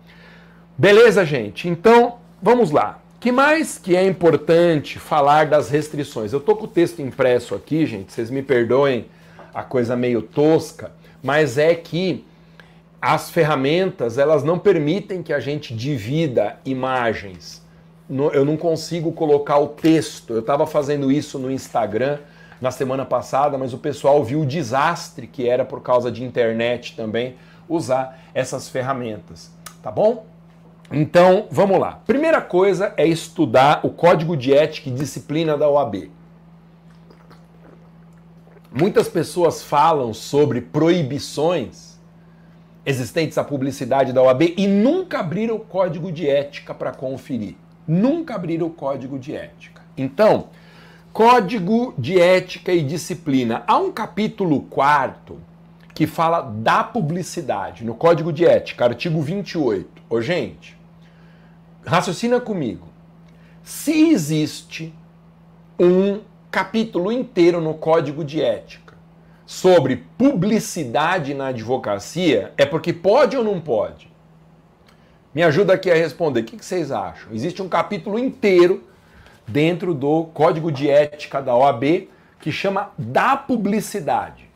Beleza, 0.78 1.26
gente? 1.26 1.68
Então, 1.68 2.20
vamos 2.40 2.70
lá. 2.70 3.00
Que 3.20 3.32
mais 3.32 3.80
que 3.80 3.96
é 3.96 4.06
importante 4.06 5.00
falar 5.00 5.48
das 5.48 5.68
restrições? 5.68 6.32
Eu 6.32 6.40
tô 6.40 6.56
com 6.56 6.66
o 6.66 6.68
texto 6.68 7.02
impresso 7.02 7.56
aqui, 7.56 7.88
gente, 7.88 8.14
vocês 8.14 8.30
me 8.30 8.44
perdoem 8.44 9.08
a 9.52 9.64
coisa 9.64 9.96
meio 9.96 10.22
tosca, 10.22 10.92
mas 11.24 11.58
é 11.58 11.74
que 11.74 12.24
as 13.02 13.32
ferramentas 13.32 14.20
elas 14.20 14.44
não 14.44 14.60
permitem 14.60 15.24
que 15.24 15.34
a 15.34 15.40
gente 15.40 15.74
divida 15.74 16.60
imagens. 16.64 17.66
Eu 18.34 18.46
não 18.46 18.56
consigo 18.56 19.12
colocar 19.12 19.58
o 19.58 19.70
texto. 19.70 20.34
Eu 20.34 20.42
estava 20.42 20.68
fazendo 20.68 21.12
isso 21.12 21.40
no 21.40 21.50
Instagram 21.50 22.20
na 22.60 22.70
semana 22.70 23.04
passada, 23.04 23.58
mas 23.58 23.74
o 23.74 23.78
pessoal 23.78 24.24
viu 24.24 24.42
o 24.42 24.46
desastre 24.46 25.26
que 25.26 25.50
era 25.50 25.66
por 25.66 25.82
causa 25.82 26.12
de 26.12 26.24
internet 26.24 26.96
também 26.96 27.36
usar 27.68 28.20
essas 28.36 28.70
ferramentas. 28.70 29.52
Tá 29.82 29.90
bom? 29.90 30.28
Então, 30.92 31.48
vamos 31.50 31.80
lá. 31.80 32.02
Primeira 32.06 32.42
coisa 32.42 32.94
é 32.98 33.08
estudar 33.08 33.80
o 33.84 33.90
código 33.90 34.38
de 34.38 34.54
ética 34.54 34.90
e 34.90 34.94
disciplina 34.94 35.58
da 35.58 35.68
OAB. 35.68 36.12
Muitas 38.72 39.08
pessoas 39.08 39.64
falam 39.64 40.14
sobre 40.14 40.62
proibições 40.62 41.91
existentes 42.86 43.38
à 43.38 43.44
publicidade 43.44 44.12
da 44.12 44.22
OAB 44.22 44.54
e 44.58 44.68
nunca 44.68 45.20
abriram 45.20 45.56
o 45.56 45.60
código 45.60 46.12
de 46.12 46.28
ética 46.28 46.74
para 46.74 46.92
conferir. 46.92 47.56
Nunca 47.88 48.36
abriram 48.36 48.68
o 48.68 48.72
código 48.72 49.20
de 49.20 49.36
ética. 49.36 49.82
Então, 49.98 50.50
código 51.14 51.94
de 51.98 52.20
ética 52.20 52.72
e 52.72 52.82
disciplina. 52.82 53.64
Há 53.68 53.78
um 53.78 53.92
capítulo 53.92 54.62
quarto 54.62 55.40
que 55.94 56.08
fala 56.08 56.42
da 56.42 56.84
publicidade 56.84 57.84
no 57.84 57.94
código 57.94 58.32
de 58.32 58.46
ética, 58.46 58.86
artigo 58.86 59.22
28. 59.22 60.02
Ô, 60.10 60.22
gente, 60.22 60.78
raciocina 61.86 62.40
comigo. 62.40 62.88
Se 63.64 64.10
existe 64.10 64.94
um 65.80 66.22
capítulo 66.50 67.12
inteiro 67.12 67.62
no 67.62 67.76
código 67.76 68.24
de 68.24 68.42
ética 68.42 68.91
sobre 69.52 69.98
publicidade 70.18 71.34
na 71.34 71.48
advocacia 71.48 72.54
é 72.56 72.66
porque 72.66 72.94
pode 72.94 73.36
ou 73.36 73.44
não 73.44 73.60
pode? 73.60 74.10
Me 75.36 75.44
ajuda 75.44 75.74
aqui 75.74 75.92
a 75.92 75.94
responder. 75.94 76.40
O 76.40 76.44
que 76.46 76.56
vocês 76.56 76.90
acham? 76.90 77.34
Existe 77.34 77.62
um 77.62 77.68
capítulo 77.68 78.18
inteiro 78.18 78.82
dentro 79.46 79.94
do 79.94 80.24
Código 80.34 80.72
de 80.72 80.90
Ética 80.90 81.42
da 81.42 81.54
OAB 81.54 82.08
que 82.40 82.50
chama 82.50 82.92
da 82.98 83.36
publicidade. 83.36 84.50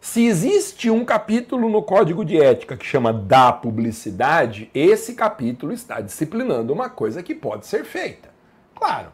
Se 0.00 0.26
existe 0.26 0.90
um 0.90 1.04
capítulo 1.04 1.68
no 1.68 1.80
Código 1.80 2.24
de 2.24 2.42
Ética 2.42 2.76
que 2.76 2.84
chama 2.84 3.12
da 3.12 3.52
publicidade, 3.52 4.68
esse 4.74 5.14
capítulo 5.14 5.72
está 5.72 6.00
disciplinando 6.00 6.72
uma 6.72 6.90
coisa 6.90 7.22
que 7.22 7.36
pode 7.36 7.68
ser 7.68 7.84
feita. 7.84 8.30
Claro, 8.74 9.12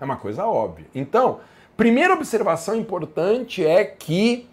é 0.00 0.04
uma 0.04 0.16
coisa 0.16 0.44
óbvia. 0.44 0.86
Então, 0.92 1.38
Primeira 1.76 2.12
observação 2.12 2.76
importante 2.76 3.64
é 3.64 3.84
que 3.84 4.46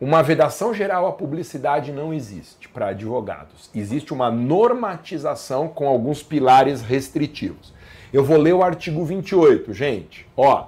uma 0.00 0.22
vedação 0.22 0.74
geral 0.74 1.06
à 1.06 1.12
publicidade 1.12 1.92
não 1.92 2.12
existe 2.12 2.68
para 2.68 2.88
advogados. 2.88 3.70
Existe 3.74 4.12
uma 4.12 4.30
normatização 4.30 5.68
com 5.68 5.86
alguns 5.86 6.22
pilares 6.22 6.80
restritivos. 6.80 7.72
Eu 8.12 8.24
vou 8.24 8.36
ler 8.36 8.52
o 8.54 8.62
artigo 8.62 9.04
28, 9.04 9.72
gente. 9.72 10.26
Ó, 10.36 10.66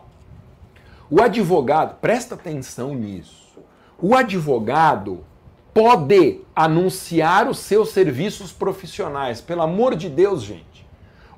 O 1.10 1.20
advogado, 1.22 1.96
presta 2.00 2.34
atenção 2.34 2.94
nisso. 2.94 3.58
O 4.00 4.14
advogado 4.14 5.24
pode 5.72 6.40
anunciar 6.54 7.48
os 7.48 7.58
seus 7.58 7.90
serviços 7.90 8.52
profissionais. 8.52 9.40
Pelo 9.40 9.62
amor 9.62 9.96
de 9.96 10.08
Deus, 10.08 10.42
gente. 10.42 10.83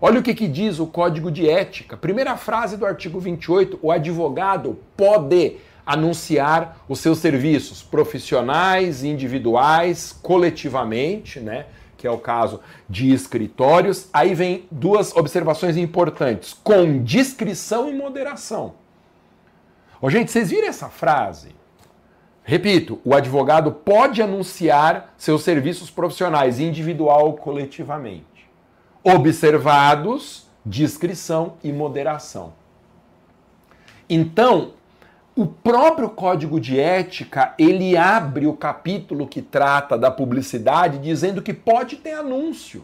Olha 0.00 0.20
o 0.20 0.22
que, 0.22 0.34
que 0.34 0.46
diz 0.46 0.78
o 0.78 0.86
Código 0.86 1.30
de 1.30 1.48
Ética. 1.48 1.96
Primeira 1.96 2.36
frase 2.36 2.76
do 2.76 2.84
artigo 2.84 3.18
28: 3.18 3.78
o 3.82 3.90
advogado 3.90 4.78
pode 4.96 5.56
anunciar 5.86 6.84
os 6.88 6.98
seus 6.98 7.18
serviços 7.18 7.82
profissionais, 7.82 9.04
individuais, 9.04 10.12
coletivamente, 10.22 11.40
né? 11.40 11.66
Que 11.96 12.06
é 12.06 12.10
o 12.10 12.18
caso 12.18 12.60
de 12.90 13.12
escritórios. 13.12 14.08
Aí 14.12 14.34
vem 14.34 14.66
duas 14.70 15.16
observações 15.16 15.76
importantes: 15.76 16.52
com 16.52 17.02
discrição 17.02 17.88
e 17.88 17.94
moderação. 17.94 18.74
Ô, 20.00 20.10
gente, 20.10 20.30
vocês 20.30 20.50
viram 20.50 20.68
essa 20.68 20.90
frase? 20.90 21.54
Repito, 22.44 23.00
o 23.04 23.14
advogado 23.14 23.72
pode 23.72 24.22
anunciar 24.22 25.14
seus 25.16 25.42
serviços 25.42 25.90
profissionais, 25.90 26.60
individual 26.60 27.26
ou 27.26 27.32
coletivamente, 27.32 28.35
observados 29.06 30.48
discrição 30.64 31.54
e 31.62 31.72
moderação. 31.72 32.52
Então, 34.10 34.72
o 35.36 35.46
próprio 35.46 36.08
Código 36.08 36.58
de 36.58 36.80
Ética, 36.80 37.54
ele 37.56 37.96
abre 37.96 38.48
o 38.48 38.52
capítulo 38.52 39.28
que 39.28 39.40
trata 39.40 39.96
da 39.96 40.10
publicidade 40.10 40.98
dizendo 40.98 41.40
que 41.40 41.54
pode 41.54 41.96
ter 41.96 42.14
anúncio. 42.14 42.82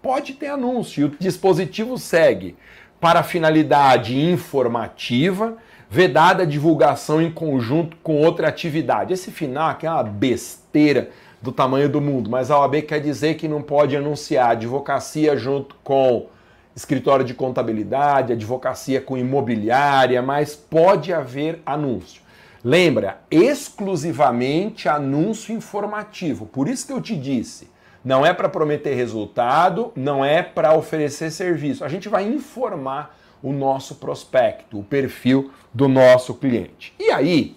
Pode 0.00 0.32
ter 0.32 0.46
anúncio. 0.46 1.02
E 1.02 1.04
o 1.04 1.16
dispositivo 1.18 1.98
segue 1.98 2.56
para 2.98 3.22
finalidade 3.22 4.18
informativa, 4.18 5.58
vedada 5.90 6.44
a 6.44 6.46
divulgação 6.46 7.20
em 7.20 7.30
conjunto 7.30 7.98
com 8.02 8.16
outra 8.22 8.48
atividade. 8.48 9.12
Esse 9.12 9.30
final 9.30 9.68
aqui 9.68 9.86
é 9.86 9.90
uma 9.90 10.02
besteira 10.02 11.10
do 11.44 11.52
tamanho 11.52 11.90
do 11.90 12.00
mundo, 12.00 12.30
mas 12.30 12.50
a 12.50 12.58
OAB 12.58 12.80
quer 12.82 13.00
dizer 13.00 13.34
que 13.34 13.46
não 13.46 13.60
pode 13.60 13.94
anunciar 13.94 14.52
advocacia 14.52 15.36
junto 15.36 15.76
com 15.84 16.26
escritório 16.74 17.22
de 17.22 17.34
contabilidade, 17.34 18.32
advocacia 18.32 18.98
com 18.98 19.14
imobiliária, 19.14 20.22
mas 20.22 20.56
pode 20.56 21.12
haver 21.12 21.60
anúncio. 21.66 22.22
Lembra, 22.64 23.20
exclusivamente 23.30 24.88
anúncio 24.88 25.54
informativo. 25.54 26.46
Por 26.46 26.66
isso 26.66 26.86
que 26.86 26.94
eu 26.94 27.00
te 27.00 27.14
disse, 27.14 27.68
não 28.02 28.24
é 28.24 28.32
para 28.32 28.48
prometer 28.48 28.94
resultado, 28.94 29.92
não 29.94 30.24
é 30.24 30.42
para 30.42 30.74
oferecer 30.74 31.30
serviço. 31.30 31.84
A 31.84 31.88
gente 31.88 32.08
vai 32.08 32.24
informar 32.26 33.18
o 33.42 33.52
nosso 33.52 33.96
prospecto, 33.96 34.78
o 34.78 34.82
perfil 34.82 35.50
do 35.74 35.88
nosso 35.88 36.32
cliente. 36.32 36.94
E 36.98 37.10
aí, 37.10 37.54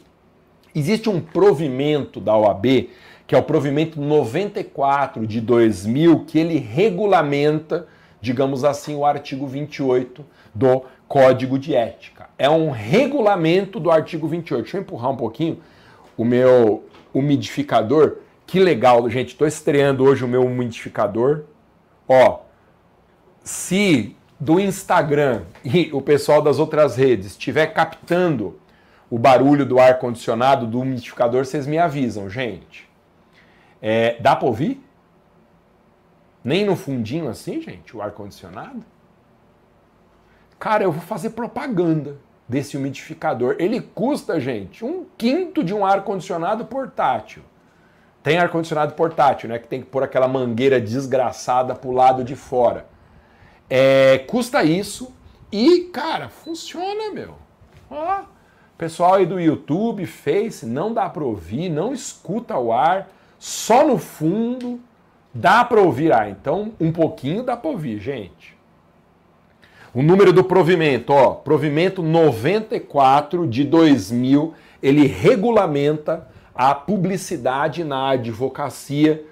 existe 0.76 1.10
um 1.10 1.22
provimento 1.22 2.20
da 2.20 2.36
OAB, 2.36 2.90
que 3.28 3.36
é 3.36 3.38
o 3.38 3.44
provimento 3.44 4.00
94 4.00 5.28
de 5.28 5.42
2000, 5.42 6.24
que 6.24 6.40
ele 6.40 6.58
regulamenta, 6.58 7.86
digamos 8.22 8.64
assim, 8.64 8.96
o 8.96 9.06
artigo 9.06 9.46
28 9.46 10.26
do 10.56 10.86
Código 11.10 11.60
de 11.60 11.76
Ética. 11.76 12.30
É 12.40 12.50
um 12.50 12.72
regulamento 12.72 13.82
do 13.82 13.92
artigo 13.92 14.30
28. 14.30 14.62
Deixa 14.64 14.78
eu 14.78 14.82
empurrar 14.82 15.12
um 15.12 15.18
pouquinho 15.18 15.60
o 16.16 16.24
meu 16.24 16.86
umidificador. 17.14 18.20
Que 18.46 18.62
legal, 18.62 19.10
gente. 19.10 19.30
Estou 19.30 19.46
estreando 19.46 20.06
hoje 20.06 20.24
o 20.24 20.28
meu 20.28 20.46
umidificador. 20.46 21.44
Ó, 22.08 22.40
se 23.44 24.16
do 24.40 24.58
Instagram 24.58 25.42
e 25.66 25.90
o 25.92 26.02
pessoal 26.02 26.42
das 26.42 26.60
outras 26.60 26.96
redes 26.96 27.28
estiver 27.28 27.68
captando 27.68 28.58
o 29.10 29.20
barulho 29.20 29.66
do 29.66 29.80
ar 29.80 30.00
condicionado 30.00 30.66
do 30.66 30.80
umidificador, 30.80 31.46
vocês 31.46 31.68
me 31.68 31.78
avisam, 31.78 32.30
gente. 32.30 32.87
É, 33.82 34.20
dá 34.20 34.36
para 34.36 34.48
ouvir? 34.48 34.84
Nem 36.44 36.66
no 36.66 36.76
fundinho 36.76 37.30
assim, 37.30 37.62
gente, 37.62 37.96
o 37.96 38.02
ar 38.02 38.12
condicionado? 38.12 38.84
Cara, 40.60 40.84
eu 40.84 40.92
vou 40.92 41.02
fazer 41.02 41.32
propaganda 41.32 42.18
desse 42.48 42.78
umidificador. 42.78 43.56
Ele 43.60 43.82
custa, 43.82 44.40
gente, 44.40 44.84
um 44.84 45.06
quinto 45.18 45.64
de 45.64 45.74
um 45.74 45.86
ar 45.86 46.04
condicionado 46.04 46.66
portátil. 46.66 47.44
Tem 48.24 48.38
ar 48.38 48.50
condicionado 48.50 48.94
portátil, 48.94 49.50
né? 49.50 49.60
Que 49.60 49.68
tem 49.68 49.82
que 49.82 49.88
pôr 49.88 50.04
aquela 50.04 50.28
mangueira 50.28 50.82
desgraçada 50.82 51.76
pro 51.76 51.92
lado 51.92 52.24
de 52.24 52.36
fora. 52.36 52.88
É, 53.70 54.20
custa 54.28 54.64
isso 54.64 55.14
e, 55.52 55.82
cara, 55.94 56.30
funciona, 56.30 57.12
meu. 57.14 57.36
Ó, 57.90 58.24
pessoal 58.78 59.16
aí 59.16 59.26
do 59.26 59.40
YouTube, 59.40 60.06
Face, 60.06 60.66
não 60.66 60.94
dá 60.94 61.10
para 61.10 61.24
ouvir, 61.24 61.70
não 61.70 61.94
escuta 61.94 62.58
o 62.58 62.72
ar, 62.72 63.10
só 63.40 63.86
no 63.86 63.98
fundo 63.98 64.80
dá 65.34 65.64
para 65.64 65.82
ouvir. 65.82 66.12
Ah, 66.14 66.30
então 66.30 66.74
um 66.80 66.92
pouquinho 66.92 67.44
dá 67.44 67.56
para 67.56 67.70
ouvir, 67.70 68.00
gente. 68.00 68.58
O 69.94 70.02
número 70.02 70.32
do 70.32 70.44
provimento, 70.44 71.12
ó, 71.12 71.32
provimento 71.32 72.04
94 72.04 73.48
de 73.48 73.64
2000, 73.64 74.54
ele 74.82 75.08
regulamenta 75.08 76.28
a 76.54 76.76
publicidade 76.76 77.84
na 77.84 78.10
advocacia 78.10 79.24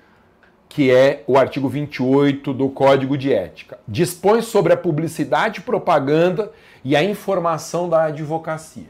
que 0.75 0.91
é 0.91 1.23
o 1.25 1.37
artigo 1.37 1.69
28 1.69 2.51
do 2.51 2.67
Código 2.67 3.17
de 3.17 3.31
Ética. 3.31 3.79
Dispõe 3.87 4.41
sobre 4.41 4.73
a 4.73 4.77
publicidade, 4.77 5.61
propaganda 5.61 6.51
e 6.83 6.97
a 6.97 7.01
informação 7.01 7.87
da 7.87 8.03
advocacia. 8.03 8.89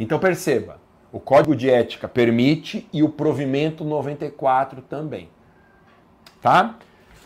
Então 0.00 0.18
perceba, 0.18 0.80
o 1.12 1.20
Código 1.20 1.54
de 1.54 1.68
Ética 1.68 2.08
permite 2.08 2.88
e 2.92 3.02
o 3.02 3.08
provimento 3.08 3.84
94 3.84 4.80
também. 4.80 5.28
Tá? 6.40 6.76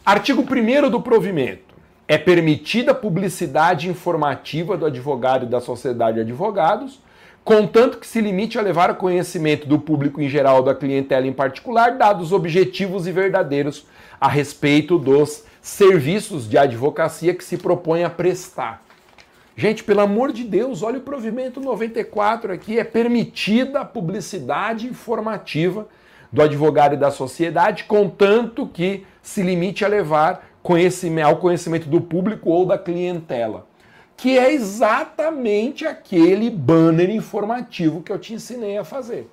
Artigo 0.05 0.43
1 0.43 0.91
do 0.91 1.01
provimento. 1.01 1.75
É 2.09 2.19
permitida 2.19 2.93
a 2.93 2.95
publicidade 2.95 3.89
informativa 3.89 4.77
do 4.77 4.87
advogado 4.87 5.47
e 5.47 5.49
da 5.49 5.61
sociedade 5.61 6.17
de 6.17 6.21
advogados, 6.23 7.01
contanto 7.45 7.99
que 7.99 8.07
se 8.07 8.21
limite 8.21 8.59
a 8.59 8.63
levar 8.63 8.91
ao 8.91 8.97
conhecimento 8.97 9.69
do 9.69 9.79
público 9.79 10.21
em 10.21 10.29
geral, 10.29 10.63
da 10.63 10.75
clientela 10.75 11.27
em 11.27 11.33
particular, 11.33 11.97
dados 11.97 12.33
objetivos 12.33 13.07
e 13.07 13.13
verdadeiros 13.13 13.87
a 14.21 14.29
respeito 14.29 14.99
dos 14.99 15.45
serviços 15.61 16.49
de 16.49 16.59
advocacia 16.59 17.35
que 17.35 17.45
se 17.45 17.57
propõe 17.57 18.05
a 18.05 18.11
prestar. 18.11 18.86
Gente, 19.57 19.83
pelo 19.83 20.01
amor 20.01 20.33
de 20.33 20.45
Deus, 20.45 20.83
olha 20.83 20.99
o 20.99 21.03
provimento 21.03 21.61
94 21.61 22.53
aqui, 22.53 22.79
é 22.79 22.85
permitida 22.85 23.81
a 23.81 23.85
publicidade 23.85 24.87
informativa 24.87 25.89
do 26.31 26.43
advogado 26.43 26.95
e 26.95 26.99
da 26.99 27.11
sociedade, 27.11 27.85
contanto 27.85 28.67
que 28.67 29.07
se 29.23 29.43
limite 29.43 29.85
a 29.85 29.89
levar 29.89 30.47
conhecimento, 30.63 31.27
ao 31.27 31.37
conhecimento 31.39 31.89
do 31.89 32.01
público 32.01 32.51
ou 32.51 32.67
da 32.67 32.77
clientela 32.77 33.67
que 34.17 34.39
é 34.39 34.53
exatamente 34.53 35.87
aquele 35.87 36.49
banner 36.49 37.11
informativo 37.11 38.03
que 38.03 38.11
eu 38.11 38.19
te 38.19 38.33
ensinei 38.33 38.79
a 38.79 38.85
fazer. 38.85 39.31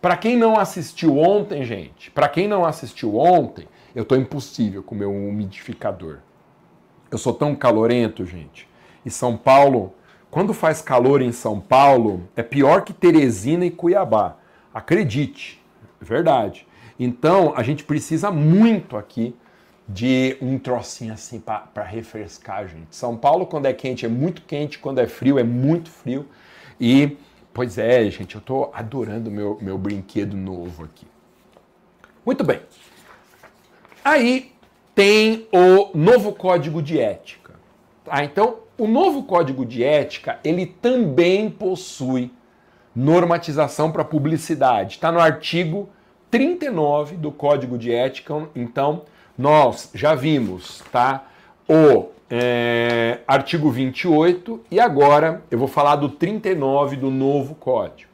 Para 0.00 0.16
quem 0.16 0.36
não 0.36 0.58
assistiu 0.58 1.18
ontem, 1.18 1.64
gente, 1.64 2.10
para 2.10 2.28
quem 2.28 2.46
não 2.46 2.64
assistiu 2.64 3.18
ontem, 3.18 3.66
eu 3.94 4.04
tô 4.04 4.14
impossível 4.14 4.82
com 4.82 4.94
o 4.94 4.98
meu 4.98 5.10
umidificador. 5.10 6.18
Eu 7.10 7.18
sou 7.18 7.34
tão 7.34 7.56
calorento, 7.56 8.24
gente. 8.24 8.69
E 9.04 9.10
São 9.10 9.36
Paulo, 9.36 9.94
quando 10.30 10.54
faz 10.54 10.80
calor 10.80 11.22
em 11.22 11.32
São 11.32 11.60
Paulo, 11.60 12.28
é 12.36 12.42
pior 12.42 12.82
que 12.82 12.92
Teresina 12.92 13.64
e 13.64 13.70
Cuiabá. 13.70 14.36
Acredite, 14.72 15.60
é 16.00 16.04
verdade. 16.04 16.66
Então, 16.98 17.52
a 17.56 17.62
gente 17.62 17.82
precisa 17.82 18.30
muito 18.30 18.96
aqui 18.96 19.34
de 19.88 20.36
um 20.40 20.58
trocinho 20.58 21.12
assim 21.12 21.40
para 21.40 21.82
refrescar, 21.82 22.68
gente. 22.68 22.94
São 22.94 23.16
Paulo, 23.16 23.46
quando 23.46 23.66
é 23.66 23.72
quente, 23.72 24.06
é 24.06 24.08
muito 24.08 24.42
quente, 24.42 24.78
quando 24.78 25.00
é 25.00 25.06
frio, 25.06 25.38
é 25.38 25.42
muito 25.42 25.90
frio. 25.90 26.26
E, 26.78 27.16
pois 27.52 27.78
é, 27.78 28.08
gente, 28.10 28.34
eu 28.34 28.38
estou 28.38 28.70
adorando 28.72 29.30
meu, 29.30 29.58
meu 29.60 29.76
brinquedo 29.76 30.36
novo 30.36 30.84
aqui. 30.84 31.06
Muito 32.24 32.44
bem. 32.44 32.60
Aí 34.04 34.52
tem 34.94 35.48
o 35.52 35.96
novo 35.96 36.32
código 36.32 36.82
de 36.82 37.00
ética. 37.00 37.39
Tá? 38.10 38.24
Então, 38.24 38.56
o 38.76 38.88
novo 38.88 39.22
código 39.22 39.64
de 39.64 39.84
ética, 39.84 40.40
ele 40.42 40.66
também 40.66 41.48
possui 41.48 42.32
normatização 42.94 43.92
para 43.92 44.04
publicidade. 44.04 44.94
Está 44.94 45.12
no 45.12 45.20
artigo 45.20 45.88
39 46.28 47.16
do 47.16 47.30
Código 47.30 47.78
de 47.78 47.92
Ética. 47.92 48.48
Então, 48.54 49.02
nós 49.38 49.90
já 49.94 50.16
vimos, 50.16 50.82
tá? 50.90 51.24
O 51.68 52.08
é, 52.28 53.20
artigo 53.28 53.70
28 53.70 54.60
e 54.70 54.80
agora 54.80 55.42
eu 55.50 55.58
vou 55.58 55.68
falar 55.68 55.96
do 55.96 56.08
39 56.08 56.96
do 56.96 57.10
novo 57.10 57.54
código. 57.54 58.10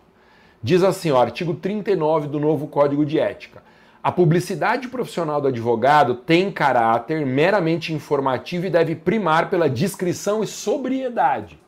Diz 0.62 0.82
assim, 0.82 1.11
ó, 1.11 1.20
artigo 1.20 1.55
39 1.55 2.28
do 2.28 2.38
novo 2.38 2.66
Código 2.66 3.07
de 3.07 3.18
Ética. 3.18 3.62
A 4.07 4.12
publicidade 4.12 4.86
profissional 4.86 5.40
do 5.40 5.48
advogado 5.48 6.14
tem 6.14 6.48
caráter 6.52 7.26
meramente 7.26 7.92
informativo 7.92 8.64
e 8.64 8.70
deve 8.70 8.94
primar 8.94 9.50
pela 9.50 9.68
discrição 9.68 10.44
e 10.44 10.46
sobriedade. 10.46 11.61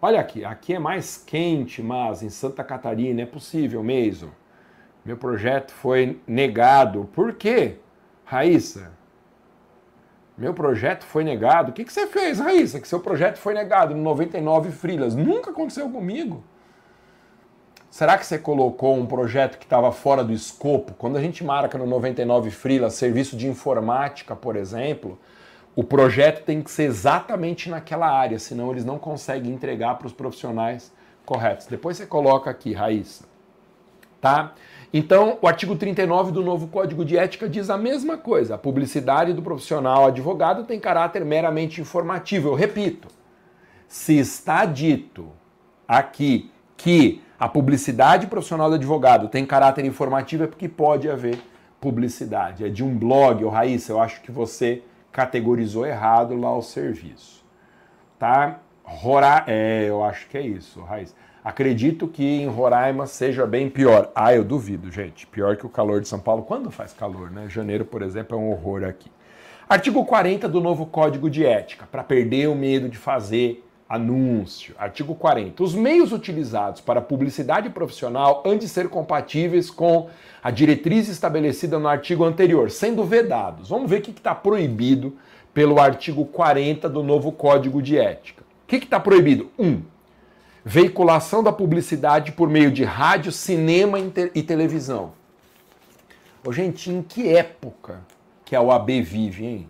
Olha 0.00 0.18
aqui, 0.18 0.46
aqui 0.46 0.72
é 0.72 0.78
mais 0.78 1.18
quente, 1.18 1.82
mas 1.82 2.22
em 2.22 2.30
Santa 2.30 2.64
Catarina 2.64 3.20
é 3.20 3.26
possível 3.26 3.82
mesmo. 3.82 4.32
Meu 5.04 5.18
projeto 5.18 5.72
foi 5.72 6.18
negado. 6.26 7.06
Por 7.12 7.34
quê, 7.34 7.76
Raíssa? 8.24 8.92
Meu 10.38 10.54
projeto 10.54 11.04
foi 11.04 11.22
negado. 11.22 11.70
O 11.70 11.74
que, 11.74 11.84
que 11.84 11.92
você 11.92 12.06
fez, 12.06 12.38
Raíssa? 12.38 12.80
Que 12.80 12.88
seu 12.88 13.00
projeto 13.00 13.36
foi 13.36 13.52
negado 13.52 13.94
no 13.94 14.00
99 14.00 14.70
Frilas. 14.70 15.14
Nunca 15.14 15.50
aconteceu 15.50 15.90
comigo. 15.90 16.42
Será 17.92 18.16
que 18.16 18.24
você 18.24 18.38
colocou 18.38 18.96
um 18.96 19.04
projeto 19.04 19.58
que 19.58 19.66
estava 19.66 19.92
fora 19.92 20.24
do 20.24 20.32
escopo? 20.32 20.94
Quando 20.94 21.18
a 21.18 21.20
gente 21.20 21.44
marca 21.44 21.76
no 21.76 21.86
99 21.86 22.50
Freela 22.50 22.88
serviço 22.88 23.36
de 23.36 23.46
informática, 23.46 24.34
por 24.34 24.56
exemplo, 24.56 25.18
o 25.76 25.84
projeto 25.84 26.42
tem 26.42 26.62
que 26.62 26.70
ser 26.70 26.84
exatamente 26.84 27.68
naquela 27.68 28.10
área, 28.10 28.38
senão 28.38 28.70
eles 28.70 28.82
não 28.82 28.98
conseguem 28.98 29.52
entregar 29.52 29.96
para 29.96 30.06
os 30.06 30.12
profissionais 30.14 30.90
corretos. 31.26 31.66
Depois 31.66 31.98
você 31.98 32.06
coloca 32.06 32.48
aqui, 32.48 32.72
Raíssa. 32.72 33.24
Tá? 34.22 34.54
Então, 34.90 35.36
o 35.42 35.46
artigo 35.46 35.76
39 35.76 36.32
do 36.32 36.42
novo 36.42 36.68
Código 36.68 37.04
de 37.04 37.18
Ética 37.18 37.46
diz 37.46 37.68
a 37.68 37.76
mesma 37.76 38.16
coisa. 38.16 38.54
A 38.54 38.58
publicidade 38.58 39.34
do 39.34 39.42
profissional 39.42 40.06
advogado 40.06 40.64
tem 40.64 40.80
caráter 40.80 41.26
meramente 41.26 41.82
informativo. 41.82 42.48
Eu 42.48 42.54
repito, 42.54 43.08
se 43.86 44.18
está 44.18 44.64
dito 44.64 45.30
aqui 45.86 46.50
que 46.74 47.20
a 47.42 47.48
publicidade 47.48 48.28
profissional 48.28 48.68
do 48.68 48.76
advogado 48.76 49.26
tem 49.26 49.44
caráter 49.44 49.84
informativo 49.84 50.44
é 50.44 50.46
porque 50.46 50.68
pode 50.68 51.10
haver 51.10 51.42
publicidade. 51.80 52.64
É 52.64 52.68
de 52.68 52.84
um 52.84 52.96
blog, 52.96 53.44
ô 53.44 53.48
Raíssa, 53.48 53.90
eu 53.90 54.00
acho 54.00 54.20
que 54.20 54.30
você 54.30 54.80
categorizou 55.10 55.84
errado 55.84 56.36
lá 56.36 56.56
o 56.56 56.62
serviço. 56.62 57.44
Tá? 58.16 58.60
Rora... 58.84 59.42
É, 59.48 59.86
eu 59.88 60.04
acho 60.04 60.28
que 60.28 60.38
é 60.38 60.40
isso, 60.40 60.82
Raíssa. 60.82 61.16
Acredito 61.44 62.06
que 62.06 62.24
em 62.24 62.46
Roraima 62.46 63.08
seja 63.08 63.44
bem 63.44 63.68
pior. 63.68 64.12
Ah, 64.14 64.32
eu 64.32 64.44
duvido, 64.44 64.88
gente. 64.92 65.26
Pior 65.26 65.56
que 65.56 65.66
o 65.66 65.68
calor 65.68 66.00
de 66.00 66.06
São 66.06 66.20
Paulo. 66.20 66.44
Quando 66.44 66.70
faz 66.70 66.92
calor, 66.92 67.28
né? 67.28 67.48
Janeiro, 67.48 67.84
por 67.84 68.02
exemplo, 68.02 68.38
é 68.38 68.40
um 68.40 68.52
horror 68.52 68.84
aqui. 68.84 69.10
Artigo 69.68 70.04
40 70.04 70.48
do 70.48 70.60
novo 70.60 70.86
Código 70.86 71.28
de 71.28 71.44
Ética, 71.44 71.88
para 71.90 72.04
perder 72.04 72.48
o 72.48 72.54
medo 72.54 72.88
de 72.88 72.98
fazer 72.98 73.64
Anúncio. 73.92 74.74
Artigo 74.78 75.14
40. 75.14 75.62
Os 75.62 75.74
meios 75.74 76.12
utilizados 76.12 76.80
para 76.80 76.98
publicidade 77.02 77.68
profissional 77.68 78.42
hão 78.46 78.56
de 78.56 78.66
ser 78.66 78.88
compatíveis 78.88 79.70
com 79.70 80.08
a 80.42 80.50
diretriz 80.50 81.10
estabelecida 81.10 81.78
no 81.78 81.86
artigo 81.86 82.24
anterior, 82.24 82.70
sendo 82.70 83.04
vedados. 83.04 83.68
Vamos 83.68 83.90
ver 83.90 83.98
o 83.98 84.02
que 84.02 84.10
está 84.10 84.34
proibido 84.34 85.14
pelo 85.52 85.78
artigo 85.78 86.24
40 86.24 86.88
do 86.88 87.02
novo 87.02 87.30
Código 87.32 87.82
de 87.82 87.98
Ética. 87.98 88.42
O 88.64 88.66
que 88.66 88.76
está 88.76 88.98
proibido? 88.98 89.50
1. 89.58 89.66
Um, 89.66 89.82
veiculação 90.64 91.42
da 91.42 91.52
publicidade 91.52 92.32
por 92.32 92.48
meio 92.48 92.70
de 92.70 92.84
rádio, 92.84 93.30
cinema 93.30 93.98
e 94.34 94.42
televisão. 94.42 95.12
Ô, 96.42 96.50
gente, 96.50 96.90
em 96.90 97.02
que 97.02 97.28
época 97.28 98.00
que 98.42 98.56
a 98.56 98.62
OAB 98.62 98.88
vive, 99.02 99.44
hein? 99.44 99.68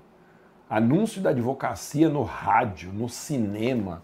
Anúncio 0.70 1.20
da 1.20 1.30
advocacia 1.30 2.08
no 2.08 2.22
rádio, 2.22 2.92
no 2.92 3.08
cinema 3.08 4.00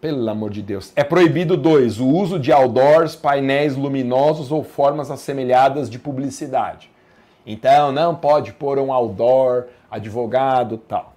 pelo 0.00 0.28
amor 0.28 0.50
de 0.50 0.62
Deus. 0.62 0.92
É 0.94 1.02
proibido, 1.02 1.56
dois, 1.56 1.98
o 1.98 2.06
uso 2.06 2.38
de 2.38 2.52
outdoors, 2.52 3.16
painéis 3.16 3.76
luminosos 3.76 4.52
ou 4.52 4.62
formas 4.62 5.10
assemelhadas 5.10 5.88
de 5.88 5.98
publicidade. 5.98 6.90
Então, 7.46 7.92
não 7.92 8.14
pode 8.14 8.52
pôr 8.52 8.78
um 8.78 8.92
outdoor, 8.92 9.66
advogado, 9.90 10.78
tal. 10.78 11.14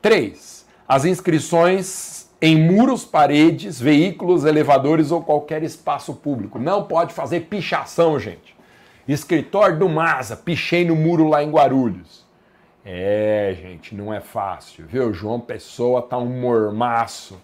Três, 0.00 0.66
as 0.86 1.04
inscrições 1.04 2.28
em 2.40 2.60
muros, 2.60 3.04
paredes, 3.04 3.80
veículos, 3.80 4.44
elevadores 4.44 5.12
ou 5.12 5.22
qualquer 5.22 5.62
espaço 5.62 6.12
público. 6.14 6.58
Não 6.58 6.82
pode 6.82 7.14
fazer 7.14 7.42
pichação, 7.42 8.18
gente. 8.18 8.56
Escritório 9.06 9.78
do 9.78 9.88
Masa, 9.88 10.36
pichei 10.36 10.84
no 10.84 10.96
muro 10.96 11.28
lá 11.28 11.42
em 11.42 11.50
Guarulhos. 11.50 12.26
É, 12.84 13.56
gente, 13.60 13.94
não 13.94 14.12
é 14.12 14.20
fácil, 14.20 14.84
viu? 14.88 15.12
João 15.12 15.38
Pessoa 15.38 16.02
tá 16.02 16.18
um 16.18 16.40
mormaço 16.40 17.40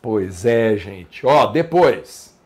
Pois 0.00 0.44
é, 0.44 0.76
gente. 0.76 1.26
Ó, 1.26 1.46
depois, 1.46 2.36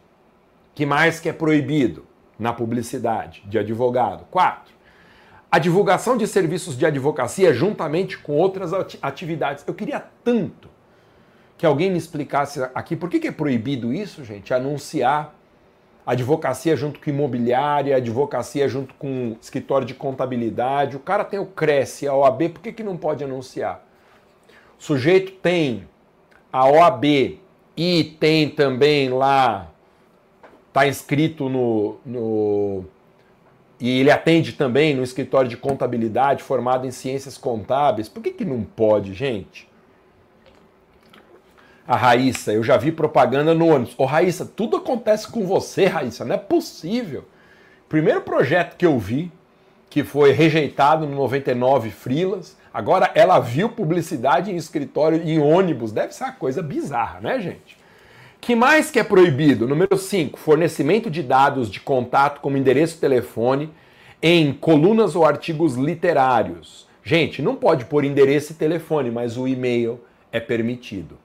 que 0.74 0.86
mais 0.86 1.20
que 1.20 1.28
é 1.28 1.32
proibido 1.32 2.06
na 2.38 2.52
publicidade 2.52 3.42
de 3.46 3.58
advogado? 3.58 4.24
Quatro, 4.30 4.72
a 5.50 5.58
divulgação 5.58 6.16
de 6.16 6.26
serviços 6.26 6.76
de 6.76 6.86
advocacia 6.86 7.52
juntamente 7.52 8.16
com 8.18 8.32
outras 8.32 8.72
atividades. 9.02 9.64
Eu 9.66 9.74
queria 9.74 10.02
tanto 10.24 10.70
que 11.58 11.66
alguém 11.66 11.90
me 11.90 11.98
explicasse 11.98 12.60
aqui 12.74 12.96
por 12.96 13.10
que, 13.10 13.20
que 13.20 13.28
é 13.28 13.32
proibido 13.32 13.92
isso, 13.92 14.24
gente, 14.24 14.52
anunciar 14.52 15.34
advocacia 16.06 16.74
junto 16.74 17.00
com 17.00 17.10
imobiliária, 17.10 17.96
advocacia 17.96 18.68
junto 18.68 18.94
com 18.94 19.36
escritório 19.40 19.86
de 19.86 19.94
contabilidade. 19.94 20.96
O 20.96 21.00
cara 21.00 21.24
tem 21.24 21.38
o 21.38 21.46
Cresce, 21.46 22.08
a 22.08 22.14
OAB, 22.14 22.48
por 22.48 22.60
que, 22.60 22.72
que 22.72 22.82
não 22.82 22.96
pode 22.96 23.22
anunciar? 23.22 23.86
O 24.78 24.82
sujeito 24.82 25.32
tem 25.32 25.88
a 26.52 26.68
OAB 26.68 27.38
e 27.76 28.16
tem 28.20 28.48
também 28.50 29.08
lá, 29.08 29.70
está 30.68 30.86
inscrito 30.86 31.48
no, 31.48 31.96
no. 32.04 32.84
E 33.80 34.00
ele 34.00 34.10
atende 34.10 34.52
também 34.52 34.94
no 34.94 35.02
escritório 35.02 35.48
de 35.48 35.56
contabilidade, 35.56 36.42
formado 36.42 36.86
em 36.86 36.90
ciências 36.90 37.38
contábeis. 37.38 38.08
Por 38.08 38.22
que, 38.22 38.30
que 38.30 38.44
não 38.44 38.62
pode, 38.62 39.14
gente? 39.14 39.68
A 41.86 41.96
Raíssa, 41.96 42.52
eu 42.52 42.62
já 42.62 42.76
vi 42.76 42.92
propaganda 42.92 43.54
no 43.54 43.66
ônibus. 43.66 43.94
Ô 43.98 44.04
Raíssa, 44.04 44.44
tudo 44.44 44.76
acontece 44.76 45.26
com 45.28 45.44
você, 45.44 45.86
Raíssa, 45.86 46.24
não 46.24 46.34
é 46.34 46.38
possível. 46.38 47.24
Primeiro 47.88 48.20
projeto 48.20 48.76
que 48.76 48.86
eu 48.86 48.98
vi, 48.98 49.32
que 49.90 50.04
foi 50.04 50.30
rejeitado 50.30 51.06
no 51.06 51.16
99 51.16 51.90
Frilas, 51.90 52.56
Agora, 52.72 53.10
ela 53.14 53.38
viu 53.38 53.68
publicidade 53.68 54.50
em 54.50 54.56
escritório, 54.56 55.22
em 55.22 55.38
ônibus. 55.38 55.92
Deve 55.92 56.14
ser 56.14 56.24
uma 56.24 56.32
coisa 56.32 56.62
bizarra, 56.62 57.20
né, 57.20 57.40
gente? 57.40 57.82
que 58.42 58.56
mais 58.56 58.90
que 58.90 58.98
é 58.98 59.04
proibido? 59.04 59.68
Número 59.68 59.96
5, 59.96 60.36
fornecimento 60.36 61.08
de 61.08 61.22
dados 61.22 61.70
de 61.70 61.78
contato 61.78 62.40
como 62.40 62.56
endereço 62.56 62.98
telefone 62.98 63.70
em 64.20 64.52
colunas 64.52 65.14
ou 65.14 65.24
artigos 65.24 65.76
literários. 65.76 66.88
Gente, 67.04 67.40
não 67.40 67.54
pode 67.54 67.84
pôr 67.84 68.04
endereço 68.04 68.50
e 68.50 68.56
telefone, 68.56 69.12
mas 69.12 69.36
o 69.36 69.46
e-mail 69.46 70.00
é 70.32 70.40
permitido. 70.40 71.16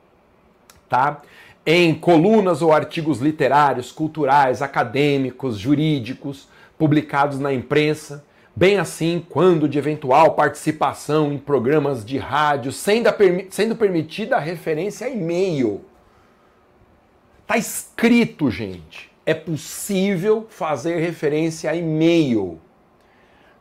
Tá? 0.87 1.23
Em 1.65 1.95
colunas 1.95 2.61
ou 2.61 2.71
artigos 2.71 3.19
literários, 3.19 3.91
culturais, 3.91 4.61
acadêmicos, 4.61 5.57
jurídicos, 5.57 6.47
publicados 6.77 7.39
na 7.39 7.51
imprensa, 7.51 8.23
bem 8.57 8.79
assim 8.79 9.23
quando 9.29 9.69
de 9.69 9.77
eventual 9.77 10.33
participação 10.33 11.31
em 11.31 11.37
programas 11.37 12.03
de 12.03 12.17
rádio, 12.17 12.71
sendo, 12.71 13.07
sendo 13.51 13.75
permitida 13.75 14.35
a 14.35 14.39
referência 14.39 15.05
a 15.05 15.09
e-mail. 15.11 15.85
Está 17.43 17.55
escrito, 17.55 18.49
gente. 18.49 19.11
É 19.27 19.35
possível 19.35 20.47
fazer 20.49 20.97
referência 20.97 21.69
a 21.69 21.75
e-mail. 21.75 22.59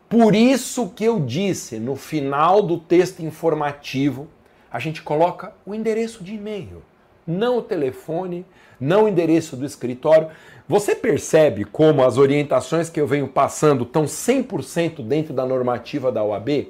Por 0.09 0.35
isso 0.35 0.89
que 0.89 1.05
eu 1.05 1.21
disse 1.21 1.79
no 1.79 1.95
final 1.95 2.63
do 2.63 2.79
texto 2.79 3.21
informativo, 3.21 4.27
a 4.73 4.79
gente 4.79 5.03
coloca 5.03 5.53
o 5.67 5.75
endereço 5.75 6.25
de 6.25 6.37
e-mail, 6.37 6.83
não 7.27 7.59
o 7.59 7.63
telefone, 7.63 8.47
não 8.81 9.05
o 9.05 9.09
endereço 9.09 9.59
do 9.59 9.67
escritório. 9.67 10.31
Você 10.69 10.97
percebe 10.97 11.65
como 11.65 12.03
as 12.03 12.19
orientações 12.19 12.91
que 12.91 13.01
eu 13.01 13.07
venho 13.07 13.29
passando 13.29 13.85
estão 13.85 14.05
100% 14.05 15.01
dentro 15.07 15.33
da 15.33 15.47
normativa 15.47 16.11
da 16.11 16.25
OAB? 16.25 16.69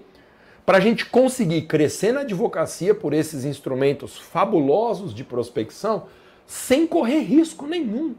Para 0.66 0.78
a 0.78 0.80
gente 0.80 1.06
conseguir 1.06 1.62
crescer 1.62 2.12
na 2.12 2.20
advocacia 2.20 2.94
por 2.94 3.14
esses 3.14 3.44
instrumentos 3.44 4.18
fabulosos 4.18 5.14
de 5.14 5.24
prospecção, 5.24 6.04
sem 6.46 6.86
correr 6.86 7.20
risco 7.20 7.66
nenhum. 7.66 8.14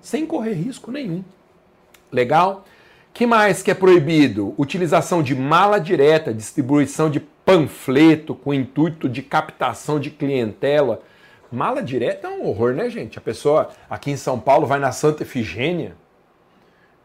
Sem 0.00 0.26
correr 0.26 0.54
risco 0.54 0.90
nenhum. 0.90 1.22
Legal? 2.10 2.64
que 3.14 3.26
mais 3.26 3.62
que 3.62 3.70
é 3.70 3.74
proibido? 3.74 4.54
Utilização 4.56 5.22
de 5.22 5.34
mala 5.34 5.78
direta, 5.78 6.32
distribuição 6.32 7.10
de 7.10 7.20
panfleto 7.20 8.34
com 8.34 8.54
intuito 8.54 9.08
de 9.08 9.22
captação 9.22 10.00
de 10.00 10.10
clientela 10.10 11.02
Mala 11.52 11.82
direta 11.82 12.28
é 12.28 12.30
um 12.30 12.46
horror, 12.46 12.72
né, 12.72 12.88
gente? 12.88 13.18
A 13.18 13.20
pessoa 13.20 13.68
aqui 13.90 14.10
em 14.10 14.16
São 14.16 14.40
Paulo 14.40 14.66
vai 14.66 14.78
na 14.78 14.90
Santa 14.90 15.22
Efigênia, 15.22 15.94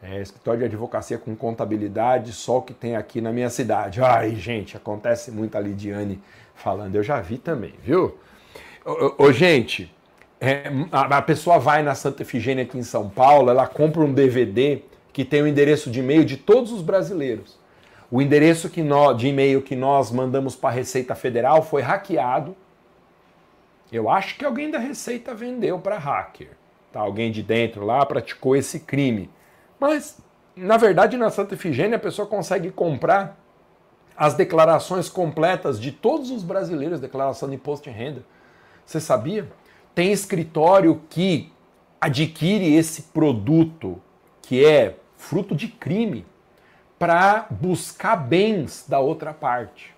é, 0.02 0.22
escritório 0.22 0.62
de 0.62 0.66
advocacia 0.66 1.18
com 1.18 1.36
contabilidade, 1.36 2.32
só 2.32 2.60
o 2.60 2.62
que 2.62 2.74
tem 2.74 2.96
aqui 2.96 3.20
na 3.20 3.34
minha 3.34 3.50
cidade. 3.50 4.02
Ai, 4.02 4.36
gente, 4.36 4.78
acontece 4.78 5.32
muito 5.32 5.58
a 5.58 5.60
Lidiane 5.60 6.22
falando, 6.56 6.96
eu 6.96 7.04
já 7.04 7.20
vi 7.20 7.38
também, 7.38 7.74
viu? 7.84 8.18
Ô, 9.18 9.34
gente, 9.34 9.94
é, 10.40 10.72
a, 10.94 11.18
a 11.18 11.22
pessoa 11.22 11.60
vai 11.60 11.84
na 11.84 11.94
Santa 11.94 12.22
Efigênia 12.22 12.64
aqui 12.64 12.78
em 12.78 12.84
São 12.84 13.10
Paulo, 13.10 13.50
ela 13.50 13.68
compra 13.68 14.02
um 14.02 14.14
DVD 14.14 14.82
que 15.12 15.26
tem 15.26 15.42
o 15.42 15.48
endereço 15.48 15.92
de 15.92 16.00
e-mail 16.00 16.24
de 16.24 16.38
todos 16.38 16.72
os 16.72 16.82
brasileiros. 16.82 17.60
O 18.10 18.22
endereço 18.22 18.70
que 18.70 18.82
de 19.18 19.28
e-mail 19.28 19.62
que 19.62 19.76
nós 19.76 20.10
mandamos 20.10 20.56
para 20.56 20.70
a 20.70 20.74
Receita 20.74 21.16
Federal 21.16 21.62
foi 21.62 21.82
hackeado 21.82 22.56
Eu 23.92 24.10
acho 24.10 24.38
que 24.38 24.46
alguém 24.46 24.70
da 24.70 24.80
Receita 24.80 25.34
vendeu 25.34 25.80
para 25.80 25.98
hacker. 25.98 26.50
Tá? 26.92 27.00
Alguém 27.00 27.32
de 27.32 27.42
dentro 27.42 27.86
lá 27.86 28.06
praticou 28.06 28.56
esse 28.56 28.82
crime. 28.82 29.30
Mas, 29.80 30.20
na 30.56 30.78
verdade, 30.78 31.18
na 31.18 31.30
Santa 31.30 31.54
Efigênia 31.54 31.98
a 31.98 32.00
pessoa 32.00 32.28
consegue 32.28 32.72
comprar 32.72 33.38
as 34.16 34.34
declarações 34.34 35.10
completas 35.10 35.80
de 35.80 35.92
todos 35.92 36.32
os 36.32 36.44
brasileiros, 36.44 37.00
declaração 37.00 37.48
de 37.48 37.56
imposto 37.56 37.90
de 37.90 37.96
renda. 37.96 38.26
Você 38.86 39.00
sabia? 39.00 39.48
Tem 39.94 40.12
escritório 40.12 41.02
que 41.10 41.52
adquire 42.02 42.76
esse 42.76 43.04
produto 43.04 44.02
que 44.42 44.66
é 44.66 44.96
fruto 45.18 45.56
de 45.56 45.68
crime 45.68 46.26
para 46.98 47.48
buscar 47.50 48.16
bens 48.16 48.86
da 48.88 49.00
outra 49.00 49.34
parte. 49.34 49.97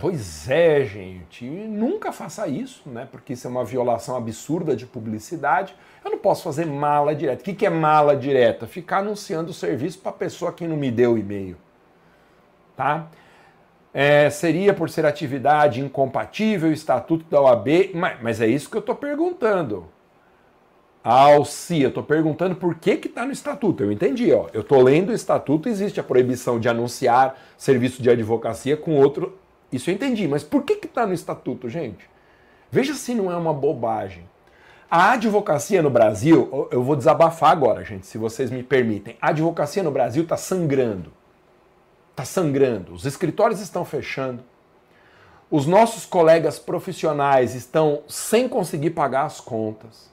Pois 0.00 0.48
é, 0.48 0.82
gente, 0.82 1.44
nunca 1.44 2.10
faça 2.10 2.48
isso, 2.48 2.88
né? 2.88 3.06
Porque 3.12 3.34
isso 3.34 3.46
é 3.46 3.50
uma 3.50 3.66
violação 3.66 4.16
absurda 4.16 4.74
de 4.74 4.86
publicidade. 4.86 5.76
Eu 6.02 6.10
não 6.10 6.18
posso 6.18 6.42
fazer 6.42 6.64
mala 6.64 7.14
direta. 7.14 7.42
O 7.42 7.54
que 7.54 7.66
é 7.66 7.68
mala 7.68 8.16
direta? 8.16 8.66
Ficar 8.66 9.00
anunciando 9.00 9.50
o 9.50 9.52
serviço 9.52 9.98
para 9.98 10.08
a 10.08 10.14
pessoa 10.14 10.54
que 10.54 10.66
não 10.66 10.74
me 10.74 10.90
deu 10.90 11.12
o 11.12 11.18
e-mail. 11.18 11.54
Tá? 12.74 13.08
É, 13.92 14.30
seria 14.30 14.72
por 14.72 14.88
ser 14.88 15.04
atividade 15.04 15.82
incompatível, 15.82 16.72
estatuto 16.72 17.26
da 17.28 17.42
OAB, 17.42 17.90
mas, 17.94 18.22
mas 18.22 18.40
é 18.40 18.46
isso 18.46 18.70
que 18.70 18.78
eu 18.78 18.80
estou 18.80 18.94
perguntando. 18.94 19.86
Alci, 21.04 21.82
eu 21.82 21.90
estou 21.90 22.02
perguntando 22.02 22.56
por 22.56 22.74
que 22.76 22.96
que 22.96 23.08
está 23.08 23.26
no 23.26 23.32
estatuto. 23.32 23.84
Eu 23.84 23.92
entendi, 23.92 24.32
ó. 24.32 24.46
Eu 24.54 24.62
estou 24.62 24.82
lendo 24.82 25.10
o 25.10 25.14
estatuto, 25.14 25.68
existe 25.68 26.00
a 26.00 26.02
proibição 26.02 26.58
de 26.58 26.70
anunciar 26.70 27.38
serviço 27.58 28.00
de 28.02 28.08
advocacia 28.08 28.78
com 28.78 28.96
outro. 28.96 29.38
Isso 29.72 29.90
eu 29.90 29.94
entendi, 29.94 30.26
mas 30.26 30.42
por 30.42 30.62
que 30.62 30.74
está 30.74 31.06
no 31.06 31.12
estatuto, 31.12 31.68
gente? 31.68 32.08
Veja 32.70 32.94
se 32.94 33.14
não 33.14 33.30
é 33.30 33.36
uma 33.36 33.52
bobagem. 33.52 34.28
A 34.90 35.12
advocacia 35.12 35.82
no 35.82 35.90
Brasil, 35.90 36.68
eu 36.70 36.82
vou 36.82 36.96
desabafar 36.96 37.52
agora, 37.52 37.84
gente, 37.84 38.06
se 38.06 38.18
vocês 38.18 38.50
me 38.50 38.62
permitem. 38.62 39.16
A 39.20 39.28
advocacia 39.28 39.82
no 39.82 39.90
Brasil 39.90 40.24
está 40.24 40.36
sangrando. 40.36 41.12
Está 42.10 42.24
sangrando. 42.24 42.92
Os 42.92 43.04
escritórios 43.04 43.60
estão 43.60 43.84
fechando. 43.84 44.42
Os 45.50 45.66
nossos 45.66 46.04
colegas 46.04 46.58
profissionais 46.58 47.54
estão 47.54 48.02
sem 48.08 48.48
conseguir 48.48 48.90
pagar 48.90 49.24
as 49.24 49.40
contas 49.40 50.10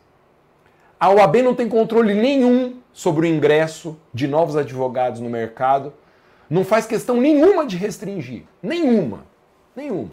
a 0.99 1.09
OAB 1.11 1.43
não 1.43 1.53
tem 1.53 1.69
controle 1.69 2.15
nenhum 2.15 2.79
sobre 2.91 3.27
o 3.27 3.29
ingresso 3.29 3.95
de 4.11 4.27
novos 4.27 4.55
advogados 4.55 5.19
no 5.19 5.29
mercado, 5.29 5.93
não 6.49 6.65
faz 6.65 6.87
questão 6.87 7.17
nenhuma 7.17 7.67
de 7.67 7.77
restringir. 7.77 8.43
Nenhuma. 8.63 9.25
Nenhuma. 9.77 10.09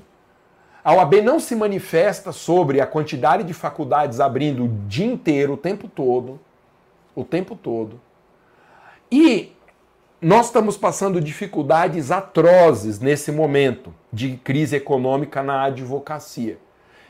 A 0.85 0.93
OAB 0.93 1.23
não 1.23 1.41
se 1.41 1.57
manifesta 1.57 2.33
sobre 2.33 2.83
a 2.83 2.87
quantidade 2.87 3.45
de 3.45 3.55
faculdades 3.55 4.21
abrindo 4.21 4.67
o 4.67 4.69
dia 4.87 5.07
inteiro, 5.07 5.55
o 5.55 5.57
tempo 5.57 5.89
todo. 5.89 6.39
O 7.17 7.25
tempo 7.25 7.57
todo. 7.57 7.99
E 9.11 9.53
nós 10.21 10.47
estamos 10.47 10.77
passando 10.77 11.19
dificuldades 11.19 12.11
atrozes 12.11 13.01
nesse 13.01 13.33
momento 13.33 13.95
de 14.13 14.37
crise 14.37 14.77
econômica 14.77 15.43
na 15.43 15.63
advocacia. 15.63 16.59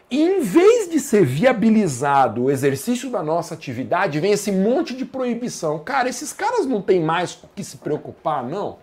E 0.09 0.23
em 0.23 0.41
vez 0.41 0.89
de 0.89 1.01
ser 1.01 1.25
viabilizado 1.25 2.45
o 2.45 2.51
exercício 2.53 3.11
da 3.11 3.21
nossa 3.21 3.55
atividade, 3.55 4.21
vem 4.21 4.31
esse 4.31 4.53
monte 4.53 4.95
de 4.95 5.05
proibição. 5.05 5.81
Cara, 5.81 6.09
esses 6.09 6.33
caras 6.33 6.67
não 6.67 6.81
têm 6.81 7.01
mais 7.01 7.35
o 7.35 7.49
que 7.53 7.65
se 7.65 7.79
preocupar, 7.79 8.45
não. 8.45 8.79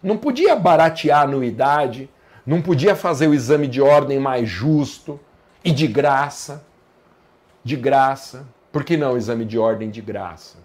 Não 0.00 0.16
podia 0.16 0.54
baratear 0.54 1.22
a 1.22 1.24
anuidade, 1.24 2.08
não 2.44 2.60
podia 2.60 2.96
fazer 2.96 3.28
o 3.28 3.34
exame 3.34 3.68
de 3.68 3.80
ordem 3.80 4.18
mais 4.18 4.48
justo 4.48 5.18
e 5.64 5.70
de 5.70 5.86
graça. 5.86 6.64
De 7.62 7.76
graça. 7.76 8.46
Por 8.72 8.84
que 8.84 8.96
não 8.96 9.16
exame 9.16 9.44
de 9.44 9.58
ordem 9.58 9.90
de 9.90 10.00
graça? 10.00 10.58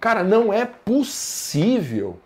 Cara, 0.00 0.24
não 0.24 0.52
é 0.52 0.64
possível. 0.64 2.18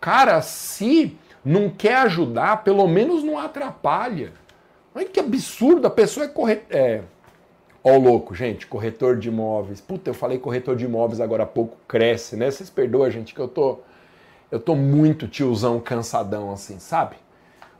Cara, 0.00 0.42
se 0.42 1.16
não 1.44 1.70
quer 1.70 1.96
ajudar, 1.98 2.62
pelo 2.62 2.86
menos 2.86 3.22
não 3.22 3.38
atrapalha. 3.38 4.32
Olha 4.94 5.06
que 5.06 5.18
absurdo, 5.18 5.86
a 5.86 5.90
pessoa 5.90 6.26
é 6.26 6.28
corretor. 6.28 6.76
É... 6.76 7.02
Ó, 7.82 7.96
louco, 7.96 8.34
gente, 8.34 8.66
corretor 8.66 9.16
de 9.16 9.28
imóveis. 9.28 9.80
Puta, 9.80 10.10
eu 10.10 10.14
falei 10.14 10.38
corretor 10.38 10.76
de 10.76 10.84
imóveis 10.84 11.20
agora 11.20 11.44
há 11.44 11.46
pouco, 11.46 11.76
cresce, 11.88 12.36
né? 12.36 12.50
Vocês 12.50 12.68
perdoam, 12.68 13.10
gente, 13.10 13.34
que 13.34 13.40
eu 13.40 13.48
tô. 13.48 13.78
Eu 14.50 14.60
tô 14.60 14.76
muito 14.76 15.26
tiozão 15.26 15.80
cansadão, 15.80 16.52
assim, 16.52 16.78
sabe? 16.78 17.16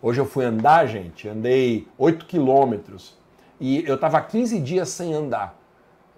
Hoje 0.03 0.21
eu 0.21 0.27
fui 0.27 0.45
andar, 0.45 0.85
gente, 0.87 1.29
andei 1.29 1.87
8 1.97 2.27
quilômetros 2.27 3.17
e 3.61 3.89
eu 3.89 3.97
tava 3.97 4.21
15 4.21 4.59
dias 4.59 4.89
sem 4.89 5.15
andar. 5.15 5.57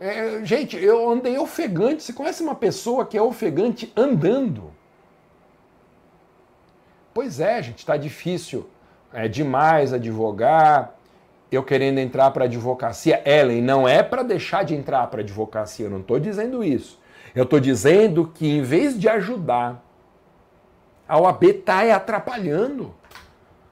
É, 0.01 0.43
gente, 0.45 0.77
eu 0.77 1.11
andei 1.11 1.39
ofegante. 1.39 2.03
Você 2.03 2.13
conhece 2.13 2.43
uma 2.43 2.55
pessoa 2.55 3.05
que 3.05 3.17
é 3.17 3.23
ofegante 3.23 3.93
andando? 3.95 4.73
Pois 7.13 7.39
é, 7.39 7.63
gente, 7.63 7.85
tá 7.85 7.97
difícil 7.97 8.67
é 9.15 9.29
demais 9.29 9.93
advogar, 9.93 10.97
eu 11.51 11.63
querendo 11.63 11.99
entrar 11.99 12.33
para 12.33 12.47
advocacia. 12.47 13.23
Ellen, 13.25 13.63
não 13.63 13.89
é 13.89 14.03
para 14.03 14.25
deixar 14.25 14.65
de 14.65 14.75
entrar 14.75 15.07
para 15.07 15.21
advocacia, 15.21 15.87
eu 15.87 15.91
não 15.91 16.01
estou 16.01 16.19
dizendo 16.19 16.65
isso. 16.65 17.01
Eu 17.33 17.45
estou 17.45 17.61
dizendo 17.61 18.27
que 18.35 18.47
em 18.47 18.63
vez 18.63 18.99
de 18.99 19.09
ajudar, 19.09 19.83
a 21.09 21.19
OAB 21.19 21.45
está 21.45 21.95
atrapalhando. 21.95 22.93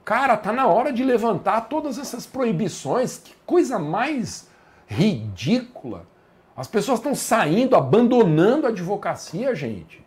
Cara, 0.03 0.35
tá 0.35 0.51
na 0.51 0.67
hora 0.67 0.91
de 0.91 1.03
levantar 1.03 1.69
todas 1.69 1.97
essas 1.97 2.25
proibições. 2.25 3.17
Que 3.17 3.33
coisa 3.45 3.79
mais 3.79 4.49
ridícula. 4.85 6.05
As 6.55 6.67
pessoas 6.67 6.99
estão 6.99 7.15
saindo, 7.15 7.75
abandonando 7.75 8.67
a 8.67 8.69
advocacia, 8.69 9.55
gente 9.55 10.03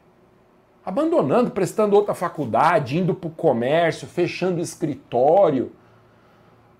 abandonando, 0.86 1.50
prestando 1.50 1.96
outra 1.96 2.14
faculdade, 2.14 2.96
indo 2.96 3.12
para 3.12 3.26
o 3.26 3.32
comércio, 3.32 4.06
fechando 4.06 4.60
escritório. 4.60 5.72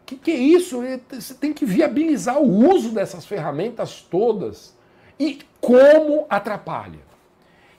O 0.03 0.07
que, 0.07 0.15
que 0.15 0.31
é 0.31 0.37
isso? 0.37 0.81
É, 0.85 1.01
você 1.11 1.35
tem 1.35 1.53
que 1.53 1.67
viabilizar 1.67 2.39
o 2.39 2.73
uso 2.73 2.93
dessas 2.93 3.27
ferramentas 3.27 4.01
todas. 4.09 4.77
E 5.19 5.41
como 5.61 6.25
atrapalha. 6.31 7.01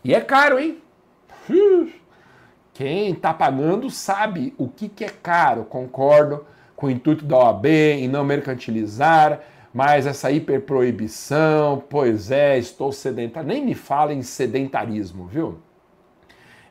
E 0.04 0.14
é 0.14 0.20
caro, 0.20 0.60
hein? 0.60 0.82
Quem 2.78 3.14
está 3.14 3.34
pagando 3.34 3.90
sabe 3.90 4.54
o 4.56 4.68
que, 4.68 4.88
que 4.88 5.04
é 5.04 5.10
caro. 5.10 5.66
Concordo 5.66 6.46
com 6.76 6.86
o 6.86 6.92
intuito 6.92 7.26
da 7.26 7.36
OAB 7.36 7.66
em 7.66 8.08
não 8.08 8.24
mercantilizar, 8.24 9.40
mas 9.74 10.06
essa 10.06 10.30
hiperproibição, 10.30 11.84
pois 11.90 12.30
é, 12.30 12.56
estou 12.56 12.92
sedentário. 12.92 13.50
Nem 13.50 13.66
me 13.66 13.74
fala 13.74 14.14
em 14.14 14.22
sedentarismo, 14.22 15.26
viu? 15.26 15.58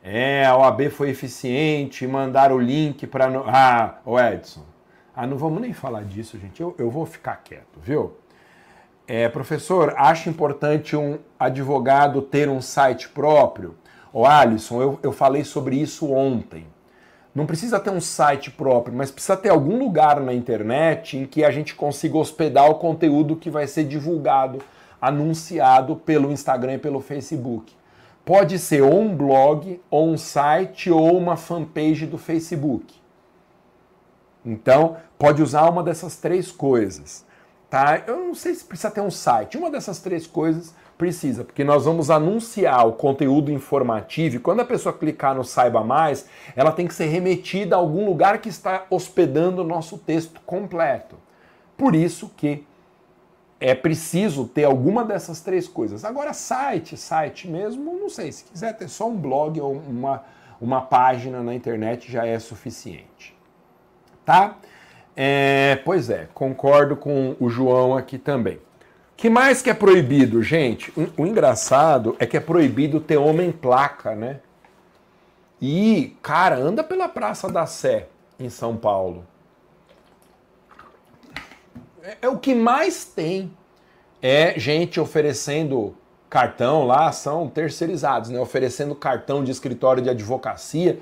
É, 0.00 0.46
a 0.46 0.56
OAB 0.56 0.90
foi 0.90 1.10
eficiente, 1.10 2.06
mandaram 2.06 2.54
o 2.54 2.60
link 2.60 3.04
para. 3.08 3.26
Ah, 3.44 3.98
o 4.04 4.16
Edson. 4.16 4.64
Ah, 5.12 5.26
não 5.26 5.36
vamos 5.36 5.60
nem 5.60 5.72
falar 5.72 6.04
disso, 6.04 6.38
gente. 6.38 6.60
Eu, 6.60 6.72
eu 6.78 6.88
vou 6.88 7.04
ficar 7.04 7.42
quieto, 7.42 7.80
viu? 7.82 8.16
É, 9.08 9.28
professor, 9.28 9.92
acha 9.96 10.30
importante 10.30 10.94
um 10.94 11.18
advogado 11.36 12.22
ter 12.22 12.48
um 12.48 12.60
site 12.60 13.08
próprio? 13.08 13.74
Ô, 14.18 14.24
Alisson, 14.24 14.80
eu, 14.80 14.98
eu 15.02 15.12
falei 15.12 15.44
sobre 15.44 15.76
isso 15.76 16.10
ontem. 16.10 16.66
Não 17.34 17.44
precisa 17.44 17.78
ter 17.78 17.90
um 17.90 18.00
site 18.00 18.50
próprio, 18.50 18.96
mas 18.96 19.10
precisa 19.10 19.36
ter 19.36 19.50
algum 19.50 19.78
lugar 19.78 20.20
na 20.20 20.32
internet 20.32 21.18
em 21.18 21.26
que 21.26 21.44
a 21.44 21.50
gente 21.50 21.74
consiga 21.74 22.16
hospedar 22.16 22.70
o 22.70 22.76
conteúdo 22.76 23.36
que 23.36 23.50
vai 23.50 23.66
ser 23.66 23.84
divulgado, 23.84 24.62
anunciado 24.98 25.96
pelo 25.96 26.32
Instagram 26.32 26.76
e 26.76 26.78
pelo 26.78 26.98
Facebook. 26.98 27.74
Pode 28.24 28.58
ser 28.58 28.80
ou 28.80 28.98
um 29.02 29.14
blog, 29.14 29.82
ou 29.90 30.08
um 30.08 30.16
site, 30.16 30.90
ou 30.90 31.14
uma 31.14 31.36
fanpage 31.36 32.06
do 32.06 32.16
Facebook. 32.16 32.94
Então, 34.42 34.96
pode 35.18 35.42
usar 35.42 35.68
uma 35.68 35.82
dessas 35.82 36.16
três 36.16 36.50
coisas. 36.50 37.22
Tá? 37.68 38.02
Eu 38.06 38.16
não 38.28 38.34
sei 38.34 38.54
se 38.54 38.64
precisa 38.64 38.90
ter 38.90 39.02
um 39.02 39.10
site. 39.10 39.58
Uma 39.58 39.70
dessas 39.70 39.98
três 39.98 40.26
coisas 40.26 40.74
precisa, 40.96 41.44
porque 41.44 41.62
nós 41.62 41.84
vamos 41.84 42.10
anunciar 42.10 42.86
o 42.86 42.92
conteúdo 42.92 43.52
informativo 43.52 44.36
e 44.36 44.38
quando 44.38 44.60
a 44.60 44.64
pessoa 44.64 44.92
clicar 44.92 45.34
no 45.34 45.44
Saiba 45.44 45.84
Mais, 45.84 46.28
ela 46.54 46.72
tem 46.72 46.86
que 46.86 46.94
ser 46.94 47.06
remetida 47.06 47.76
a 47.76 47.78
algum 47.78 48.06
lugar 48.06 48.38
que 48.38 48.48
está 48.48 48.86
hospedando 48.90 49.62
o 49.62 49.66
nosso 49.66 49.98
texto 49.98 50.40
completo. 50.46 51.16
Por 51.76 51.94
isso 51.94 52.30
que 52.36 52.66
é 53.60 53.74
preciso 53.74 54.46
ter 54.46 54.64
alguma 54.64 55.04
dessas 55.04 55.40
três 55.40 55.66
coisas. 55.68 56.04
Agora, 56.04 56.32
site, 56.32 56.96
site 56.96 57.48
mesmo, 57.48 57.98
não 57.98 58.08
sei. 58.08 58.32
Se 58.32 58.44
quiser 58.44 58.76
ter 58.76 58.88
só 58.88 59.08
um 59.08 59.16
blog 59.16 59.60
ou 59.60 59.72
uma, 59.72 60.24
uma 60.60 60.82
página 60.82 61.42
na 61.42 61.54
internet 61.54 62.10
já 62.10 62.26
é 62.26 62.38
suficiente. 62.38 63.36
Tá? 64.24 64.56
É, 65.14 65.80
pois 65.84 66.10
é, 66.10 66.28
concordo 66.34 66.96
com 66.96 67.36
o 67.40 67.48
João 67.48 67.96
aqui 67.96 68.18
também. 68.18 68.60
Que 69.16 69.30
mais 69.30 69.62
que 69.62 69.70
é 69.70 69.74
proibido, 69.74 70.42
gente? 70.42 70.92
O, 71.16 71.24
engraçado 71.24 72.14
é 72.18 72.26
que 72.26 72.36
é 72.36 72.40
proibido 72.40 73.00
ter 73.00 73.16
homem 73.16 73.50
placa, 73.50 74.14
né? 74.14 74.40
E, 75.60 76.14
cara, 76.22 76.56
anda 76.56 76.84
pela 76.84 77.08
Praça 77.08 77.50
da 77.50 77.64
Sé, 77.64 78.08
em 78.38 78.50
São 78.50 78.76
Paulo 78.76 79.24
É, 82.02 82.18
é 82.22 82.28
o 82.28 82.38
que 82.38 82.54
mais 82.54 83.04
tem. 83.06 83.50
É 84.20 84.58
gente 84.58 85.00
oferecendo 85.00 85.96
cartão 86.28 86.86
lá, 86.86 87.10
são 87.12 87.48
terceirizados, 87.48 88.28
né? 88.28 88.38
Oferecendo 88.38 88.94
cartão 88.94 89.42
de 89.42 89.50
escritório 89.50 90.02
de 90.02 90.10
advocacia, 90.10 91.00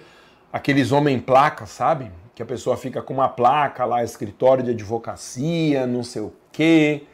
aqueles 0.53 0.93
homem 0.93 1.19
placa, 1.19 1.67
sabe? 1.67 2.13
Que 2.35 2.43
a 2.43 2.47
pessoa 2.47 2.77
fica 2.77 3.03
com 3.03 3.15
uma 3.15 3.29
placa 3.29 3.85
lá, 3.85 4.05
escritório 4.05 4.63
de 4.63 4.71
advocacia, 4.71 5.87
não 5.87 6.05
sei 6.05 6.23
o 6.23 6.33
quê. 6.53 7.07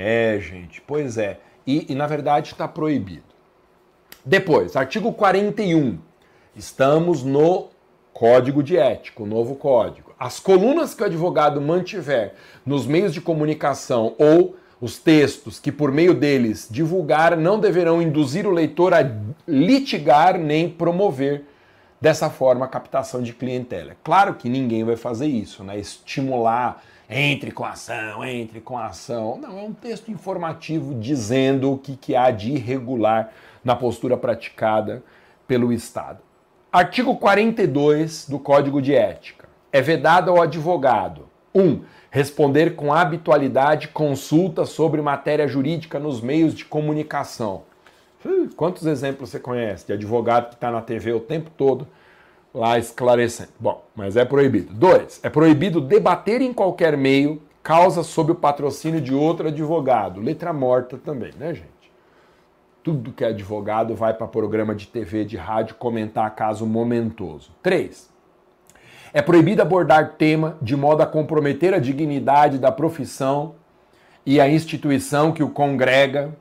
É, 0.00 0.38
gente, 0.38 0.80
pois 0.80 1.18
é. 1.18 1.40
E, 1.66 1.92
e 1.92 1.94
na 1.96 2.06
verdade 2.06 2.52
está 2.52 2.68
proibido. 2.68 3.24
Depois, 4.24 4.76
artigo 4.76 5.12
41. 5.12 5.98
Estamos 6.54 7.24
no 7.24 7.66
Código 8.12 8.62
de 8.62 8.76
Ética, 8.76 9.24
o 9.24 9.26
novo 9.26 9.56
código. 9.56 10.14
As 10.16 10.38
colunas 10.38 10.94
que 10.94 11.02
o 11.02 11.06
advogado 11.06 11.60
mantiver 11.60 12.34
nos 12.64 12.86
meios 12.86 13.12
de 13.12 13.20
comunicação 13.20 14.14
ou 14.18 14.56
os 14.80 15.00
textos 15.00 15.58
que 15.58 15.72
por 15.72 15.90
meio 15.90 16.14
deles 16.14 16.68
divulgar 16.70 17.36
não 17.36 17.58
deverão 17.58 18.00
induzir 18.00 18.46
o 18.46 18.52
leitor 18.52 18.94
a 18.94 19.00
litigar 19.48 20.38
nem 20.38 20.70
promover 20.70 21.44
dessa 22.00 22.30
forma 22.30 22.66
a 22.66 22.68
captação 22.68 23.20
de 23.20 23.32
clientela. 23.32 23.96
Claro 24.04 24.34
que 24.34 24.48
ninguém 24.48 24.84
vai 24.84 24.94
fazer 24.94 25.26
isso, 25.26 25.64
né? 25.64 25.76
Estimular 25.76 26.84
entre 27.08 27.50
com 27.50 27.64
a 27.64 27.70
ação, 27.70 28.24
entre 28.24 28.60
com 28.60 28.76
a 28.76 28.86
ação. 28.86 29.38
Não, 29.40 29.58
é 29.58 29.62
um 29.62 29.72
texto 29.72 30.10
informativo 30.10 30.94
dizendo 30.94 31.72
o 31.72 31.78
que, 31.78 31.96
que 31.96 32.14
há 32.14 32.30
de 32.30 32.52
irregular 32.52 33.30
na 33.64 33.74
postura 33.74 34.16
praticada 34.16 35.02
pelo 35.46 35.72
Estado. 35.72 36.18
Artigo 36.70 37.16
42 37.16 38.28
do 38.28 38.38
Código 38.38 38.82
de 38.82 38.94
Ética. 38.94 39.48
É 39.72 39.80
vedado 39.80 40.30
ao 40.30 40.42
advogado: 40.42 41.28
1. 41.54 41.62
Um, 41.62 41.80
responder 42.10 42.74
com 42.76 42.92
habitualidade 42.92 43.88
consultas 43.88 44.70
sobre 44.70 45.00
matéria 45.00 45.48
jurídica 45.48 45.98
nos 45.98 46.20
meios 46.20 46.54
de 46.54 46.64
comunicação. 46.64 47.62
Quantos 48.56 48.84
exemplos 48.86 49.30
você 49.30 49.38
conhece 49.38 49.86
de 49.86 49.92
advogado 49.92 50.48
que 50.48 50.54
está 50.54 50.70
na 50.70 50.82
TV 50.82 51.12
o 51.12 51.20
tempo 51.20 51.50
todo 51.56 51.86
lá 52.54 52.78
esclarecendo? 52.78 53.50
Bom, 53.58 53.84
mas 53.94 54.16
é 54.16 54.24
proibido. 54.24 54.72
2. 54.74 55.20
É 55.22 55.28
proibido 55.28 55.80
debater 55.80 56.40
em 56.40 56.52
qualquer 56.52 56.96
meio 56.96 57.42
causa 57.62 58.02
sob 58.02 58.32
o 58.32 58.34
patrocínio 58.34 59.00
de 59.00 59.14
outro 59.14 59.48
advogado. 59.48 60.20
Letra 60.20 60.52
morta 60.52 60.96
também, 60.96 61.32
né, 61.38 61.54
gente? 61.54 61.78
tudo 62.88 63.12
que 63.12 63.22
é 63.22 63.28
advogado 63.28 63.94
vai 63.94 64.14
para 64.14 64.26
programa 64.26 64.74
de 64.74 64.86
TV, 64.86 65.22
de 65.22 65.36
rádio 65.36 65.74
comentar 65.74 66.34
caso 66.34 66.64
momentoso. 66.64 67.50
3. 67.62 68.08
É 69.12 69.20
proibido 69.20 69.60
abordar 69.60 70.14
tema 70.16 70.56
de 70.62 70.74
modo 70.74 71.02
a 71.02 71.06
comprometer 71.06 71.74
a 71.74 71.78
dignidade 71.78 72.56
da 72.56 72.72
profissão 72.72 73.56
e 74.24 74.40
a 74.40 74.48
instituição 74.48 75.32
que 75.32 75.42
o 75.42 75.50
congrega. 75.50 76.34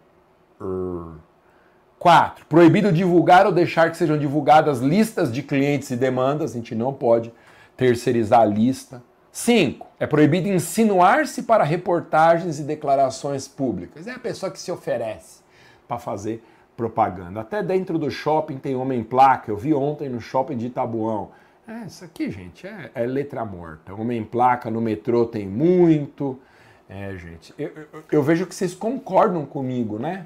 4. 2.00 2.46
Proibido 2.46 2.92
divulgar 2.92 3.46
ou 3.46 3.52
deixar 3.52 3.90
que 3.92 3.98
sejam 3.98 4.18
divulgadas 4.18 4.80
listas 4.80 5.32
de 5.32 5.42
clientes 5.42 5.90
e 5.90 5.96
demandas, 5.96 6.52
a 6.52 6.54
gente 6.56 6.76
não 6.76 6.94
pode 6.94 7.34
terceirizar 7.76 8.42
a 8.42 8.46
lista. 8.46 9.02
5. 9.32 9.88
É 10.00 10.08
proibido 10.08 10.48
insinuar-se 10.48 11.44
para 11.44 11.64
reportagens 11.64 12.60
e 12.60 12.64
declarações 12.64 13.48
públicas. 13.48 14.08
É 14.08 14.12
a 14.12 14.20
pessoa 14.20 14.52
que 14.52 14.60
se 14.60 14.72
oferece 14.72 15.42
para 15.88 16.00
fazer 16.00 16.44
propaganda. 16.76 17.42
Até 17.42 17.64
dentro 17.64 17.98
do 17.98 18.10
shopping 18.10 18.58
tem 18.58 18.76
homem 18.76 19.04
placa. 19.04 19.52
Eu 19.52 19.58
vi 19.58 19.74
ontem 19.74 20.10
no 20.10 20.22
shopping 20.22 20.58
de 20.58 20.68
Itabuão. 20.68 21.32
É, 21.68 21.86
isso 21.86 22.06
aqui, 22.06 22.32
gente, 22.32 22.66
é, 22.66 22.92
é 22.96 23.06
letra 23.06 23.44
morta. 23.44 23.94
Homem 23.94 24.24
placa 24.24 24.72
no 24.72 24.80
metrô 24.80 25.26
tem 25.26 25.46
muito. 25.46 26.40
É, 26.88 27.16
gente, 27.18 27.54
eu, 27.58 27.70
eu, 27.76 28.04
eu, 28.14 28.24
vejo 28.24 28.46
que 28.46 28.56
vocês 28.56 28.74
concordam 28.74 29.46
comigo, 29.46 30.00
né? 30.00 30.26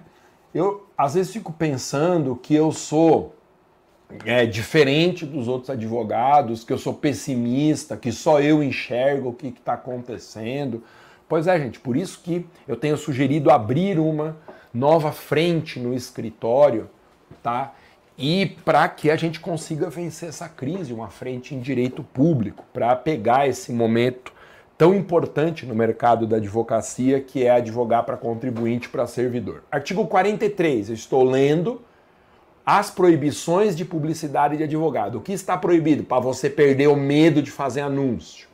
Eu 0.53 0.87
às 0.97 1.13
vezes 1.13 1.31
fico 1.31 1.53
pensando 1.53 2.35
que 2.35 2.53
eu 2.53 2.71
sou 2.71 3.35
é, 4.25 4.45
diferente 4.45 5.25
dos 5.25 5.47
outros 5.47 5.69
advogados, 5.69 6.63
que 6.63 6.73
eu 6.73 6.77
sou 6.77 6.93
pessimista, 6.93 7.95
que 7.95 8.11
só 8.11 8.41
eu 8.41 8.61
enxergo 8.61 9.29
o 9.29 9.33
que 9.33 9.47
está 9.47 9.73
acontecendo. 9.73 10.83
Pois 11.27 11.47
é, 11.47 11.57
gente, 11.57 11.79
por 11.79 11.95
isso 11.95 12.19
que 12.21 12.45
eu 12.67 12.75
tenho 12.75 12.97
sugerido 12.97 13.49
abrir 13.49 13.97
uma 13.99 14.37
nova 14.73 15.11
frente 15.11 15.79
no 15.79 15.93
escritório, 15.93 16.89
tá? 17.41 17.73
E 18.17 18.57
para 18.65 18.87
que 18.89 19.09
a 19.09 19.15
gente 19.15 19.39
consiga 19.39 19.89
vencer 19.89 20.29
essa 20.29 20.49
crise, 20.49 20.93
uma 20.93 21.09
frente 21.09 21.55
em 21.55 21.59
direito 21.59 22.03
público, 22.03 22.65
para 22.73 22.95
pegar 22.95 23.47
esse 23.47 23.71
momento 23.71 24.33
tão 24.81 24.95
importante 24.95 25.63
no 25.63 25.75
mercado 25.75 26.25
da 26.25 26.37
advocacia, 26.37 27.21
que 27.21 27.43
é 27.43 27.51
advogar 27.51 28.03
para 28.03 28.17
contribuinte 28.17 28.89
para 28.89 29.05
servidor. 29.05 29.63
Artigo 29.71 30.07
43, 30.07 30.89
eu 30.89 30.95
estou 30.95 31.23
lendo 31.23 31.79
as 32.65 32.89
proibições 32.89 33.75
de 33.75 33.85
publicidade 33.85 34.57
de 34.57 34.63
advogado. 34.63 35.19
O 35.19 35.21
que 35.21 35.33
está 35.33 35.55
proibido? 35.55 36.03
Para 36.03 36.19
você 36.19 36.49
perder 36.49 36.87
o 36.87 36.95
medo 36.95 37.43
de 37.43 37.51
fazer 37.51 37.81
anúncio. 37.81 38.47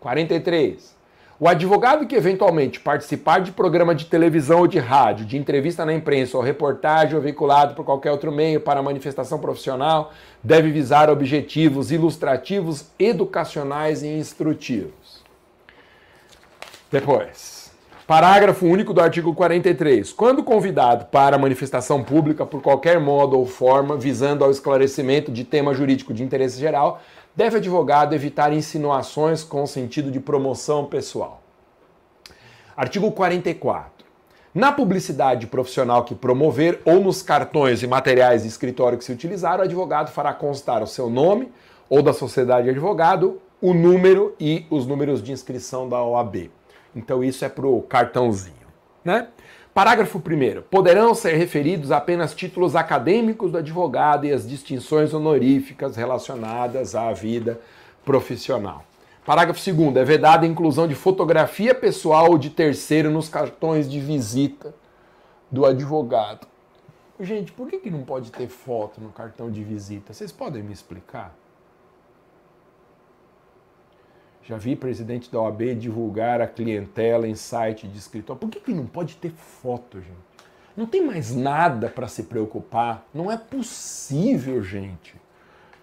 43. 0.00 0.94
O 1.38 1.48
advogado 1.48 2.06
que 2.06 2.14
eventualmente 2.14 2.78
participar 2.78 3.40
de 3.40 3.50
programa 3.50 3.94
de 3.94 4.04
televisão 4.04 4.58
ou 4.58 4.66
de 4.66 4.78
rádio, 4.78 5.24
de 5.24 5.38
entrevista 5.38 5.86
na 5.86 5.94
imprensa 5.94 6.36
ou 6.36 6.42
reportagem 6.42 7.16
ou 7.16 7.22
veiculado 7.22 7.74
por 7.74 7.86
qualquer 7.86 8.10
outro 8.10 8.30
meio 8.30 8.60
para 8.60 8.82
manifestação 8.82 9.38
profissional, 9.38 10.12
deve 10.44 10.70
visar 10.70 11.08
objetivos 11.08 11.90
ilustrativos, 11.90 12.90
educacionais 12.98 14.02
e 14.02 14.08
instrutivos. 14.08 14.99
Depois, 16.90 17.70
parágrafo 18.04 18.66
único 18.66 18.92
do 18.92 19.00
artigo 19.00 19.32
43. 19.32 20.12
Quando 20.12 20.42
convidado 20.42 21.04
para 21.04 21.38
manifestação 21.38 22.02
pública 22.02 22.44
por 22.44 22.60
qualquer 22.60 22.98
modo 22.98 23.38
ou 23.38 23.46
forma 23.46 23.96
visando 23.96 24.44
ao 24.44 24.50
esclarecimento 24.50 25.30
de 25.30 25.44
tema 25.44 25.72
jurídico 25.72 26.12
de 26.12 26.24
interesse 26.24 26.58
geral, 26.58 27.00
deve 27.32 27.58
advogado 27.58 28.12
evitar 28.12 28.52
insinuações 28.52 29.44
com 29.44 29.64
sentido 29.68 30.10
de 30.10 30.18
promoção 30.18 30.84
pessoal. 30.84 31.40
Artigo 32.76 33.12
44. 33.12 34.04
Na 34.52 34.72
publicidade 34.72 35.46
profissional 35.46 36.02
que 36.02 36.16
promover 36.16 36.80
ou 36.84 36.98
nos 36.98 37.22
cartões 37.22 37.84
e 37.84 37.86
materiais 37.86 38.42
de 38.42 38.48
escritório 38.48 38.98
que 38.98 39.04
se 39.04 39.12
utilizar, 39.12 39.60
o 39.60 39.62
advogado 39.62 40.10
fará 40.10 40.34
constar 40.34 40.82
o 40.82 40.88
seu 40.88 41.08
nome 41.08 41.52
ou 41.88 42.02
da 42.02 42.12
sociedade 42.12 42.64
de 42.64 42.70
advogado, 42.70 43.40
o 43.62 43.72
número 43.72 44.34
e 44.40 44.66
os 44.68 44.88
números 44.88 45.22
de 45.22 45.30
inscrição 45.30 45.88
da 45.88 46.02
OAB. 46.02 46.50
Então 46.94 47.22
isso 47.22 47.44
é 47.44 47.48
para 47.48 47.66
o 47.66 47.82
cartãozinho, 47.82 48.66
né? 49.04 49.28
Parágrafo 49.72 50.18
1. 50.18 50.62
Poderão 50.62 51.14
ser 51.14 51.34
referidos 51.34 51.92
apenas 51.92 52.34
títulos 52.34 52.74
acadêmicos 52.74 53.52
do 53.52 53.58
advogado 53.58 54.26
e 54.26 54.32
as 54.32 54.48
distinções 54.48 55.14
honoríficas 55.14 55.94
relacionadas 55.94 56.96
à 56.96 57.12
vida 57.12 57.60
profissional. 58.04 58.84
Parágrafo 59.24 59.60
2. 59.72 59.96
É 59.96 60.04
vedada 60.04 60.44
a 60.44 60.48
inclusão 60.48 60.88
de 60.88 60.96
fotografia 60.96 61.72
pessoal 61.72 62.30
ou 62.30 62.38
de 62.38 62.50
terceiro 62.50 63.10
nos 63.10 63.28
cartões 63.28 63.88
de 63.88 64.00
visita 64.00 64.74
do 65.50 65.64
advogado. 65.64 66.48
Gente, 67.20 67.52
por 67.52 67.68
que, 67.68 67.78
que 67.78 67.90
não 67.90 68.02
pode 68.02 68.32
ter 68.32 68.48
foto 68.48 69.00
no 69.00 69.10
cartão 69.10 69.50
de 69.50 69.62
visita? 69.62 70.12
Vocês 70.12 70.32
podem 70.32 70.62
me 70.62 70.72
explicar? 70.72 71.34
Já 74.50 74.56
vi 74.56 74.74
presidente 74.74 75.30
da 75.30 75.40
OAB 75.40 75.76
divulgar 75.76 76.40
a 76.40 76.46
clientela 76.48 77.28
em 77.28 77.36
site 77.36 77.86
de 77.86 77.96
escritório. 77.96 78.40
Por 78.40 78.50
que, 78.50 78.58
que 78.58 78.74
não 78.74 78.84
pode 78.84 79.14
ter 79.14 79.30
foto, 79.30 80.00
gente? 80.00 80.10
Não 80.76 80.86
tem 80.86 81.06
mais 81.06 81.32
nada 81.32 81.88
para 81.88 82.08
se 82.08 82.24
preocupar. 82.24 83.06
Não 83.14 83.30
é 83.30 83.36
possível, 83.36 84.60
gente. 84.60 85.14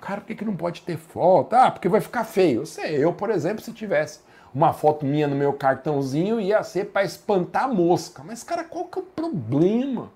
Cara, 0.02 0.20
por 0.20 0.28
que, 0.28 0.36
que 0.36 0.44
não 0.44 0.58
pode 0.58 0.82
ter 0.82 0.98
foto? 0.98 1.54
Ah, 1.54 1.72
porque 1.72 1.88
vai 1.88 2.02
ficar 2.02 2.26
feio. 2.26 2.64
Eu 2.64 2.66
sei, 2.66 3.02
eu, 3.02 3.14
por 3.14 3.30
exemplo, 3.30 3.64
se 3.64 3.72
tivesse 3.72 4.20
uma 4.54 4.74
foto 4.74 5.06
minha 5.06 5.30
no 5.30 5.36
meu 5.38 5.54
cartãozinho, 5.54 6.38
ia 6.38 6.62
ser 6.62 6.88
para 6.88 7.06
espantar 7.06 7.64
a 7.64 7.68
mosca. 7.70 8.22
Mas, 8.22 8.44
cara, 8.44 8.66
qual 8.66 8.84
que 8.84 9.00
é 9.00 9.02
o 9.02 9.06
problema? 9.06 10.12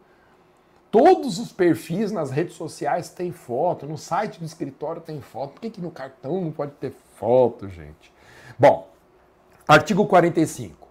Todos 0.91 1.39
os 1.39 1.53
perfis 1.53 2.11
nas 2.11 2.31
redes 2.31 2.55
sociais 2.55 3.07
têm 3.07 3.31
foto, 3.31 3.87
no 3.87 3.97
site 3.97 4.39
do 4.39 4.45
escritório 4.45 5.01
tem 5.01 5.21
foto. 5.21 5.53
Por 5.53 5.61
que, 5.61 5.69
que 5.69 5.79
no 5.79 5.89
cartão 5.89 6.41
não 6.41 6.51
pode 6.51 6.73
ter 6.73 6.91
foto, 7.15 7.69
gente? 7.69 8.11
Bom, 8.57 8.87
artigo 9.67 10.05
45. 10.05 10.81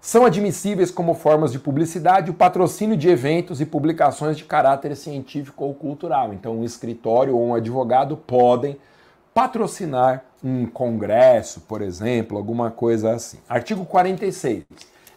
São 0.00 0.24
admissíveis 0.24 0.90
como 0.90 1.12
formas 1.12 1.50
de 1.50 1.58
publicidade 1.58 2.30
o 2.30 2.34
patrocínio 2.34 2.96
de 2.96 3.08
eventos 3.08 3.60
e 3.60 3.66
publicações 3.66 4.36
de 4.36 4.44
caráter 4.44 4.96
científico 4.96 5.64
ou 5.64 5.74
cultural. 5.74 6.32
Então, 6.32 6.60
um 6.60 6.64
escritório 6.64 7.36
ou 7.36 7.48
um 7.48 7.54
advogado 7.54 8.16
podem 8.16 8.78
patrocinar 9.34 10.24
um 10.42 10.66
congresso, 10.66 11.60
por 11.62 11.82
exemplo, 11.82 12.38
alguma 12.38 12.70
coisa 12.70 13.12
assim. 13.12 13.38
Artigo 13.48 13.84
46. 13.84 14.64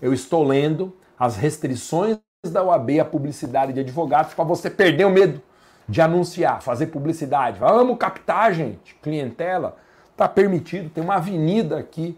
Eu 0.01 0.13
estou 0.13 0.43
lendo 0.43 0.95
as 1.17 1.35
restrições 1.35 2.17
da 2.51 2.63
OAB 2.63 2.99
à 2.99 3.05
publicidade 3.05 3.71
de 3.71 3.81
advogados 3.81 4.33
para 4.33 4.43
você 4.43 4.69
perder 4.69 5.05
o 5.05 5.11
medo 5.11 5.41
de 5.87 6.01
anunciar, 6.01 6.61
fazer 6.61 6.87
publicidade. 6.87 7.59
Vamos 7.59 7.97
captar, 7.97 8.51
gente, 8.53 8.95
clientela. 8.95 9.77
Está 10.11 10.27
permitido, 10.27 10.89
tem 10.89 11.03
uma 11.03 11.15
avenida 11.15 11.77
aqui 11.77 12.17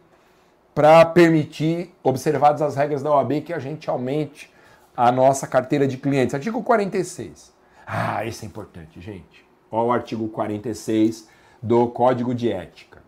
para 0.73 1.05
permitir, 1.05 1.93
observadas 2.03 2.61
as 2.61 2.75
regras 2.75 3.03
da 3.03 3.11
OAB, 3.11 3.41
que 3.41 3.53
a 3.53 3.59
gente 3.59 3.89
aumente 3.89 4.51
a 4.95 5.11
nossa 5.11 5.47
carteira 5.47 5.87
de 5.87 5.97
clientes. 5.97 6.33
Artigo 6.33 6.63
46. 6.63 7.53
Ah, 7.85 8.25
esse 8.25 8.45
é 8.45 8.47
importante, 8.47 8.99
gente. 8.99 9.45
Olha 9.71 9.87
o 9.87 9.91
artigo 9.91 10.27
46 10.27 11.27
do 11.61 11.87
Código 11.87 12.33
de 12.33 12.51
Ética. 12.51 13.01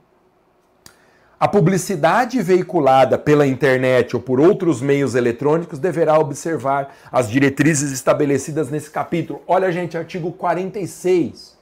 A 1.37 1.47
publicidade 1.47 2.41
veiculada 2.41 3.17
pela 3.17 3.45
internet 3.45 4.15
ou 4.15 4.21
por 4.21 4.39
outros 4.39 4.81
meios 4.81 5.15
eletrônicos 5.15 5.77
deverá 5.77 6.17
observar 6.17 6.95
as 7.11 7.29
diretrizes 7.29 7.91
estabelecidas 7.91 8.69
nesse 8.69 8.89
capítulo. 8.89 9.41
Olha, 9.45 9.71
gente, 9.71 9.97
artigo 9.97 10.31
46 10.31 11.57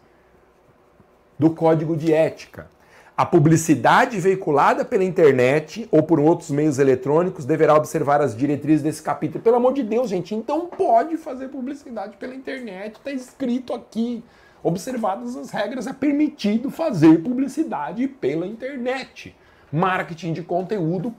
do 1.39 1.49
Código 1.49 1.97
de 1.97 2.13
Ética. 2.13 2.67
A 3.15 3.27
publicidade 3.27 4.19
veiculada 4.19 4.83
pela 4.83 5.03
internet 5.03 5.87
ou 5.91 6.01
por 6.01 6.19
outros 6.19 6.49
meios 6.49 6.79
eletrônicos 6.79 7.45
deverá 7.45 7.75
observar 7.75 8.21
as 8.21 8.35
diretrizes 8.35 8.81
desse 8.81 9.03
capítulo. 9.03 9.43
Pelo 9.43 9.57
amor 9.57 9.73
de 9.73 9.83
Deus, 9.83 10.09
gente, 10.09 10.33
então 10.33 10.65
pode 10.65 11.15
fazer 11.17 11.49
publicidade 11.49 12.17
pela 12.17 12.33
internet, 12.33 12.95
está 12.95 13.11
escrito 13.11 13.71
aqui. 13.71 14.23
Observadas 14.63 15.35
as 15.35 15.51
regras, 15.51 15.85
é 15.85 15.93
permitido 15.93 16.71
fazer 16.71 17.21
publicidade 17.21 18.07
pela 18.07 18.47
internet. 18.47 19.35
Marketing 19.71 20.33
de 20.33 20.41
conteúdo 20.41 21.13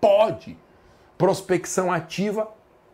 pode. 0.00 0.56
Prospecção 1.18 1.90
ativa 1.90 2.48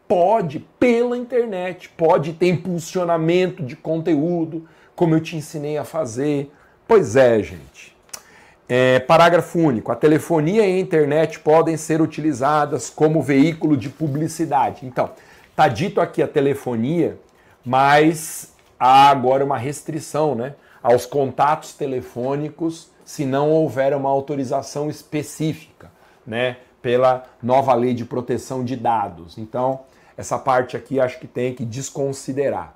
pode 0.09 0.61
pela 0.79 1.19
internet, 1.19 1.91
pode 1.91 2.33
ter 2.33 2.49
impulsionamento 2.49 3.63
de 3.63 3.77
conteúdo, 3.77 4.67
como 4.95 5.15
eu 5.15 5.21
te 5.21 5.37
ensinei 5.37 5.77
a 5.77 5.85
fazer. 5.85 6.51
Pois 6.89 7.17
é, 7.17 7.43
gente. 7.43 7.96
É, 8.69 8.99
parágrafo 9.01 9.59
único. 9.59 9.93
A 9.93 9.97
telefonia 9.97 10.67
e 10.67 10.73
a 10.73 10.81
internet 10.81 11.39
podem 11.39 11.77
ser 11.77 12.01
utilizadas 12.01 12.91
como 12.91 13.23
veículo 13.23 13.77
de 13.77 13.89
publicidade. 13.89 14.85
Então, 14.85 15.11
está 15.51 15.69
dito 15.69 16.01
aqui 16.01 16.23
a 16.23 16.29
telefonia, 16.29 17.19
mas 17.65 18.53
há 18.79 19.09
agora 19.09 19.45
uma 19.45 19.57
restrição 19.57 20.35
né, 20.35 20.55
aos 20.83 21.07
contatos 21.07 21.75
telefônicos 21.75 22.91
se 23.05 23.25
não 23.25 23.51
houver 23.51 23.95
uma 23.95 24.11
autorização 24.11 24.91
específica 24.91 25.91
né, 26.27 26.57
pela 26.83 27.25
nova 27.41 27.73
lei 27.73 27.95
de 27.95 28.05
proteção 28.05 28.65
de 28.65 28.75
dados. 28.75 29.39
Então, 29.39 29.81
essa 30.17 30.39
parte 30.39 30.77
aqui 30.77 30.99
acho 30.99 31.21
que 31.21 31.27
tem 31.29 31.55
que 31.55 31.65
desconsiderar. 31.65 32.75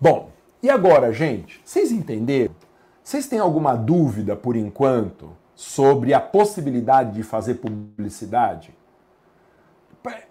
Bom, 0.00 0.30
e 0.62 0.70
agora, 0.70 1.12
gente? 1.12 1.60
Vocês 1.64 1.90
entenderam? 1.90 2.54
Vocês 3.10 3.26
têm 3.26 3.40
alguma 3.40 3.74
dúvida, 3.74 4.36
por 4.36 4.54
enquanto, 4.54 5.30
sobre 5.52 6.14
a 6.14 6.20
possibilidade 6.20 7.10
de 7.14 7.24
fazer 7.24 7.54
publicidade? 7.54 8.72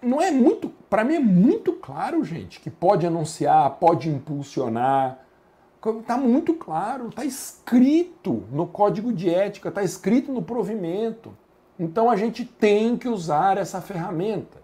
Não 0.00 0.18
é 0.18 0.30
muito, 0.30 0.70
para 0.88 1.04
mim 1.04 1.16
é 1.16 1.20
muito 1.20 1.74
claro, 1.74 2.24
gente, 2.24 2.58
que 2.58 2.70
pode 2.70 3.06
anunciar, 3.06 3.68
pode 3.72 4.08
impulsionar. 4.08 5.18
Está 6.00 6.16
muito 6.16 6.54
claro, 6.54 7.08
está 7.08 7.22
escrito 7.22 8.44
no 8.50 8.66
código 8.66 9.12
de 9.12 9.28
ética, 9.28 9.68
está 9.68 9.82
escrito 9.82 10.32
no 10.32 10.40
provimento. 10.40 11.36
Então 11.78 12.08
a 12.08 12.16
gente 12.16 12.46
tem 12.46 12.96
que 12.96 13.08
usar 13.08 13.58
essa 13.58 13.82
ferramenta 13.82 14.59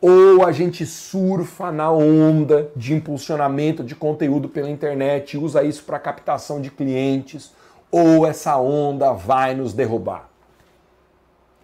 ou 0.00 0.46
a 0.46 0.50
gente 0.50 0.86
surfa 0.86 1.70
na 1.70 1.90
onda 1.92 2.70
de 2.74 2.94
impulsionamento 2.94 3.84
de 3.84 3.94
conteúdo 3.94 4.48
pela 4.48 4.70
internet, 4.70 5.36
usa 5.36 5.62
isso 5.62 5.84
para 5.84 5.98
captação 5.98 6.60
de 6.60 6.70
clientes, 6.70 7.52
ou 7.90 8.26
essa 8.26 8.56
onda 8.56 9.12
vai 9.12 9.54
nos 9.54 9.74
derrubar. 9.74 10.30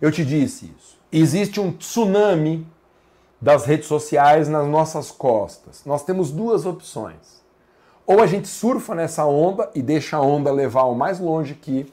Eu 0.01 0.13
te 0.13 0.25
disse 0.25 0.71
isso. 0.77 0.99
Existe 1.11 1.61
um 1.61 1.73
tsunami 1.73 2.67
das 3.41 3.65
redes 3.65 3.87
sociais 3.87 4.49
nas 4.49 4.67
nossas 4.67 5.11
costas. 5.11 5.83
Nós 5.87 6.05
temos 6.05 6.31
duas 6.31 6.67
opções. 6.67 7.43
Ou 8.07 8.23
a 8.23 8.27
gente 8.27 8.49
surfa 8.49 8.95
nessa 8.95 9.25
onda 9.25 9.71
e 9.75 9.81
deixa 9.81 10.19
a 10.19 10.21
onda 10.21 10.53
levar 10.53 10.85
o 10.85 10.95
mais 10.95 11.19
longe 11.19 11.55
que 11.55 11.93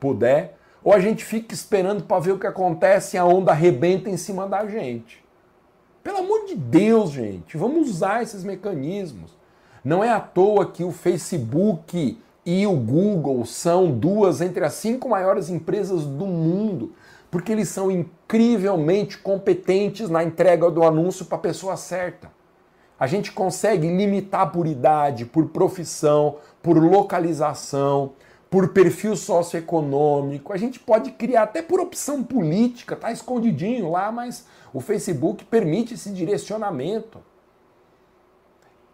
puder, 0.00 0.56
ou 0.82 0.92
a 0.92 0.98
gente 0.98 1.24
fica 1.24 1.54
esperando 1.54 2.04
para 2.04 2.18
ver 2.18 2.32
o 2.32 2.38
que 2.38 2.46
acontece 2.46 3.16
e 3.16 3.18
a 3.18 3.24
onda 3.24 3.52
arrebenta 3.52 4.10
em 4.10 4.16
cima 4.16 4.48
da 4.48 4.66
gente. 4.66 5.21
Pelo 6.02 6.18
amor 6.18 6.46
de 6.46 6.56
Deus, 6.56 7.10
gente, 7.10 7.56
vamos 7.56 7.88
usar 7.88 8.22
esses 8.22 8.42
mecanismos. 8.42 9.30
Não 9.84 10.02
é 10.02 10.10
à 10.10 10.18
toa 10.18 10.66
que 10.66 10.82
o 10.82 10.90
Facebook 10.90 12.18
e 12.44 12.66
o 12.66 12.76
Google 12.76 13.44
são 13.46 13.90
duas 13.92 14.40
entre 14.40 14.64
as 14.64 14.74
cinco 14.74 15.08
maiores 15.08 15.48
empresas 15.48 16.04
do 16.04 16.26
mundo, 16.26 16.92
porque 17.30 17.52
eles 17.52 17.68
são 17.68 17.90
incrivelmente 17.90 19.16
competentes 19.18 20.10
na 20.10 20.24
entrega 20.24 20.68
do 20.70 20.82
anúncio 20.82 21.24
para 21.24 21.38
a 21.38 21.40
pessoa 21.40 21.76
certa. 21.76 22.30
A 22.98 23.06
gente 23.06 23.30
consegue 23.32 23.86
limitar 23.86 24.50
por 24.50 24.66
idade, 24.66 25.24
por 25.24 25.46
profissão, 25.50 26.36
por 26.60 26.76
localização, 26.78 28.12
por 28.50 28.68
perfil 28.68 29.16
socioeconômico. 29.16 30.52
A 30.52 30.56
gente 30.56 30.78
pode 30.78 31.12
criar 31.12 31.44
até 31.44 31.62
por 31.62 31.80
opção 31.80 32.22
política, 32.22 32.94
tá 32.94 33.10
escondidinho 33.10 33.90
lá, 33.90 34.12
mas 34.12 34.46
o 34.72 34.80
Facebook 34.80 35.44
permite 35.44 35.94
esse 35.94 36.10
direcionamento. 36.10 37.20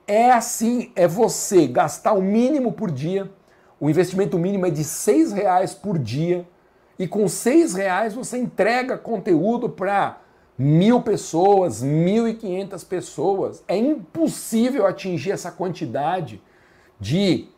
É 0.07 0.31
assim, 0.31 0.91
é 0.97 1.07
você 1.07 1.67
gastar 1.67 2.15
o 2.15 2.23
mínimo 2.23 2.73
por 2.73 2.91
dia. 2.91 3.31
O 3.79 3.89
investimento 3.89 4.39
mínimo 4.39 4.67
é 4.67 4.71
de 4.71 4.83
seis 4.83 5.33
reais 5.33 5.75
por 5.75 5.99
dia. 5.99 6.49
E 6.99 7.07
com 7.07 7.29
seis 7.29 7.75
reais 7.75 8.15
você 8.15 8.39
entrega 8.39 8.99
conteúdo 8.99 9.69
para 9.69 10.21
mil 10.59 11.01
pessoas, 11.03 11.81
mil 11.81 12.27
e 12.27 12.35
quinhentas 12.35 12.83
pessoas. 12.83 13.63
É 13.69 13.77
impossível 13.77 14.87
atingir 14.87 15.31
essa 15.31 15.53
quantidade 15.53 16.43
de 16.99 17.49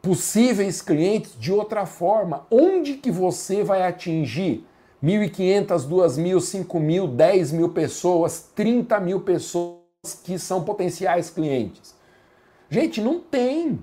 possíveis 0.00 0.80
clientes 0.80 1.36
de 1.38 1.52
outra 1.52 1.84
forma. 1.84 2.46
Onde 2.50 2.94
que 2.94 3.10
você 3.10 3.62
vai 3.62 3.82
atingir 3.82 4.64
1.500, 5.02 5.88
2.000, 5.88 6.66
5.000, 6.66 7.14
10 7.14 7.52
mil 7.52 7.68
pessoas, 7.70 8.50
30 8.54 9.00
mil 9.00 9.20
pessoas 9.20 9.80
que 10.24 10.38
são 10.38 10.62
potenciais 10.62 11.30
clientes. 11.30 11.94
Gente, 12.68 13.00
não 13.00 13.18
tem. 13.18 13.78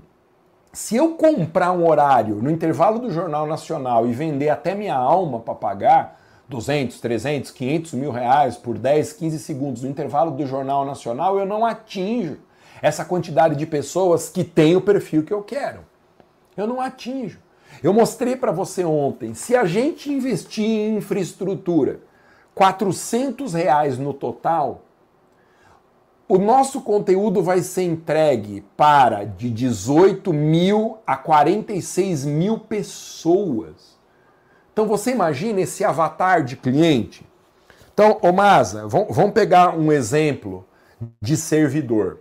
Se 0.71 0.95
eu 0.95 1.15
comprar 1.15 1.71
um 1.71 1.87
horário 1.87 2.35
no 2.35 2.51
intervalo 2.51 2.99
do 2.99 3.11
Jornal 3.11 3.47
Nacional 3.47 4.07
e 4.07 4.13
vender 4.13 4.49
até 4.49 4.75
minha 4.75 4.95
alma 4.95 5.39
para 5.39 5.55
pagar 5.55 6.21
200, 6.47 6.99
300, 6.99 7.51
500 7.51 7.93
mil 7.93 8.11
reais 8.11 8.55
por 8.55 8.77
10, 8.77 9.13
15 9.13 9.39
segundos 9.39 9.83
no 9.83 9.89
intervalo 9.89 10.31
do 10.31 10.45
Jornal 10.45 10.85
Nacional, 10.85 11.37
eu 11.37 11.45
não 11.45 11.65
atinjo 11.65 12.37
essa 12.81 13.03
quantidade 13.03 13.55
de 13.55 13.65
pessoas 13.65 14.29
que 14.29 14.43
tem 14.43 14.75
o 14.75 14.81
perfil 14.81 15.23
que 15.23 15.33
eu 15.33 15.43
quero. 15.43 15.79
Eu 16.55 16.67
não 16.67 16.79
atinjo. 16.79 17.39
Eu 17.83 17.93
mostrei 17.93 18.35
para 18.35 18.51
você 18.51 18.83
ontem, 18.83 19.33
se 19.33 19.55
a 19.55 19.65
gente 19.65 20.11
investir 20.11 20.65
em 20.65 20.97
infraestrutura 20.97 21.99
400 22.55 23.53
reais 23.53 23.97
no 23.97 24.13
total, 24.13 24.83
o 26.27 26.37
nosso 26.37 26.81
conteúdo 26.81 27.41
vai 27.41 27.61
ser 27.61 27.83
entregue 27.83 28.65
para 28.75 29.23
de 29.23 29.49
18 29.49 30.33
mil 30.33 30.97
a 31.05 31.15
46 31.15 32.25
mil 32.25 32.59
pessoas. 32.59 33.97
Então 34.73 34.85
você 34.85 35.11
imagina 35.11 35.61
esse 35.61 35.85
avatar 35.85 36.43
de 36.43 36.57
cliente? 36.57 37.25
Então, 37.93 38.19
ô 38.21 38.31
Masa, 38.31 38.87
vamos 38.87 39.31
pegar 39.31 39.75
um 39.75 39.91
exemplo 39.91 40.65
de 41.21 41.37
servidor. 41.37 42.19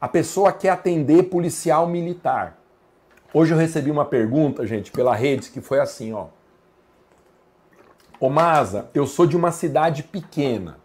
A 0.00 0.08
pessoa 0.08 0.52
quer 0.52 0.70
atender 0.70 1.24
policial 1.24 1.86
militar. 1.86 2.58
Hoje 3.36 3.52
eu 3.52 3.58
recebi 3.58 3.90
uma 3.90 4.04
pergunta, 4.04 4.64
gente, 4.64 4.92
pela 4.92 5.12
rede, 5.12 5.50
que 5.50 5.60
foi 5.60 5.80
assim, 5.80 6.12
ó. 6.12 6.26
Ô 8.20 8.30
Masa, 8.30 8.88
eu 8.94 9.08
sou 9.08 9.26
de 9.26 9.36
uma 9.36 9.50
cidade 9.50 10.04
pequena. 10.04 10.78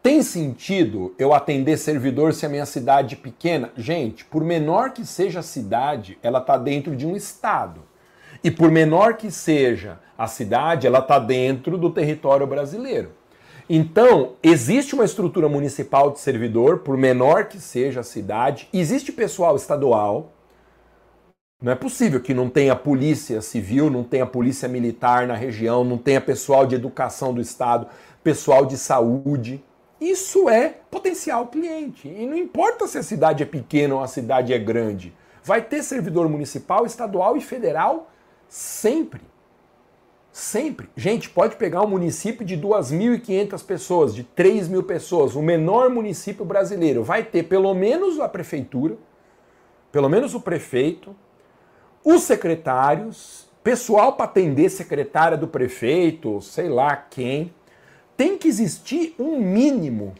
Tem 0.00 0.22
sentido 0.22 1.12
eu 1.18 1.34
atender 1.34 1.76
servidor 1.76 2.32
se 2.32 2.46
a 2.46 2.48
minha 2.48 2.66
cidade 2.66 3.16
é 3.16 3.18
pequena? 3.18 3.72
Gente, 3.76 4.24
por 4.24 4.44
menor 4.44 4.92
que 4.92 5.04
seja 5.04 5.40
a 5.40 5.42
cidade, 5.42 6.16
ela 6.22 6.38
está 6.38 6.56
dentro 6.56 6.94
de 6.94 7.04
um 7.04 7.16
estado. 7.16 7.80
E 8.44 8.48
por 8.48 8.70
menor 8.70 9.14
que 9.14 9.28
seja 9.28 9.98
a 10.16 10.28
cidade, 10.28 10.86
ela 10.86 11.00
está 11.00 11.18
dentro 11.18 11.76
do 11.76 11.90
território 11.90 12.46
brasileiro. 12.46 13.10
Então, 13.68 14.34
existe 14.40 14.94
uma 14.94 15.04
estrutura 15.04 15.48
municipal 15.48 16.12
de 16.12 16.20
servidor, 16.20 16.78
por 16.78 16.96
menor 16.96 17.46
que 17.46 17.58
seja 17.58 18.00
a 18.00 18.04
cidade, 18.04 18.68
existe 18.72 19.10
pessoal 19.10 19.56
estadual, 19.56 20.30
não 21.60 21.72
é 21.72 21.74
possível 21.74 22.20
que 22.20 22.34
não 22.34 22.50
tenha 22.50 22.76
polícia 22.76 23.40
civil, 23.40 23.88
não 23.88 24.04
tenha 24.04 24.26
polícia 24.26 24.68
militar 24.68 25.26
na 25.26 25.34
região, 25.34 25.82
não 25.82 25.96
tenha 25.96 26.20
pessoal 26.20 26.66
de 26.66 26.74
educação 26.74 27.32
do 27.32 27.40
Estado, 27.40 27.88
pessoal 28.22 28.66
de 28.66 28.76
saúde. 28.76 29.64
Isso 29.98 30.50
é 30.50 30.74
potencial 30.90 31.46
cliente. 31.46 32.08
E 32.08 32.26
não 32.26 32.36
importa 32.36 32.86
se 32.86 32.98
a 32.98 33.02
cidade 33.02 33.42
é 33.42 33.46
pequena 33.46 33.94
ou 33.94 34.02
a 34.02 34.06
cidade 34.06 34.52
é 34.52 34.58
grande. 34.58 35.14
Vai 35.42 35.62
ter 35.62 35.82
servidor 35.82 36.28
municipal, 36.28 36.84
estadual 36.84 37.38
e 37.38 37.40
federal 37.40 38.10
sempre. 38.46 39.22
Sempre. 40.30 40.90
Gente, 40.94 41.30
pode 41.30 41.56
pegar 41.56 41.80
um 41.80 41.88
município 41.88 42.44
de 42.44 42.58
2.500 42.58 43.64
pessoas, 43.64 44.14
de 44.14 44.22
3 44.22 44.68
mil 44.68 44.82
pessoas, 44.82 45.34
o 45.34 45.40
menor 45.40 45.88
município 45.88 46.44
brasileiro. 46.44 47.02
Vai 47.02 47.22
ter 47.22 47.44
pelo 47.44 47.72
menos 47.72 48.20
a 48.20 48.28
prefeitura, 48.28 48.98
pelo 49.90 50.10
menos 50.10 50.34
o 50.34 50.40
prefeito, 50.40 51.16
os 52.06 52.22
secretários, 52.22 53.48
pessoal 53.64 54.12
para 54.12 54.26
atender 54.26 54.70
secretária 54.70 55.36
do 55.36 55.48
prefeito, 55.48 56.40
sei 56.40 56.68
lá 56.68 56.94
quem. 56.94 57.52
Tem 58.16 58.38
que 58.38 58.46
existir 58.46 59.16
um 59.18 59.40
mínimo 59.40 60.14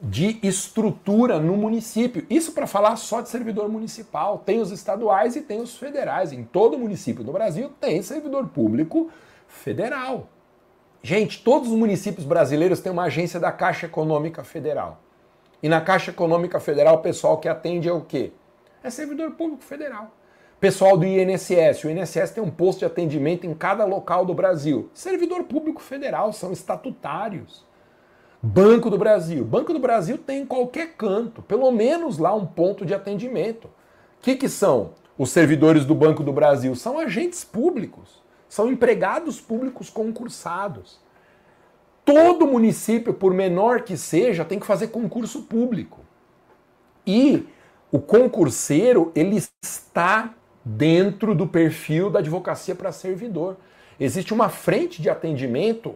de 0.00 0.38
estrutura 0.44 1.40
no 1.40 1.56
município. 1.56 2.24
Isso 2.30 2.52
para 2.52 2.68
falar 2.68 2.94
só 2.94 3.20
de 3.20 3.28
servidor 3.28 3.68
municipal. 3.68 4.38
Tem 4.46 4.60
os 4.60 4.70
estaduais 4.70 5.34
e 5.34 5.40
tem 5.40 5.60
os 5.60 5.76
federais. 5.76 6.32
Em 6.32 6.44
todo 6.44 6.78
município 6.78 7.24
do 7.24 7.32
Brasil 7.32 7.72
tem 7.80 8.00
servidor 8.00 8.46
público 8.50 9.10
federal. 9.48 10.28
Gente, 11.02 11.42
todos 11.42 11.68
os 11.68 11.76
municípios 11.76 12.24
brasileiros 12.24 12.78
têm 12.78 12.92
uma 12.92 13.04
agência 13.04 13.40
da 13.40 13.50
Caixa 13.50 13.86
Econômica 13.86 14.44
Federal. 14.44 15.00
E 15.60 15.68
na 15.68 15.80
Caixa 15.80 16.12
Econômica 16.12 16.60
Federal, 16.60 16.94
o 16.94 17.02
pessoal 17.02 17.38
que 17.38 17.48
atende 17.48 17.88
é 17.88 17.92
o 17.92 18.02
quê? 18.02 18.30
É 18.84 18.88
servidor 18.88 19.32
público 19.32 19.64
federal. 19.64 20.12
Pessoal 20.60 20.96
do 20.96 21.06
INSS, 21.06 21.84
o 21.84 21.90
INSS 21.90 22.32
tem 22.32 22.42
um 22.42 22.50
posto 22.50 22.80
de 22.80 22.84
atendimento 22.84 23.46
em 23.46 23.54
cada 23.54 23.84
local 23.84 24.26
do 24.26 24.34
Brasil. 24.34 24.90
Servidor 24.92 25.44
público 25.44 25.80
federal, 25.80 26.32
são 26.32 26.50
estatutários. 26.50 27.64
Banco 28.42 28.90
do 28.90 28.98
Brasil. 28.98 29.44
Banco 29.44 29.72
do 29.72 29.78
Brasil 29.78 30.18
tem 30.18 30.42
em 30.42 30.46
qualquer 30.46 30.94
canto, 30.96 31.42
pelo 31.42 31.70
menos 31.70 32.18
lá 32.18 32.34
um 32.34 32.44
ponto 32.44 32.84
de 32.84 32.92
atendimento. 32.92 33.66
O 33.66 33.70
que, 34.20 34.34
que 34.34 34.48
são 34.48 34.94
os 35.16 35.30
servidores 35.30 35.84
do 35.84 35.94
Banco 35.94 36.24
do 36.24 36.32
Brasil? 36.32 36.74
São 36.74 36.98
agentes 36.98 37.44
públicos, 37.44 38.20
são 38.48 38.68
empregados 38.68 39.40
públicos 39.40 39.88
concursados. 39.88 40.98
Todo 42.04 42.48
município, 42.48 43.14
por 43.14 43.32
menor 43.32 43.82
que 43.82 43.96
seja, 43.96 44.44
tem 44.44 44.58
que 44.58 44.66
fazer 44.66 44.88
concurso 44.88 45.42
público. 45.42 46.00
E 47.06 47.46
o 47.92 48.00
concurseiro, 48.00 49.12
ele 49.14 49.40
está 49.62 50.34
dentro 50.68 51.34
do 51.34 51.46
perfil 51.46 52.10
da 52.10 52.18
advocacia 52.18 52.74
para 52.74 52.92
servidor. 52.92 53.56
Existe 53.98 54.34
uma 54.34 54.50
frente 54.50 55.00
de 55.00 55.08
atendimento 55.08 55.94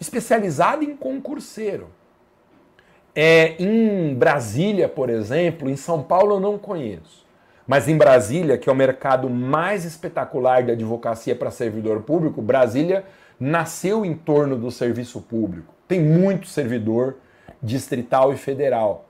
especializada 0.00 0.84
em 0.84 0.96
concurseiro. 0.96 1.88
É, 3.12 3.60
em 3.60 4.14
Brasília, 4.14 4.88
por 4.88 5.10
exemplo, 5.10 5.68
em 5.68 5.76
São 5.76 6.02
Paulo 6.02 6.36
eu 6.36 6.40
não 6.40 6.56
conheço. 6.56 7.24
Mas 7.66 7.88
em 7.88 7.96
Brasília, 7.96 8.56
que 8.56 8.68
é 8.68 8.72
o 8.72 8.76
mercado 8.76 9.28
mais 9.28 9.84
espetacular 9.84 10.62
de 10.62 10.70
advocacia 10.70 11.34
para 11.34 11.50
servidor 11.50 12.02
público, 12.02 12.40
Brasília 12.40 13.04
nasceu 13.40 14.04
em 14.04 14.14
torno 14.14 14.56
do 14.56 14.70
serviço 14.70 15.20
público. 15.20 15.74
Tem 15.88 16.00
muito 16.00 16.46
servidor 16.46 17.16
distrital 17.62 18.32
e 18.32 18.36
federal. 18.36 19.08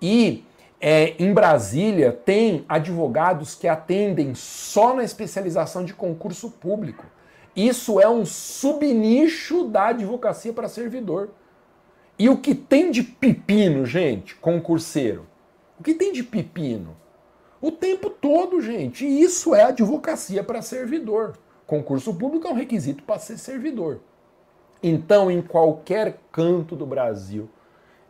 E 0.00 0.44
é, 0.80 1.14
em 1.18 1.32
Brasília 1.32 2.12
tem 2.12 2.64
advogados 2.68 3.54
que 3.54 3.66
atendem 3.66 4.34
só 4.34 4.94
na 4.94 5.02
especialização 5.02 5.84
de 5.84 5.94
concurso 5.94 6.50
público. 6.50 7.06
Isso 7.54 7.98
é 7.98 8.08
um 8.08 8.26
subnicho 8.26 9.64
da 9.64 9.88
advocacia 9.88 10.52
para 10.52 10.68
servidor. 10.68 11.30
E 12.18 12.28
o 12.28 12.36
que 12.36 12.54
tem 12.54 12.90
de 12.90 13.02
pepino, 13.02 13.84
gente, 13.86 14.34
concurseiro? 14.36 15.26
O 15.78 15.82
que 15.82 15.94
tem 15.94 16.12
de 16.12 16.22
pepino? 16.22 16.96
O 17.60 17.72
tempo 17.72 18.10
todo, 18.10 18.60
gente. 18.60 19.06
E 19.06 19.22
isso 19.22 19.54
é 19.54 19.62
advocacia 19.62 20.44
para 20.44 20.62
servidor. 20.62 21.36
Concurso 21.66 22.14
público 22.14 22.46
é 22.46 22.50
um 22.50 22.54
requisito 22.54 23.02
para 23.02 23.18
ser 23.18 23.38
servidor. 23.38 24.00
Então, 24.82 25.30
em 25.30 25.40
qualquer 25.40 26.18
canto 26.30 26.76
do 26.76 26.86
Brasil, 26.86 27.48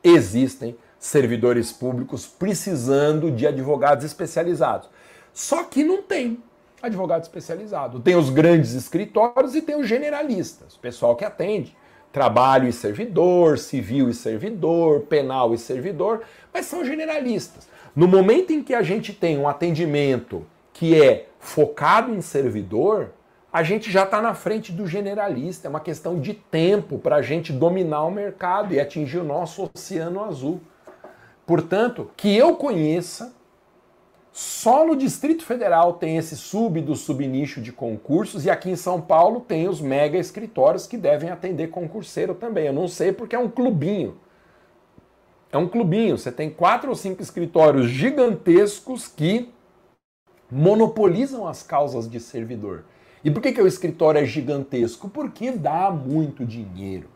existem 0.02 0.76
servidores 1.06 1.72
públicos 1.72 2.26
precisando 2.26 3.30
de 3.30 3.46
advogados 3.46 4.04
especializados. 4.04 4.88
Só 5.32 5.64
que 5.64 5.84
não 5.84 6.02
tem 6.02 6.42
advogado 6.82 7.22
especializado. 7.22 8.00
Tem 8.00 8.16
os 8.16 8.30
grandes 8.30 8.72
escritórios 8.72 9.54
e 9.54 9.62
tem 9.62 9.76
os 9.76 9.88
generalistas, 9.88 10.74
o 10.74 10.80
pessoal 10.80 11.16
que 11.16 11.24
atende 11.24 11.76
trabalho 12.12 12.66
e 12.66 12.72
servidor, 12.72 13.58
civil 13.58 14.08
e 14.08 14.14
servidor, 14.14 15.02
penal 15.02 15.52
e 15.52 15.58
servidor, 15.58 16.22
mas 16.52 16.64
são 16.64 16.84
generalistas. 16.84 17.68
No 17.94 18.08
momento 18.08 18.52
em 18.52 18.62
que 18.62 18.74
a 18.74 18.82
gente 18.82 19.12
tem 19.12 19.38
um 19.38 19.48
atendimento 19.48 20.46
que 20.72 21.00
é 21.00 21.26
focado 21.38 22.14
em 22.14 22.22
servidor, 22.22 23.10
a 23.52 23.62
gente 23.62 23.90
já 23.90 24.04
está 24.04 24.20
na 24.20 24.34
frente 24.34 24.72
do 24.72 24.86
generalista. 24.86 25.68
É 25.68 25.70
uma 25.70 25.80
questão 25.80 26.18
de 26.18 26.34
tempo 26.34 26.98
para 26.98 27.16
a 27.16 27.22
gente 27.22 27.52
dominar 27.52 28.04
o 28.04 28.10
mercado 28.10 28.74
e 28.74 28.80
atingir 28.80 29.18
o 29.18 29.24
nosso 29.24 29.70
oceano 29.74 30.24
azul. 30.24 30.60
Portanto, 31.46 32.10
que 32.16 32.36
eu 32.36 32.56
conheça, 32.56 33.32
só 34.32 34.84
no 34.84 34.96
Distrito 34.96 35.44
Federal 35.44 35.94
tem 35.94 36.18
esse 36.18 36.36
sub 36.36 36.80
do 36.80 36.96
subnicho 36.96 37.60
de 37.60 37.72
concursos 37.72 38.44
e 38.44 38.50
aqui 38.50 38.68
em 38.68 38.76
São 38.76 39.00
Paulo 39.00 39.40
tem 39.40 39.68
os 39.68 39.80
mega 39.80 40.18
escritórios 40.18 40.86
que 40.86 40.98
devem 40.98 41.30
atender 41.30 41.68
concurseiro 41.68 42.34
também. 42.34 42.66
Eu 42.66 42.72
não 42.72 42.88
sei 42.88 43.12
porque 43.12 43.36
é 43.36 43.38
um 43.38 43.48
clubinho. 43.48 44.18
É 45.50 45.56
um 45.56 45.68
clubinho. 45.68 46.18
Você 46.18 46.30
tem 46.30 46.50
quatro 46.50 46.90
ou 46.90 46.96
cinco 46.96 47.22
escritórios 47.22 47.88
gigantescos 47.88 49.06
que 49.06 49.48
monopolizam 50.50 51.46
as 51.46 51.62
causas 51.62 52.10
de 52.10 52.20
servidor. 52.20 52.84
E 53.24 53.30
por 53.30 53.40
que, 53.40 53.52
que 53.52 53.62
o 53.62 53.66
escritório 53.66 54.20
é 54.20 54.24
gigantesco? 54.24 55.08
Porque 55.08 55.50
dá 55.50 55.90
muito 55.90 56.44
dinheiro. 56.44 57.08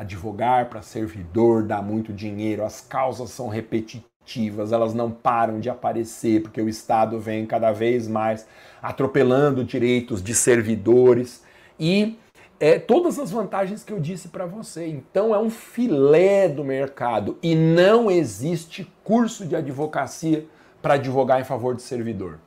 Advogar 0.00 0.70
para 0.70 0.80
servidor 0.80 1.62
dá 1.62 1.82
muito 1.82 2.10
dinheiro, 2.10 2.64
as 2.64 2.80
causas 2.80 3.28
são 3.28 3.48
repetitivas, 3.48 4.72
elas 4.72 4.94
não 4.94 5.10
param 5.10 5.60
de 5.60 5.68
aparecer, 5.68 6.40
porque 6.40 6.58
o 6.58 6.70
Estado 6.70 7.20
vem 7.20 7.44
cada 7.44 7.70
vez 7.70 8.08
mais 8.08 8.46
atropelando 8.80 9.62
direitos 9.62 10.22
de 10.22 10.34
servidores 10.34 11.44
e 11.78 12.18
é, 12.58 12.78
todas 12.78 13.18
as 13.18 13.30
vantagens 13.30 13.84
que 13.84 13.92
eu 13.92 14.00
disse 14.00 14.28
para 14.28 14.46
você. 14.46 14.86
Então 14.86 15.34
é 15.34 15.38
um 15.38 15.50
filé 15.50 16.48
do 16.48 16.64
mercado 16.64 17.36
e 17.42 17.54
não 17.54 18.10
existe 18.10 18.90
curso 19.04 19.44
de 19.44 19.54
advocacia 19.54 20.46
para 20.80 20.94
advogar 20.94 21.42
em 21.42 21.44
favor 21.44 21.76
de 21.76 21.82
servidor. 21.82 22.38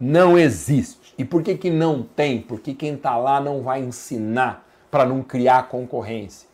Não 0.00 0.38
existe. 0.38 1.12
E 1.18 1.26
por 1.26 1.42
que, 1.42 1.58
que 1.58 1.68
não 1.68 2.02
tem? 2.02 2.40
Porque 2.40 2.72
quem 2.72 2.94
está 2.94 3.18
lá 3.18 3.38
não 3.38 3.60
vai 3.60 3.82
ensinar 3.82 4.66
para 4.90 5.04
não 5.04 5.22
criar 5.22 5.68
concorrência 5.68 6.45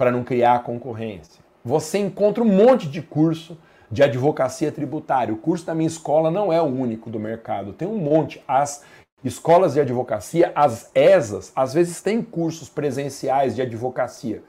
para 0.00 0.10
não 0.10 0.24
criar 0.24 0.62
concorrência. 0.62 1.44
Você 1.62 1.98
encontra 1.98 2.42
um 2.42 2.46
monte 2.46 2.88
de 2.88 3.02
curso 3.02 3.58
de 3.90 4.02
advocacia 4.02 4.72
tributária. 4.72 5.34
O 5.34 5.36
curso 5.36 5.66
da 5.66 5.74
minha 5.74 5.88
escola 5.88 6.30
não 6.30 6.50
é 6.50 6.58
o 6.58 6.64
único 6.64 7.10
do 7.10 7.20
mercado, 7.20 7.74
tem 7.74 7.86
um 7.86 7.98
monte. 7.98 8.42
As 8.48 8.82
escolas 9.22 9.74
de 9.74 9.80
advocacia, 9.82 10.52
as 10.54 10.90
ESAs, 10.94 11.52
às 11.54 11.74
vezes 11.74 12.00
têm 12.00 12.22
cursos 12.22 12.70
presenciais 12.70 13.54
de 13.54 13.60
advocacia. 13.60 14.42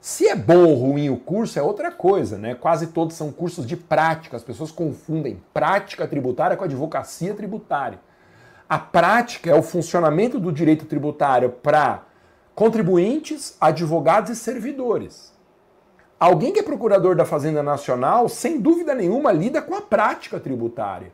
Se 0.00 0.26
é 0.26 0.34
bom 0.34 0.66
ou 0.66 0.74
ruim 0.74 1.10
o 1.10 1.16
curso 1.16 1.60
é 1.60 1.62
outra 1.62 1.92
coisa, 1.92 2.36
né? 2.36 2.56
Quase 2.56 2.88
todos 2.88 3.14
são 3.14 3.30
cursos 3.30 3.64
de 3.64 3.76
prática, 3.76 4.36
as 4.36 4.42
pessoas 4.42 4.72
confundem 4.72 5.40
prática 5.54 6.08
tributária 6.08 6.56
com 6.56 6.64
advocacia 6.64 7.34
tributária. 7.34 8.00
A 8.68 8.80
prática 8.80 9.48
é 9.48 9.54
o 9.54 9.62
funcionamento 9.62 10.40
do 10.40 10.50
direito 10.50 10.86
tributário 10.86 11.50
para 11.50 12.07
contribuintes, 12.58 13.56
advogados 13.60 14.30
e 14.32 14.34
servidores. 14.34 15.32
Alguém 16.18 16.52
que 16.52 16.58
é 16.58 16.62
procurador 16.64 17.14
da 17.14 17.24
Fazenda 17.24 17.62
Nacional, 17.62 18.28
sem 18.28 18.60
dúvida 18.60 18.96
nenhuma, 18.96 19.30
lida 19.30 19.62
com 19.62 19.76
a 19.76 19.80
prática 19.80 20.40
tributária. 20.40 21.12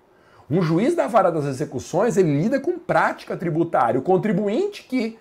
Um 0.50 0.62
juiz 0.62 0.94
da 0.94 1.06
vara 1.06 1.30
das 1.30 1.44
execuções, 1.44 2.16
ele 2.16 2.40
lida 2.40 2.58
com 2.58 2.78
prática 2.78 3.36
tributária. 3.36 4.00
O 4.00 4.02
contribuinte 4.02 4.84
que 4.84 5.18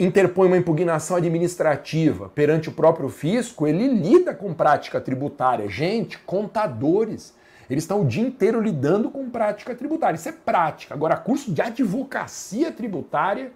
interpõe 0.00 0.48
uma 0.48 0.56
impugnação 0.56 1.16
administrativa 1.16 2.28
perante 2.34 2.68
o 2.68 2.72
próprio 2.72 3.08
fisco, 3.08 3.68
ele 3.68 3.86
lida 3.86 4.34
com 4.34 4.52
prática 4.52 5.00
tributária. 5.00 5.68
Gente, 5.68 6.18
contadores, 6.18 7.32
eles 7.70 7.84
estão 7.84 8.00
o 8.00 8.04
dia 8.04 8.26
inteiro 8.26 8.60
lidando 8.60 9.10
com 9.10 9.30
prática 9.30 9.76
tributária. 9.76 10.16
Isso 10.16 10.28
é 10.28 10.32
prática. 10.32 10.92
Agora, 10.92 11.16
curso 11.16 11.52
de 11.52 11.62
advocacia 11.62 12.72
tributária 12.72 13.52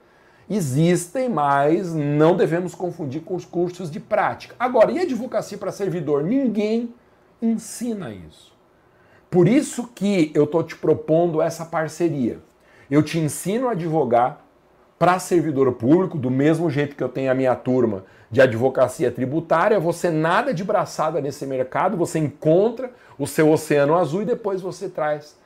existem, 0.51 1.29
mas 1.29 1.95
não 1.95 2.37
devemos 2.37 2.75
confundir 2.75 3.23
com 3.23 3.37
os 3.37 3.45
cursos 3.45 3.89
de 3.89 4.01
prática. 4.01 4.57
Agora, 4.59 4.91
e 4.91 4.99
advocacia 4.99 5.57
para 5.57 5.71
servidor? 5.71 6.25
Ninguém 6.25 6.93
ensina 7.41 8.13
isso. 8.13 8.53
Por 9.31 9.47
isso 9.47 9.87
que 9.95 10.33
eu 10.35 10.43
estou 10.43 10.65
te 10.65 10.75
propondo 10.75 11.41
essa 11.41 11.65
parceria. 11.65 12.41
Eu 12.91 13.01
te 13.01 13.21
ensino 13.21 13.69
a 13.69 13.73
advogar 13.73 14.45
para 14.99 15.21
servidor 15.21 15.73
público, 15.73 16.19
do 16.19 16.31
mesmo 16.31 16.69
jeito 16.69 16.97
que 16.97 17.03
eu 17.03 17.09
tenho 17.09 17.31
a 17.31 17.35
minha 17.35 17.55
turma 17.55 18.05
de 18.31 18.43
advocacia 18.43 19.11
tributária, 19.11 19.81
você 19.81 20.11
nada 20.11 20.53
de 20.53 20.63
braçada 20.63 21.21
nesse 21.21 21.47
mercado, 21.47 21.97
você 21.97 22.19
encontra 22.19 22.91
o 23.19 23.27
seu 23.27 23.51
oceano 23.51 23.97
azul 23.97 24.23
e 24.23 24.27
depois 24.27 24.61
você 24.61 24.89
traz 24.89 25.39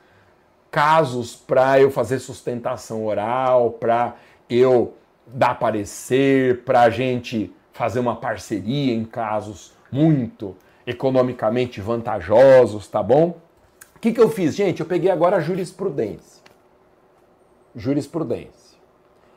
casos 0.69 1.35
para 1.35 1.79
eu 1.79 1.89
fazer 1.89 2.19
sustentação 2.19 3.05
oral, 3.05 3.71
para 3.71 4.15
eu 4.49 4.93
dar 5.27 5.57
parecer, 5.59 6.63
para 6.63 6.81
a 6.81 6.89
gente 6.89 7.53
fazer 7.73 7.99
uma 7.99 8.15
parceria 8.15 8.93
em 8.93 9.03
casos 9.03 9.73
muito 9.91 10.55
economicamente 10.85 11.81
vantajosos, 11.81 12.87
tá 12.87 13.01
bom? 13.01 13.37
O 13.95 13.99
que, 13.99 14.13
que 14.13 14.21
eu 14.21 14.29
fiz, 14.29 14.55
gente? 14.55 14.81
Eu 14.81 14.85
peguei 14.85 15.09
agora 15.09 15.37
a 15.37 15.39
jurisprudência. 15.39 16.43
Jurisprudência. 17.75 18.77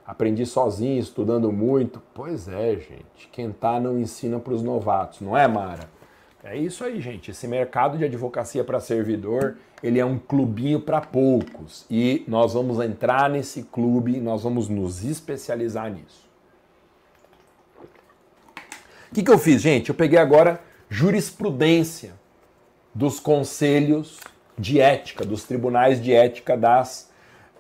Aprendi 0.07 0.45
sozinho, 0.47 0.99
estudando 0.99 1.51
muito. 1.51 2.03
Pois 2.15 2.49
é, 2.49 2.77
gente. 2.77 3.29
Quem 3.33 3.51
tá 3.51 3.81
não 3.81 3.99
ensina 3.99 4.39
para 4.39 4.53
os 4.53 4.63
novatos, 4.63 5.21
não 5.21 5.37
é, 5.37 5.47
Mara? 5.49 5.98
É 6.51 6.57
isso 6.57 6.83
aí, 6.83 6.99
gente. 6.99 7.31
Esse 7.31 7.47
mercado 7.47 7.99
de 7.99 8.07
advocacia 8.07 8.65
para 8.65 8.81
servidor, 8.81 9.59
ele 9.83 9.99
é 9.99 10.05
um 10.05 10.19
clubinho 10.19 10.81
para 10.81 10.99
poucos. 10.99 11.85
E 11.91 12.25
nós 12.27 12.55
vamos 12.55 12.81
entrar 12.81 13.29
nesse 13.29 13.65
clube, 13.65 14.19
nós 14.19 14.45
vamos 14.45 14.67
nos 14.67 15.05
especializar 15.05 15.93
nisso. 15.93 16.27
O 19.11 19.15
que, 19.15 19.23
que 19.23 19.31
eu 19.31 19.39
fiz, 19.39 19.61
gente? 19.61 19.91
Eu 19.91 19.95
peguei 19.95 20.19
agora 20.19 20.59
jurisprudência 20.89 22.15
dos 22.95 23.21
conselhos 23.21 24.19
de 24.59 24.81
ética, 24.81 25.27
dos 25.27 25.45
tribunais 25.45 26.03
de 26.03 26.15
ética 26.15 26.57
das 26.57 27.11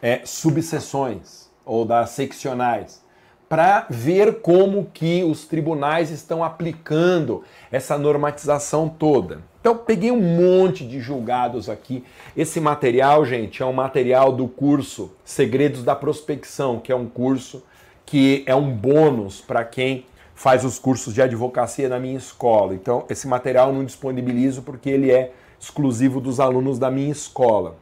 é, 0.00 0.22
subseções 0.24 1.50
ou 1.62 1.84
das 1.84 2.10
seccionais 2.10 3.02
para 3.48 3.86
ver 3.88 4.40
como 4.40 4.90
que 4.92 5.24
os 5.24 5.46
tribunais 5.46 6.10
estão 6.10 6.44
aplicando 6.44 7.42
essa 7.72 7.96
normatização 7.96 8.88
toda. 8.88 9.40
Então, 9.60 9.76
peguei 9.76 10.10
um 10.10 10.20
monte 10.20 10.86
de 10.86 11.00
julgados 11.00 11.68
aqui. 11.68 12.04
Esse 12.36 12.60
material, 12.60 13.24
gente, 13.24 13.62
é 13.62 13.66
um 13.66 13.72
material 13.72 14.32
do 14.32 14.46
curso 14.46 15.12
Segredos 15.24 15.82
da 15.82 15.96
Prospecção, 15.96 16.78
que 16.78 16.92
é 16.92 16.96
um 16.96 17.06
curso 17.06 17.62
que 18.04 18.42
é 18.46 18.54
um 18.54 18.70
bônus 18.70 19.40
para 19.40 19.64
quem 19.64 20.06
faz 20.34 20.64
os 20.64 20.78
cursos 20.78 21.12
de 21.12 21.20
advocacia 21.20 21.88
na 21.88 21.98
minha 21.98 22.16
escola. 22.16 22.74
Então, 22.74 23.04
esse 23.10 23.26
material 23.26 23.68
eu 23.68 23.74
não 23.74 23.84
disponibilizo 23.84 24.62
porque 24.62 24.88
ele 24.88 25.10
é 25.10 25.32
exclusivo 25.58 26.20
dos 26.20 26.38
alunos 26.38 26.78
da 26.78 26.90
minha 26.90 27.10
escola. 27.10 27.76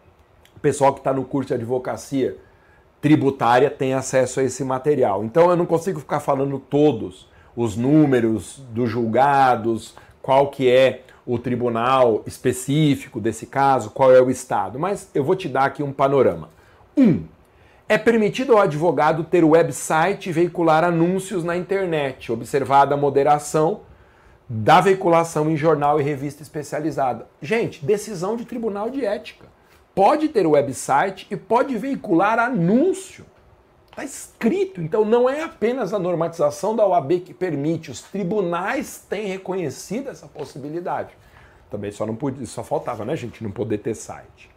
O 0.57 0.61
pessoal 0.61 0.93
que 0.95 1.01
está 1.01 1.13
no 1.13 1.25
curso 1.25 1.49
de 1.49 1.55
advocacia 1.55 2.37
tributária 3.07 3.71
tem 3.71 3.95
acesso 3.95 4.41
a 4.41 4.43
esse 4.43 4.65
material. 4.65 5.25
Então 5.25 5.49
eu 5.49 5.55
não 5.55 5.65
consigo 5.65 6.01
ficar 6.01 6.19
falando 6.19 6.59
todos 6.59 7.29
os 7.55 7.77
números 7.77 8.61
dos 8.73 8.91
julgados, 8.91 9.95
qual 10.21 10.49
que 10.49 10.69
é 10.69 11.03
o 11.25 11.39
tribunal 11.39 12.25
específico 12.27 13.21
desse 13.21 13.47
caso, 13.47 13.91
qual 13.91 14.13
é 14.13 14.21
o 14.21 14.29
estado, 14.29 14.77
mas 14.77 15.09
eu 15.15 15.23
vou 15.23 15.37
te 15.37 15.49
dar 15.49 15.67
aqui 15.67 15.85
um 15.85 15.93
panorama. 15.93 16.49
Um, 16.97 17.23
é 17.89 17.97
permitido 17.97 18.55
ao 18.55 18.59
advogado 18.59 19.23
ter 19.23 19.45
website 19.45 20.29
e 20.29 20.33
veicular 20.33 20.83
anúncios 20.83 21.45
na 21.45 21.57
internet, 21.57 22.33
observada 22.33 22.97
a 22.97 22.99
moderação 22.99 23.83
da 24.49 24.81
veiculação 24.81 25.49
em 25.49 25.57
jornal 25.57 26.01
e 26.01 26.03
revista 26.03 26.43
especializada. 26.43 27.29
Gente, 27.41 27.87
decisão 27.87 28.35
de 28.35 28.45
tribunal 28.45 28.91
de 28.91 29.05
ética 29.05 29.47
pode 29.97 30.29
ter 30.29 30.47
website 30.47 31.27
e 31.31 31.37
pode 31.39 31.79
veicular 31.79 32.39
anúncio. 32.39 33.25
Está 33.91 34.05
escrito. 34.05 34.83
Então 34.83 35.07
não 35.07 35.27
é 35.27 35.43
apenas 35.43 35.95
a 35.95 35.99
normatização 35.99 36.77
da 36.77 36.87
OAB 36.87 37.21
que 37.21 37.33
permite, 37.33 37.91
os 37.91 38.03
tribunais 38.03 39.03
têm 39.09 39.27
reconhecido 39.27 40.11
essa 40.11 40.27
possibilidade. 40.27 41.17
Também 41.71 41.91
só 41.91 42.05
não 42.05 42.15
podia, 42.15 42.45
só 42.45 42.63
faltava, 42.63 43.07
né, 43.07 43.17
gente, 43.17 43.43
não 43.43 43.51
poder 43.51 43.79
ter 43.79 43.95
site. 43.95 44.51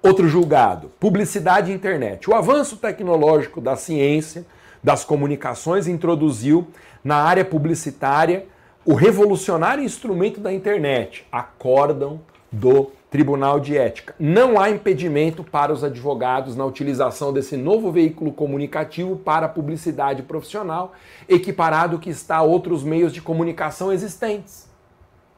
Outro 0.00 0.28
julgado, 0.28 0.92
publicidade 1.00 1.72
e 1.72 1.74
internet. 1.74 2.30
O 2.30 2.34
avanço 2.34 2.76
tecnológico 2.76 3.60
da 3.60 3.74
ciência, 3.74 4.46
das 4.82 5.04
comunicações 5.04 5.88
introduziu 5.88 6.68
na 7.02 7.16
área 7.16 7.44
publicitária 7.44 8.46
o 8.84 8.94
revolucionário 8.94 9.82
instrumento 9.82 10.40
da 10.40 10.52
internet, 10.52 11.26
acórdão 11.32 12.20
do 12.50 12.90
Tribunal 13.10 13.58
de 13.58 13.76
Ética. 13.76 14.14
Não 14.18 14.58
há 14.58 14.70
impedimento 14.70 15.42
para 15.42 15.72
os 15.72 15.82
advogados 15.82 16.54
na 16.56 16.64
utilização 16.64 17.32
desse 17.32 17.56
novo 17.56 17.90
veículo 17.90 18.32
comunicativo 18.32 19.16
para 19.16 19.48
publicidade 19.48 20.22
profissional, 20.22 20.92
equiparado 21.28 21.98
que 21.98 22.10
está 22.10 22.36
a 22.36 22.42
outros 22.42 22.84
meios 22.84 23.12
de 23.12 23.20
comunicação 23.20 23.92
existentes. 23.92 24.68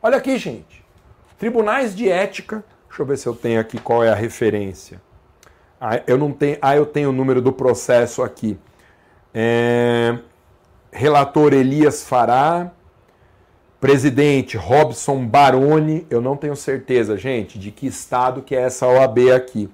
Olha 0.02 0.18
aqui, 0.18 0.36
gente. 0.36 0.84
Tribunais 1.38 1.94
de 1.94 2.08
ética. 2.08 2.64
Deixa 2.88 3.02
eu 3.02 3.06
ver 3.06 3.16
se 3.16 3.26
eu 3.26 3.34
tenho 3.34 3.58
aqui 3.58 3.78
qual 3.78 4.04
é 4.04 4.10
a 4.10 4.14
referência. 4.14 5.00
Ah, 5.80 6.00
eu 6.06 6.18
não 6.18 6.30
tenho. 6.30 6.58
Ah, 6.60 6.76
eu 6.76 6.86
tenho 6.86 7.08
o 7.08 7.12
número 7.12 7.40
do 7.40 7.52
processo 7.52 8.22
aqui. 8.22 8.58
É... 9.32 10.18
Relator 10.92 11.54
Elias 11.54 12.04
Fará. 12.04 12.70
Presidente 13.82 14.56
Robson 14.56 15.26
Baroni, 15.26 16.06
eu 16.08 16.20
não 16.20 16.36
tenho 16.36 16.54
certeza, 16.54 17.16
gente, 17.16 17.58
de 17.58 17.72
que 17.72 17.84
estado 17.84 18.40
que 18.40 18.54
é 18.54 18.60
essa 18.60 18.86
OAB 18.86 19.32
aqui. 19.34 19.68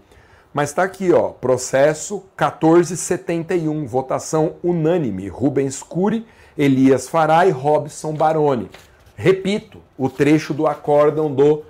Mas 0.51 0.71
está 0.71 0.83
aqui, 0.83 1.13
ó, 1.13 1.29
processo 1.29 2.25
1471, 2.41 3.87
votação 3.87 4.55
unânime, 4.65 5.29
Rubens 5.29 5.83
Cury, 5.83 6.25
Elias 6.57 7.07
Fará 7.07 7.45
e 7.45 7.51
Robson 7.51 8.15
Baroni. 8.15 8.71
Repito, 9.15 9.79
o 9.99 10.09
trecho 10.09 10.55
do 10.55 10.67
acórdão 10.67 11.31
do 11.31 11.65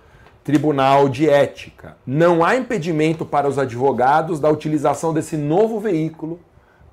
Tribunal 0.45 1.09
de 1.09 1.29
Ética. 1.29 1.97
Não 2.07 2.45
há 2.45 2.55
impedimento 2.55 3.27
para 3.27 3.49
os 3.49 3.59
advogados 3.59 4.39
da 4.39 4.49
utilização 4.49 5.13
desse 5.13 5.37
novo 5.37 5.81
veículo 5.81 6.39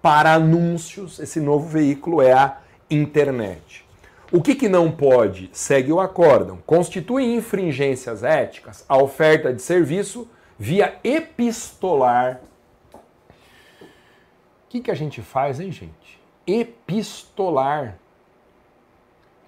para 0.02 0.34
anúncios. 0.34 1.20
Esse 1.20 1.40
novo 1.40 1.68
veículo 1.68 2.20
é 2.20 2.34
a 2.34 2.58
internet. 2.90 3.85
O 4.32 4.42
que, 4.42 4.56
que 4.56 4.68
não 4.68 4.92
pode? 4.92 5.50
Segue 5.54 5.92
o 5.92 6.00
acórdão. 6.00 6.58
Constitui 6.66 7.36
infringências 7.36 8.24
éticas 8.24 8.84
a 8.90 8.98
oferta 8.98 9.54
de 9.54 9.62
serviço 9.62 10.28
via 10.58 11.00
epistolar. 11.04 12.42
O 12.94 14.70
que, 14.70 14.82
que 14.82 14.92
a 14.92 14.96
gente 14.96 15.22
faz, 15.22 15.60
hein, 15.60 15.72
gente? 15.72 16.20
Epistolar. 16.46 17.98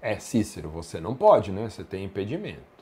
É, 0.01 0.19
Cícero, 0.19 0.69
você 0.69 0.99
não 0.99 1.15
pode, 1.15 1.51
né? 1.51 1.69
Você 1.69 1.83
tem 1.83 2.05
impedimento. 2.05 2.77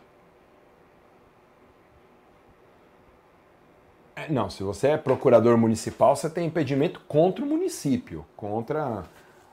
É, 4.17 4.29
não, 4.29 4.49
se 4.49 4.63
você 4.63 4.89
é 4.89 4.97
procurador 4.97 5.57
municipal, 5.57 6.15
você 6.15 6.29
tem 6.29 6.47
impedimento 6.47 7.01
contra 7.07 7.43
o 7.43 7.47
município, 7.47 8.25
contra 8.35 9.03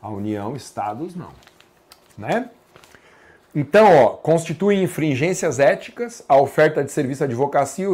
a 0.01 0.09
União, 0.09 0.55
estados, 0.57 1.15
não 1.15 1.31
né? 2.17 2.49
Então, 3.55 4.05
ó, 4.05 4.09
constitui 4.11 4.83
infringências 4.83 5.59
éticas 5.59 6.25
a 6.27 6.39
oferta 6.39 6.83
de 6.83 6.91
serviço 6.91 7.19
de 7.19 7.25
advocacia, 7.25 7.87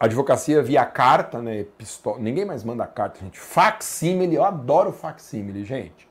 advocacia 0.00 0.60
via 0.62 0.84
carta, 0.84 1.40
né? 1.40 1.66
Ninguém 2.18 2.44
mais 2.44 2.64
manda 2.64 2.84
carta, 2.88 3.20
gente. 3.20 3.38
Facsímile, 3.38 4.34
eu 4.34 4.44
adoro 4.44 4.90
facsímile, 4.90 5.64
gente. 5.64 6.10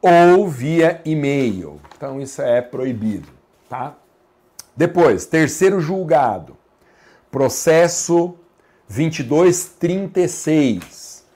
Ou 0.00 0.46
via 0.46 1.00
e-mail. 1.04 1.80
Então, 1.96 2.20
isso 2.20 2.40
é 2.40 2.62
proibido, 2.62 3.32
tá? 3.68 3.96
Depois, 4.76 5.26
terceiro 5.26 5.80
julgado. 5.80 6.56
Processo 7.32 8.36
2236, 8.88 11.26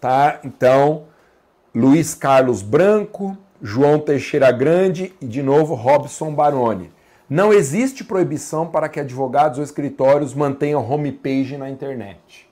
tá? 0.00 0.38
Então, 0.44 1.06
Luiz 1.74 2.14
Carlos 2.14 2.62
Branco, 2.62 3.36
João 3.62 3.98
Teixeira 3.98 4.50
Grande 4.52 5.14
e, 5.20 5.26
de 5.26 5.42
novo, 5.42 5.74
Robson 5.74 6.34
Baroni. 6.34 6.90
Não 7.28 7.52
existe 7.52 8.04
proibição 8.04 8.66
para 8.66 8.88
que 8.88 9.00
advogados 9.00 9.58
ou 9.58 9.64
escritórios 9.64 10.32
mantenham 10.32 10.88
homepage 10.88 11.56
na 11.56 11.68
internet. 11.68 12.48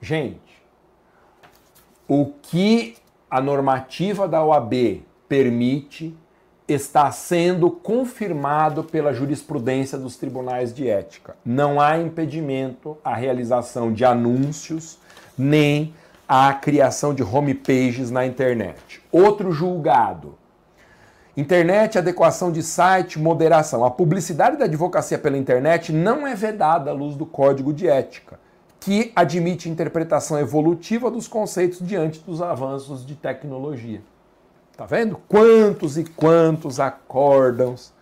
Gente, 0.00 0.62
o 2.06 2.32
que 2.40 2.96
a 3.30 3.40
normativa 3.40 4.28
da 4.28 4.44
OAB 4.44 5.02
permite 5.28 6.16
está 6.68 7.10
sendo 7.10 7.70
confirmado 7.70 8.84
pela 8.84 9.12
jurisprudência 9.12 9.96
dos 9.96 10.16
tribunais 10.16 10.72
de 10.72 10.88
ética. 10.88 11.34
Não 11.44 11.80
há 11.80 11.98
impedimento 11.98 12.96
à 13.02 13.14
realização 13.14 13.92
de 13.92 14.04
anúncios 14.04 14.98
nem 15.36 15.94
à 16.28 16.52
criação 16.52 17.14
de 17.14 17.22
homepages 17.22 18.10
na 18.10 18.26
internet. 18.26 19.00
Outro 19.10 19.50
julgado. 19.50 20.36
Internet, 21.34 21.96
adequação 21.96 22.52
de 22.52 22.62
site, 22.62 23.18
moderação. 23.18 23.84
A 23.84 23.90
publicidade 23.90 24.56
da 24.56 24.66
advocacia 24.66 25.18
pela 25.18 25.38
internet 25.38 25.92
não 25.92 26.26
é 26.26 26.34
vedada 26.34 26.90
à 26.90 26.92
luz 26.92 27.16
do 27.16 27.24
Código 27.24 27.72
de 27.72 27.88
Ética, 27.88 28.38
que 28.80 29.12
admite 29.14 29.70
interpretação 29.70 30.38
evolutiva 30.38 31.10
dos 31.10 31.26
conceitos 31.26 31.78
diante 31.80 32.20
dos 32.20 32.42
avanços 32.42 33.06
de 33.06 33.14
tecnologia. 33.14 34.02
Tá 34.76 34.84
vendo? 34.84 35.18
Quantos 35.28 35.96
e 35.96 36.04
quantos 36.04 36.78
acórdãos 36.78 37.92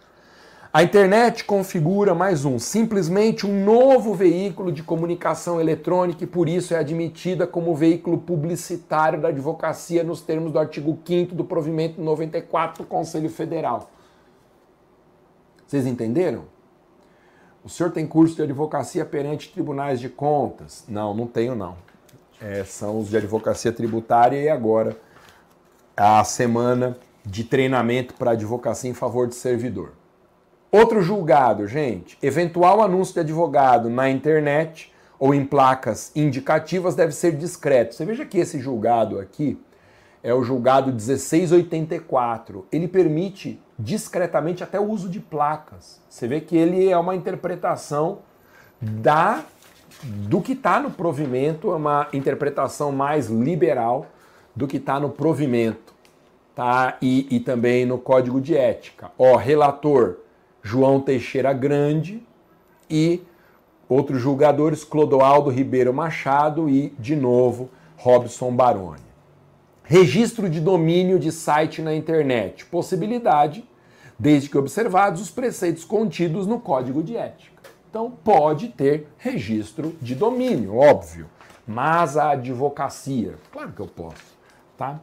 A 0.77 0.83
internet 0.83 1.43
configura 1.47 2.15
mais 2.15 2.45
um, 2.45 2.59
simplesmente 2.59 3.47
um 3.47 3.65
novo 3.65 4.13
veículo 4.13 4.71
de 4.71 4.83
comunicação 4.83 5.59
eletrônica 5.59 6.23
e 6.23 6.27
por 6.27 6.51
isso 6.51 6.75
é 6.75 6.77
admitida 6.77 7.47
como 7.47 7.75
veículo 7.75 8.19
publicitário 8.19 9.19
da 9.19 9.29
advocacia 9.29 10.05
nos 10.05 10.21
termos 10.21 10.53
do 10.53 10.59
artigo 10.59 10.99
5 11.03 11.35
do 11.35 11.45
provimento 11.47 11.99
94 11.99 12.83
do 12.83 12.87
Conselho 12.87 13.31
Federal. 13.31 13.91
Vocês 15.67 15.87
entenderam? 15.87 16.45
O 17.65 17.71
senhor 17.71 17.91
tem 17.91 18.07
curso 18.07 18.37
de 18.37 18.43
advocacia 18.43 19.07
perante 19.07 19.51
tribunais 19.51 19.99
de 19.99 20.11
contas? 20.11 20.85
Não, 20.87 21.15
não 21.15 21.27
tenho 21.27 21.55
não. 21.55 21.75
É, 22.39 22.65
são 22.65 23.01
os 23.01 23.09
de 23.09 23.17
advocacia 23.17 23.73
tributária 23.73 24.43
e 24.43 24.51
agora 24.51 24.95
a 25.97 26.23
semana 26.23 26.99
de 27.25 27.45
treinamento 27.45 28.13
para 28.13 28.33
advocacia 28.33 28.91
em 28.91 28.95
favor 28.95 29.27
de 29.27 29.37
servidor. 29.37 29.93
Outro 30.71 31.01
julgado, 31.01 31.67
gente, 31.67 32.19
eventual 32.21 32.83
anúncio 32.83 33.15
de 33.15 33.21
advogado 33.21 33.89
na 33.89 34.11
internet 34.11 34.93
ou 35.19 35.35
em 35.35 35.45
placas 35.45 36.13
indicativas 36.15 36.95
deve 36.95 37.13
ser 37.13 37.37
discreto. 37.37 37.95
Você 37.95 38.05
veja 38.05 38.25
que 38.25 38.39
esse 38.39 38.61
julgado 38.61 39.19
aqui 39.19 39.59
é 40.23 40.35
o 40.35 40.43
julgado 40.43 40.93
1684. 40.93 42.67
Ele 42.73 42.89
permite 42.89 43.63
discretamente 43.79 44.65
até 44.65 44.79
o 44.79 44.91
uso 44.91 45.09
de 45.09 45.21
placas. 45.21 46.01
Você 46.09 46.27
vê 46.27 46.41
que 46.41 46.57
ele 46.57 46.89
é 46.89 46.99
uma 46.99 47.15
interpretação 47.15 48.19
da 48.81 49.45
do 50.03 50.43
que 50.43 50.53
está 50.53 50.79
no 50.79 50.91
provimento, 50.91 51.71
é 51.71 51.77
uma 51.77 52.09
interpretação 52.13 52.93
mais 52.93 53.29
liberal 53.29 54.07
do 54.55 54.67
que 54.67 54.77
está 54.77 55.01
no 55.01 55.09
provimento, 55.09 55.95
tá? 56.55 56.99
E, 57.01 57.27
e 57.35 57.41
também 57.41 57.87
no 57.87 57.97
código 57.97 58.41
de 58.41 58.55
ética. 58.55 59.11
Ó, 59.17 59.37
relator 59.37 60.17
João 60.67 61.01
Teixeira 61.01 61.53
Grande 61.53 62.21
e 62.91 63.23
outros 63.89 64.21
julgadores, 64.21 64.83
Clodoaldo 64.83 65.49
Ribeiro 65.49 65.95
Machado 65.95 66.69
e, 66.69 66.93
de 66.99 67.15
novo, 67.15 67.71
Robson 67.97 68.51
Baroni. 68.51 69.07
Registro 69.85 70.51
de 70.51 70.61
domínio 70.61 71.21
de 71.21 71.31
site 71.31 71.81
na 71.81 71.95
internet. 71.95 72.65
Possibilidade, 72.65 73.65
desde 74.19 74.51
que 74.51 74.59
observados 74.59 75.23
os 75.23 75.31
preceitos 75.31 75.85
contidos 75.85 76.49
no 76.49 76.59
Código 76.59 77.01
de 77.01 77.17
Ética. 77.17 77.63
Então, 77.89 78.11
pode 78.11 78.71
ter 78.71 79.07
registro 79.19 79.95
de 80.03 80.17
domínio, 80.17 80.75
óbvio. 80.75 81.29
Mas 81.65 82.17
a 82.17 82.31
advocacia, 82.31 83.37
claro 83.53 83.71
que 83.71 83.81
eu 83.81 83.87
posso, 83.87 84.37
tá? 84.77 85.01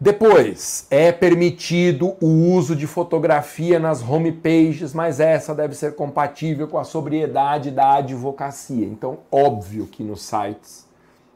Depois, 0.00 0.86
é 0.90 1.10
permitido 1.10 2.14
o 2.20 2.52
uso 2.54 2.76
de 2.76 2.86
fotografia 2.86 3.80
nas 3.80 4.00
homepages, 4.00 4.94
mas 4.94 5.18
essa 5.18 5.52
deve 5.52 5.74
ser 5.74 5.96
compatível 5.96 6.68
com 6.68 6.78
a 6.78 6.84
sobriedade 6.84 7.72
da 7.72 7.94
advocacia. 7.94 8.86
Então, 8.86 9.18
óbvio 9.30 9.88
que 9.88 10.04
nos 10.04 10.22
sites 10.22 10.86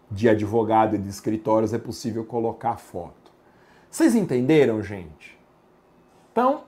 de 0.08 0.28
advogado 0.28 0.94
e 0.94 0.98
de 0.98 1.08
escritórios 1.08 1.74
é 1.74 1.78
possível 1.78 2.24
colocar 2.24 2.76
foto. 2.76 3.32
Vocês 3.90 4.14
entenderam, 4.14 4.80
gente? 4.80 5.36
Então, 6.30 6.62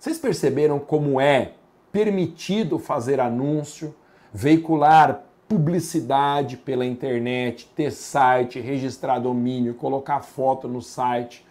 vocês 0.00 0.18
perceberam 0.18 0.80
como 0.80 1.20
é 1.20 1.52
permitido 1.92 2.76
fazer 2.76 3.20
anúncio, 3.20 3.94
veicular 4.32 5.22
publicidade 5.50 6.56
pela 6.56 6.86
internet, 6.86 7.68
ter 7.74 7.90
site, 7.90 8.60
registrar 8.60 9.18
domínio, 9.18 9.74
colocar 9.74 10.20
foto 10.20 10.68
no 10.68 10.80
site. 10.80 11.44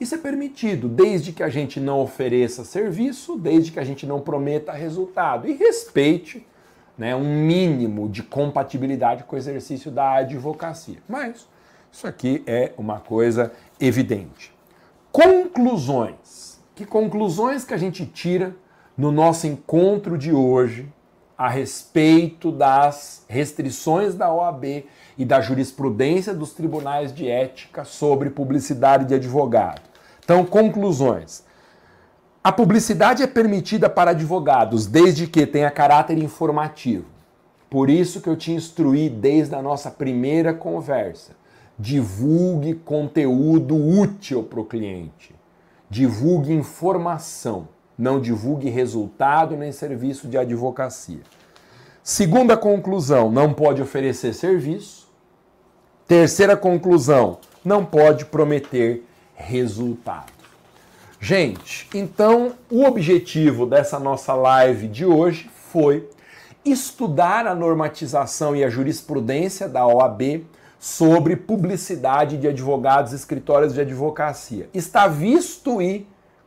Isso 0.00 0.16
é 0.16 0.18
permitido, 0.18 0.88
desde 0.88 1.30
que 1.30 1.44
a 1.44 1.48
gente 1.48 1.78
não 1.78 2.00
ofereça 2.00 2.64
serviço, 2.64 3.38
desde 3.38 3.70
que 3.70 3.78
a 3.78 3.84
gente 3.84 4.04
não 4.04 4.20
prometa 4.20 4.72
resultado 4.72 5.46
e 5.46 5.52
respeite 5.52 6.44
né, 6.98 7.14
um 7.14 7.46
mínimo 7.46 8.08
de 8.08 8.24
compatibilidade 8.24 9.22
com 9.22 9.36
o 9.36 9.38
exercício 9.38 9.92
da 9.92 10.14
advocacia. 10.14 10.98
Mas 11.08 11.46
isso 11.92 12.04
aqui 12.04 12.42
é 12.48 12.72
uma 12.76 12.98
coisa 12.98 13.52
evidente. 13.78 14.52
Conclusões. 15.12 16.60
Que 16.74 16.84
conclusões 16.84 17.64
que 17.64 17.72
a 17.72 17.78
gente 17.78 18.04
tira 18.06 18.56
no 18.98 19.12
nosso 19.12 19.46
encontro 19.46 20.18
de 20.18 20.32
hoje 20.32 20.92
a 21.36 21.48
respeito 21.48 22.50
das 22.50 23.24
restrições 23.28 24.14
da 24.14 24.32
OAB 24.32 24.86
e 25.18 25.24
da 25.24 25.40
jurisprudência 25.40 26.32
dos 26.32 26.52
tribunais 26.52 27.14
de 27.14 27.28
ética 27.28 27.84
sobre 27.84 28.30
publicidade 28.30 29.04
de 29.04 29.14
advogado. 29.14 29.82
Então, 30.24 30.44
conclusões. 30.44 31.44
A 32.42 32.50
publicidade 32.50 33.22
é 33.22 33.26
permitida 33.26 33.90
para 33.90 34.12
advogados 34.12 34.86
desde 34.86 35.26
que 35.26 35.46
tenha 35.46 35.70
caráter 35.70 36.16
informativo. 36.16 37.04
Por 37.68 37.90
isso 37.90 38.20
que 38.20 38.28
eu 38.28 38.36
te 38.36 38.52
instruí 38.52 39.10
desde 39.10 39.54
a 39.54 39.60
nossa 39.60 39.90
primeira 39.90 40.54
conversa. 40.54 41.32
Divulgue 41.78 42.74
conteúdo 42.74 43.76
útil 43.76 44.42
para 44.44 44.60
o 44.60 44.64
cliente. 44.64 45.34
Divulgue 45.90 46.52
informação 46.52 47.68
não 47.98 48.20
divulgue 48.20 48.68
resultado 48.68 49.56
nem 49.56 49.72
serviço 49.72 50.28
de 50.28 50.36
advocacia. 50.36 51.20
Segunda 52.02 52.56
conclusão, 52.56 53.30
não 53.30 53.52
pode 53.52 53.82
oferecer 53.82 54.32
serviço. 54.32 55.08
Terceira 56.06 56.56
conclusão, 56.56 57.38
não 57.64 57.84
pode 57.84 58.26
prometer 58.26 59.04
resultado. 59.34 60.32
Gente, 61.18 61.88
então 61.94 62.52
o 62.70 62.84
objetivo 62.84 63.66
dessa 63.66 63.98
nossa 63.98 64.34
live 64.34 64.86
de 64.86 65.04
hoje 65.04 65.50
foi 65.72 66.08
estudar 66.64 67.46
a 67.46 67.54
normatização 67.54 68.54
e 68.54 68.62
a 68.62 68.68
jurisprudência 68.68 69.68
da 69.68 69.86
OAB 69.86 70.46
sobre 70.78 71.34
publicidade 71.34 72.36
de 72.36 72.46
advogados 72.46 73.12
e 73.12 73.16
escritórios 73.16 73.74
de 73.74 73.80
advocacia. 73.80 74.68
Está 74.72 75.08
visto 75.08 75.82
e 75.82 76.06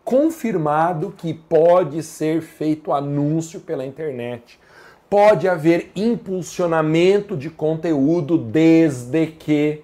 confirmado 0.09 1.13
que 1.15 1.35
pode 1.35 2.01
ser 2.01 2.41
feito 2.41 2.91
anúncio 2.91 3.59
pela 3.59 3.85
internet. 3.85 4.59
Pode 5.07 5.47
haver 5.47 5.91
impulsionamento 5.95 7.37
de 7.37 7.47
conteúdo 7.47 8.35
desde 8.35 9.27
que 9.27 9.83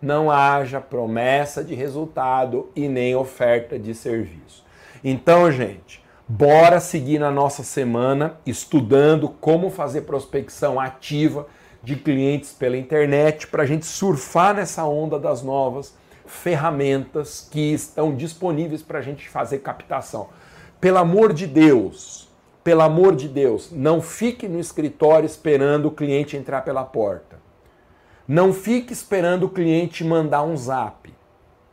não 0.00 0.30
haja 0.30 0.80
promessa 0.80 1.62
de 1.62 1.74
resultado 1.74 2.70
e 2.74 2.88
nem 2.88 3.14
oferta 3.14 3.78
de 3.78 3.94
serviço. 3.94 4.64
Então, 5.04 5.52
gente, 5.52 6.02
bora 6.26 6.80
seguir 6.80 7.18
na 7.18 7.30
nossa 7.30 7.62
semana 7.62 8.40
estudando 8.46 9.28
como 9.28 9.68
fazer 9.68 10.00
prospecção 10.02 10.80
ativa 10.80 11.46
de 11.82 11.94
clientes 11.94 12.54
pela 12.54 12.78
internet 12.78 13.46
para 13.46 13.64
a 13.64 13.66
gente 13.66 13.84
surfar 13.84 14.54
nessa 14.54 14.86
onda 14.86 15.18
das 15.18 15.42
novas 15.42 15.94
ferramentas 16.28 17.48
que 17.50 17.72
estão 17.72 18.14
disponíveis 18.14 18.82
para 18.82 18.98
a 18.98 19.02
gente 19.02 19.28
fazer 19.28 19.58
captação. 19.58 20.28
Pelo 20.80 20.98
amor 20.98 21.32
de 21.32 21.46
Deus, 21.46 22.28
pelo 22.62 22.82
amor 22.82 23.16
de 23.16 23.28
Deus, 23.28 23.72
não 23.72 24.00
fique 24.00 24.46
no 24.46 24.60
escritório 24.60 25.26
esperando 25.26 25.86
o 25.86 25.90
cliente 25.90 26.36
entrar 26.36 26.62
pela 26.62 26.84
porta. 26.84 27.38
Não 28.26 28.52
fique 28.52 28.92
esperando 28.92 29.44
o 29.44 29.48
cliente 29.48 30.04
mandar 30.04 30.42
um 30.42 30.56
zap. 30.56 31.12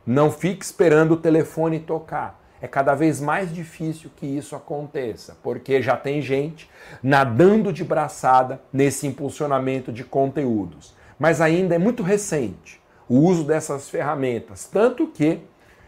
Não 0.06 0.30
fique 0.30 0.64
esperando 0.64 1.12
o 1.12 1.16
telefone 1.18 1.80
tocar. 1.80 2.42
É 2.62 2.66
cada 2.66 2.94
vez 2.94 3.20
mais 3.20 3.54
difícil 3.54 4.10
que 4.16 4.26
isso 4.26 4.56
aconteça, 4.56 5.36
porque 5.42 5.82
já 5.82 5.96
tem 5.96 6.22
gente 6.22 6.70
nadando 7.02 7.70
de 7.70 7.84
braçada 7.84 8.62
nesse 8.72 9.06
impulsionamento 9.06 9.92
de 9.92 10.02
conteúdos. 10.02 10.94
Mas 11.18 11.42
ainda 11.42 11.74
é 11.74 11.78
muito 11.78 12.02
recente 12.02 12.80
o 13.08 13.18
uso 13.18 13.44
dessas 13.44 13.88
ferramentas. 13.88 14.66
Tanto 14.66 15.06
que, 15.06 15.40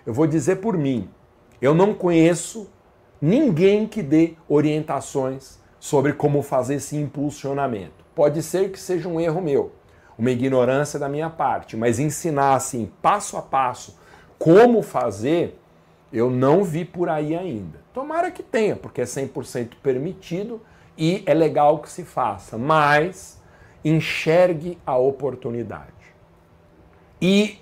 eu 0.07 0.13
vou 0.15 0.27
dizer 0.27 0.57
por 0.57 0.77
mim, 0.77 1.09
eu 1.61 1.75
não 1.75 1.93
conheço 1.93 2.71
ninguém 3.21 3.87
que 3.87 4.03
dê 4.03 4.35
orientações 4.49 5.59
sobre 5.81 6.13
como 6.13 6.43
fazer 6.43 6.77
esse 6.77 6.97
impulsionamento. 6.97 8.05
Pode 8.15 8.43
ser 8.43 8.71
que 8.71 8.79
seja 8.79 9.09
um 9.09 9.21
erro 9.21 9.41
meu, 9.41 9.73
uma 10.17 10.31
ignorância 10.31 10.99
da 10.99 11.09
minha 11.09 11.31
parte, 11.31 11.77
mas 11.77 11.99
ensinar 11.99 12.55
assim, 12.55 12.91
passo 13.03 13.37
a 13.37 13.43
passo, 13.43 13.99
como 14.39 14.83
fazer, 14.83 15.61
eu 16.13 16.31
não 16.31 16.65
vi 16.65 16.85
por 16.85 17.09
aí 17.09 17.37
ainda. 17.37 17.81
Tomara 17.93 18.31
que 18.31 18.43
tenha, 18.43 18.77
porque 18.77 19.01
é 19.01 19.05
100% 19.05 19.71
permitido 19.83 20.61
e 20.97 21.23
é 21.27 21.35
legal 21.35 21.79
que 21.79 21.91
se 21.91 22.05
faça, 22.05 22.57
mas 22.57 23.41
enxergue 23.85 24.79
a 24.85 24.97
oportunidade 24.97 25.98
e 27.21 27.59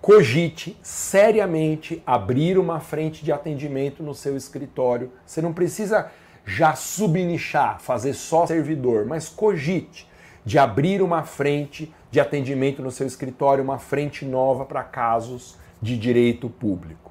cogite 0.00 0.78
seriamente 0.82 2.02
abrir 2.06 2.58
uma 2.58 2.78
frente 2.78 3.24
de 3.24 3.32
atendimento 3.32 4.02
no 4.02 4.14
seu 4.14 4.36
escritório. 4.36 5.10
Você 5.24 5.40
não 5.40 5.52
precisa 5.52 6.10
já 6.44 6.74
subnichar, 6.74 7.80
fazer 7.80 8.12
só 8.12 8.46
servidor, 8.46 9.06
mas 9.06 9.28
cogite 9.28 10.06
de 10.44 10.58
abrir 10.58 11.00
uma 11.00 11.22
frente 11.22 11.92
de 12.10 12.20
atendimento 12.20 12.82
no 12.82 12.90
seu 12.90 13.06
escritório, 13.06 13.64
uma 13.64 13.78
frente 13.78 14.26
nova 14.26 14.64
para 14.66 14.84
casos 14.84 15.56
de 15.80 15.96
direito 15.96 16.50
público. 16.50 17.10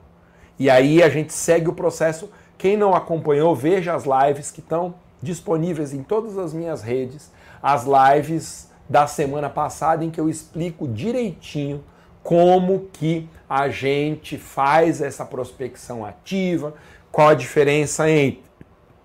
E 0.60 0.69
aí 0.69 1.01
a 1.01 1.10
gente 1.10 1.34
segue 1.34 1.69
o 1.69 1.73
processo 1.73 2.30
Quem 2.57 2.77
não 2.77 2.93
acompanhou, 2.93 3.55
veja 3.55 3.93
as 3.93 4.05
lives 4.05 4.51
que 4.51 4.60
estão 4.60 4.95
disponíveis 5.22 5.93
em 5.93 6.03
todas 6.03 6.38
as 6.38 6.53
minhas 6.53 6.81
redes. 6.81 7.31
As 7.61 7.85
lives 7.85 8.69
da 8.88 9.07
semana 9.07 9.49
passada 9.49 10.03
em 10.03 10.10
que 10.10 10.19
eu 10.19 10.30
explico 10.30 10.88
direitinho 10.88 11.84
como 12.22 12.88
que 12.93 13.27
a 13.49 13.68
gente 13.69 14.38
faz 14.38 15.01
essa 15.01 15.26
prospecção 15.26 16.05
ativa, 16.05 16.73
qual 17.11 17.30
a 17.30 17.34
diferença 17.34 18.10
entre 18.10 18.43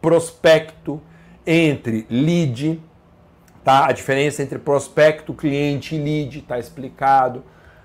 prospecto, 0.00 1.02
entre 1.46 2.06
lead, 2.08 2.80
tá? 3.64 3.86
A 3.86 3.92
diferença 3.92 4.42
entre 4.42 4.58
prospecto, 4.58 5.34
cliente 5.34 5.96
e 5.96 5.98
lead 5.98 6.38
está 6.38 6.58
explicado. 6.58 7.42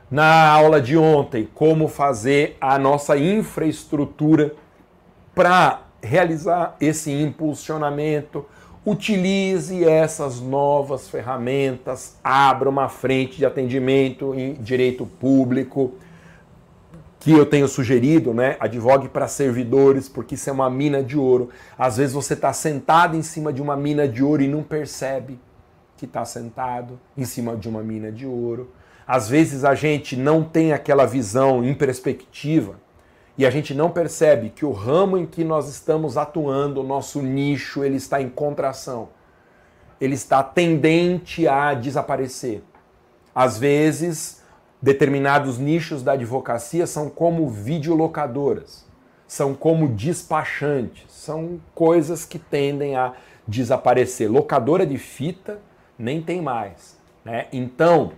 Na 0.09 0.47
aula 0.49 0.79
de 0.79 0.95
ontem, 0.95 1.49
como 1.55 1.87
fazer 1.87 2.55
a 2.61 2.77
nossa 2.77 3.17
infraestrutura 3.17 4.53
para 5.33 5.81
realizar 6.03 6.75
esse 6.79 7.11
impulsionamento. 7.11 8.45
Utilize 8.85 9.81
essas 9.85 10.41
novas 10.41 11.07
ferramentas, 11.07 12.17
abra 12.21 12.69
uma 12.69 12.89
frente 12.89 13.37
de 13.37 13.45
atendimento 13.45 14.35
em 14.35 14.55
direito 14.55 15.05
público, 15.05 15.93
que 17.17 17.31
eu 17.31 17.45
tenho 17.45 17.65
sugerido, 17.69 18.33
né? 18.33 18.57
Advogue 18.59 19.07
para 19.07 19.29
servidores, 19.29 20.09
porque 20.09 20.35
isso 20.35 20.49
é 20.49 20.53
uma 20.53 20.69
mina 20.69 21.01
de 21.01 21.17
ouro. 21.17 21.49
Às 21.77 21.95
vezes 21.95 22.13
você 22.13 22.33
está 22.33 22.51
sentado 22.51 23.15
em 23.15 23.21
cima 23.21 23.53
de 23.53 23.61
uma 23.61 23.77
mina 23.77 24.05
de 24.05 24.21
ouro 24.21 24.43
e 24.43 24.49
não 24.49 24.61
percebe 24.61 25.39
que 25.95 26.03
está 26.03 26.25
sentado 26.25 26.99
em 27.15 27.23
cima 27.23 27.55
de 27.55 27.69
uma 27.69 27.81
mina 27.81 28.11
de 28.11 28.27
ouro. 28.27 28.69
Às 29.07 29.29
vezes 29.29 29.63
a 29.63 29.73
gente 29.73 30.17
não 30.17 30.43
tem 30.43 30.73
aquela 30.73 31.05
visão 31.05 31.63
em 31.63 31.73
perspectiva 31.73 32.75
e 33.37 33.45
a 33.45 33.49
gente 33.49 33.73
não 33.73 33.89
percebe 33.89 34.49
que 34.49 34.65
o 34.65 34.71
ramo 34.71 35.17
em 35.17 35.25
que 35.25 35.43
nós 35.43 35.67
estamos 35.67 36.17
atuando, 36.17 36.81
o 36.81 36.83
nosso 36.83 37.21
nicho, 37.21 37.83
ele 37.83 37.97
está 37.97 38.21
em 38.21 38.29
contração. 38.29 39.09
Ele 39.99 40.13
está 40.13 40.43
tendente 40.43 41.47
a 41.47 41.73
desaparecer. 41.73 42.61
Às 43.33 43.57
vezes, 43.57 44.43
Determinados 44.83 45.57
nichos 45.57 46.03
da 46.03 46.11
advocacia 46.11 46.85
são 46.85 47.09
como 47.09 47.47
videolocadoras, 47.47 48.85
são 49.25 49.53
como 49.53 49.87
despachantes, 49.87 51.05
são 51.09 51.61
coisas 51.73 52.25
que 52.25 52.37
tendem 52.37 52.93
a 52.93 53.13
desaparecer. 53.47 54.29
Locadora 54.29 54.85
de 54.85 54.97
fita 54.97 55.61
nem 55.97 56.21
tem 56.21 56.41
mais. 56.41 56.97
Né? 57.23 57.47
Então, 57.53 58.11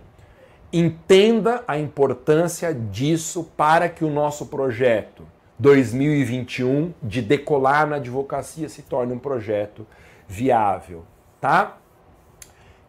entenda 0.72 1.62
a 1.66 1.78
importância 1.78 2.74
disso 2.74 3.44
para 3.56 3.88
que 3.88 4.04
o 4.04 4.10
nosso 4.10 4.46
projeto 4.46 5.26
2021 5.58 6.92
de 7.02 7.22
decolar 7.22 7.86
na 7.86 7.96
advocacia 7.96 8.68
se 8.68 8.82
torne 8.82 9.12
um 9.12 9.18
projeto 9.18 9.86
viável, 10.28 11.04
tá? 11.40 11.78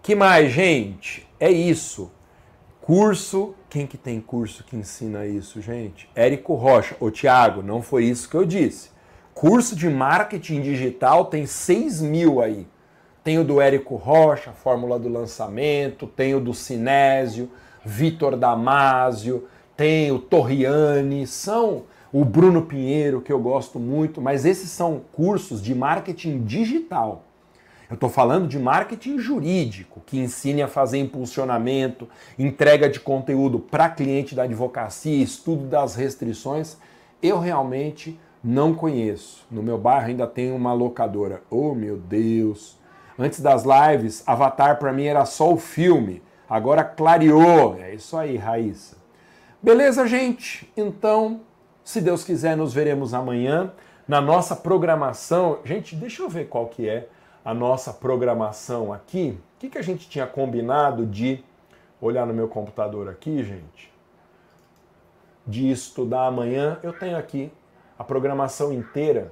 Que 0.01 0.15
mais, 0.15 0.51
gente? 0.51 1.27
É 1.39 1.49
isso. 1.49 2.11
Curso, 2.81 3.53
quem 3.69 3.85
que 3.85 3.97
tem 3.97 4.21
curso 4.21 4.63
que 4.63 4.75
ensina 4.75 5.25
isso, 5.25 5.61
gente? 5.61 6.09
Érico 6.15 6.55
Rocha. 6.55 6.95
Ô 6.99 7.11
Tiago, 7.11 7.61
não 7.61 7.81
foi 7.81 8.05
isso 8.05 8.29
que 8.29 8.35
eu 8.35 8.45
disse. 8.45 8.91
Curso 9.33 9.75
de 9.75 9.89
marketing 9.89 10.61
digital 10.61 11.25
tem 11.25 11.45
6 11.45 12.01
mil 12.01 12.41
aí. 12.41 12.65
Tem 13.23 13.37
o 13.37 13.43
do 13.43 13.59
Érico 13.59 13.95
Rocha, 13.95 14.53
Fórmula 14.53 14.97
do 14.97 15.09
Lançamento, 15.09 16.07
tem 16.07 16.33
o 16.33 16.39
do 16.39 16.53
Sinésio, 16.53 17.51
Vitor 17.87 18.35
Damasio, 18.35 19.47
tem 19.77 20.11
o 20.11 20.19
Torriani, 20.19 21.25
são 21.25 21.83
o 22.11 22.25
Bruno 22.25 22.63
Pinheiro, 22.63 23.21
que 23.21 23.31
eu 23.31 23.39
gosto 23.39 23.79
muito, 23.79 24.21
mas 24.21 24.43
esses 24.43 24.69
são 24.69 25.01
cursos 25.13 25.61
de 25.61 25.73
marketing 25.73 26.43
digital. 26.43 27.23
Eu 27.89 27.93
estou 27.93 28.09
falando 28.09 28.45
de 28.45 28.59
marketing 28.59 29.17
jurídico, 29.17 30.01
que 30.05 30.19
ensine 30.19 30.61
a 30.61 30.67
fazer 30.67 30.97
impulsionamento, 30.97 32.09
entrega 32.37 32.89
de 32.89 32.99
conteúdo 32.99 33.57
para 33.57 33.89
cliente 33.89 34.35
da 34.35 34.43
advocacia, 34.43 35.23
estudo 35.23 35.65
das 35.65 35.95
restrições. 35.95 36.75
Eu 37.23 37.39
realmente 37.39 38.19
não 38.43 38.73
conheço. 38.73 39.45
No 39.49 39.63
meu 39.63 39.77
bairro 39.77 40.07
ainda 40.07 40.27
tem 40.27 40.51
uma 40.51 40.73
locadora. 40.73 41.41
Oh, 41.49 41.73
meu 41.73 41.95
Deus! 41.95 42.77
Antes 43.17 43.39
das 43.39 43.63
lives, 43.63 44.21
Avatar 44.27 44.77
para 44.77 44.91
mim 44.91 45.05
era 45.05 45.23
só 45.25 45.53
o 45.53 45.57
filme. 45.57 46.21
Agora 46.49 46.83
clareou. 46.83 47.77
É 47.79 47.93
isso 47.93 48.15
aí, 48.17 48.37
Raíssa. 48.37 48.97
Beleza, 49.61 50.07
gente? 50.07 50.71
Então, 50.77 51.41
se 51.83 51.99
Deus 51.99 52.23
quiser, 52.23 52.55
nos 52.55 52.73
veremos 52.73 53.13
amanhã 53.13 53.71
na 54.07 54.21
nossa 54.21 54.55
programação. 54.55 55.59
Gente, 55.65 55.95
deixa 55.95 56.21
eu 56.21 56.29
ver 56.29 56.47
qual 56.47 56.67
que 56.67 56.87
é 56.87 57.09
a 57.43 57.53
nossa 57.53 57.93
programação 57.93 58.91
aqui, 58.91 59.39
o 59.55 59.59
que, 59.59 59.69
que 59.69 59.77
a 59.77 59.81
gente 59.81 60.09
tinha 60.09 60.27
combinado 60.27 61.05
de 61.05 61.43
olhar 62.01 62.25
no 62.25 62.33
meu 62.33 62.47
computador 62.47 63.09
aqui, 63.09 63.41
gente? 63.43 63.91
De 65.45 65.71
estudar 65.71 66.27
amanhã, 66.27 66.77
eu 66.83 66.91
tenho 66.91 67.17
aqui 67.17 67.51
a 67.97 68.03
programação 68.03 68.71
inteira. 68.71 69.31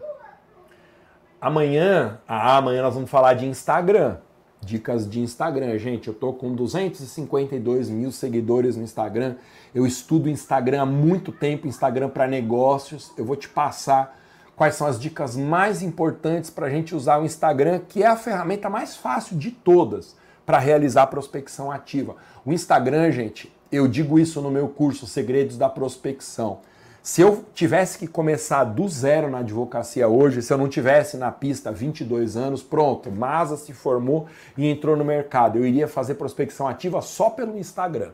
Amanhã, 1.41 2.19
ah, 2.27 2.57
amanhã 2.57 2.81
nós 2.81 2.93
vamos 2.95 3.09
falar 3.09 3.33
de 3.33 3.45
Instagram. 3.45 4.17
Dicas 4.65 5.07
de 5.07 5.19
Instagram, 5.19 5.77
gente. 5.77 6.07
Eu 6.07 6.13
tô 6.13 6.33
com 6.33 6.55
252 6.55 7.87
mil 7.87 8.11
seguidores 8.11 8.75
no 8.75 8.83
Instagram. 8.83 9.35
Eu 9.73 9.85
estudo 9.85 10.27
Instagram 10.27 10.81
há 10.81 10.85
muito 10.85 11.31
tempo, 11.31 11.67
Instagram 11.67 12.09
para 12.09 12.27
negócios. 12.27 13.11
Eu 13.15 13.23
vou 13.23 13.35
te 13.35 13.47
passar 13.47 14.19
quais 14.55 14.73
são 14.73 14.87
as 14.87 14.99
dicas 14.99 15.35
mais 15.35 15.83
importantes 15.83 16.49
para 16.49 16.65
a 16.65 16.69
gente 16.69 16.95
usar 16.95 17.19
o 17.19 17.25
Instagram, 17.25 17.81
que 17.87 18.01
é 18.01 18.07
a 18.07 18.15
ferramenta 18.15 18.67
mais 18.67 18.95
fácil 18.95 19.37
de 19.37 19.51
todas 19.51 20.15
para 20.45 20.57
realizar 20.57 21.07
prospecção 21.07 21.69
ativa. 21.69 22.15
O 22.43 22.51
Instagram, 22.51 23.11
gente, 23.11 23.53
eu 23.71 23.87
digo 23.87 24.17
isso 24.17 24.41
no 24.41 24.49
meu 24.49 24.67
curso 24.67 25.05
Segredos 25.05 25.57
da 25.57 25.69
Prospecção. 25.69 26.59
Se 27.05 27.21
eu 27.21 27.45
tivesse 27.53 27.99
que 27.99 28.07
começar 28.07 28.63
do 28.63 28.89
zero 28.89 29.29
na 29.29 29.37
advocacia 29.37 30.07
hoje, 30.07 30.41
se 30.41 30.51
eu 30.51 30.57
não 30.57 30.67
tivesse 30.67 31.17
na 31.17 31.31
pista 31.31 31.71
22 31.71 32.35
anos, 32.35 32.63
pronto, 32.63 33.11
Masa 33.11 33.57
se 33.57 33.73
formou 33.73 34.25
e 34.57 34.65
entrou 34.67 34.97
no 34.97 35.05
mercado. 35.05 35.59
Eu 35.59 35.67
iria 35.67 35.87
fazer 35.87 36.15
prospecção 36.15 36.67
ativa 36.67 37.03
só 37.03 37.29
pelo 37.29 37.59
Instagram. 37.59 38.09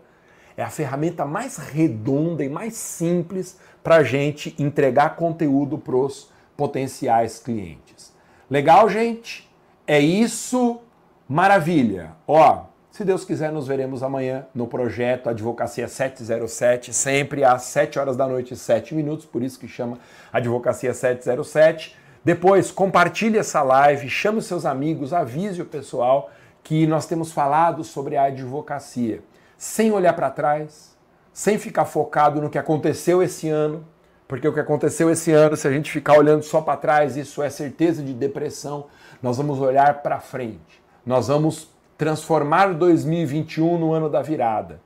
É 0.58 0.62
a 0.62 0.70
ferramenta 0.70 1.24
mais 1.24 1.56
redonda 1.56 2.44
e 2.44 2.50
mais 2.50 2.74
simples 2.74 3.58
para 3.82 4.04
gente 4.04 4.54
entregar 4.60 5.16
conteúdo 5.16 5.78
para 5.78 5.96
os 5.96 6.30
potenciais 6.58 7.40
clientes. 7.40 8.12
Legal, 8.50 8.90
gente? 8.90 9.50
É 9.88 10.02
isso. 10.02 10.82
Maravilha. 11.30 12.12
Ó, 12.28 12.66
se 13.02 13.06
Deus 13.06 13.26
quiser, 13.26 13.52
nos 13.52 13.68
veremos 13.68 14.04
amanhã 14.04 14.46
no 14.54 14.68
projeto 14.68 15.28
Advocacia 15.28 15.88
707, 15.88 16.94
sempre 16.94 17.44
às 17.44 17.64
7 17.64 17.98
horas 17.98 18.16
da 18.16 18.28
noite, 18.28 18.56
7 18.56 18.94
minutos, 18.94 19.26
por 19.26 19.42
isso 19.42 19.60
que 19.60 19.68
chama 19.68 19.98
Advocacia 20.32 20.94
707. 20.94 21.98
Depois, 22.24 22.70
compartilhe 22.70 23.40
essa 23.40 23.64
live, 23.64 24.08
chame 24.08 24.38
os 24.38 24.46
seus 24.46 24.68
amigos, 24.68 25.14
avise 25.14 25.64
o 25.64 25.66
pessoal 25.66 26.30
que 26.62 26.86
nós 26.86 27.08
temos 27.08 27.32
falado 27.32 27.84
sobre 27.84 28.18
a 28.18 28.26
advocacia, 28.26 29.24
sem 29.58 29.92
olhar 29.92 30.14
para 30.14 30.30
trás, 30.30 30.96
sem 31.34 31.58
ficar 31.58 31.86
focado 31.86 32.40
no 32.40 32.52
que 32.52 32.60
aconteceu 32.60 33.24
esse 33.24 33.50
ano, 33.50 33.84
porque 34.28 34.48
o 34.48 34.54
que 34.54 34.60
aconteceu 34.60 35.10
esse 35.10 35.32
ano, 35.32 35.58
se 35.58 35.68
a 35.68 35.72
gente 35.72 35.90
ficar 35.90 36.20
olhando 36.20 36.44
só 36.44 36.62
para 36.62 36.78
trás, 36.78 37.18
isso 37.18 37.42
é 37.42 37.50
certeza 37.50 38.04
de 38.04 38.14
depressão. 38.14 38.86
Nós 39.24 39.38
vamos 39.38 39.60
olhar 39.60 40.04
para 40.04 40.20
frente. 40.20 40.84
Nós 41.04 41.30
vamos 41.30 41.72
transformar 42.02 42.74
2021 42.74 43.78
no 43.78 43.94
ano 43.94 44.10
da 44.10 44.24
virada. 44.24 44.82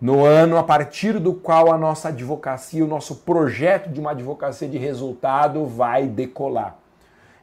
No 0.00 0.24
ano 0.24 0.56
a 0.56 0.64
partir 0.64 1.16
do 1.20 1.32
qual 1.32 1.72
a 1.72 1.78
nossa 1.78 2.08
advocacia, 2.08 2.84
o 2.84 2.88
nosso 2.88 3.18
projeto 3.18 3.88
de 3.88 4.00
uma 4.00 4.10
advocacia 4.10 4.66
de 4.66 4.76
resultado 4.76 5.64
vai 5.64 6.08
decolar. 6.08 6.76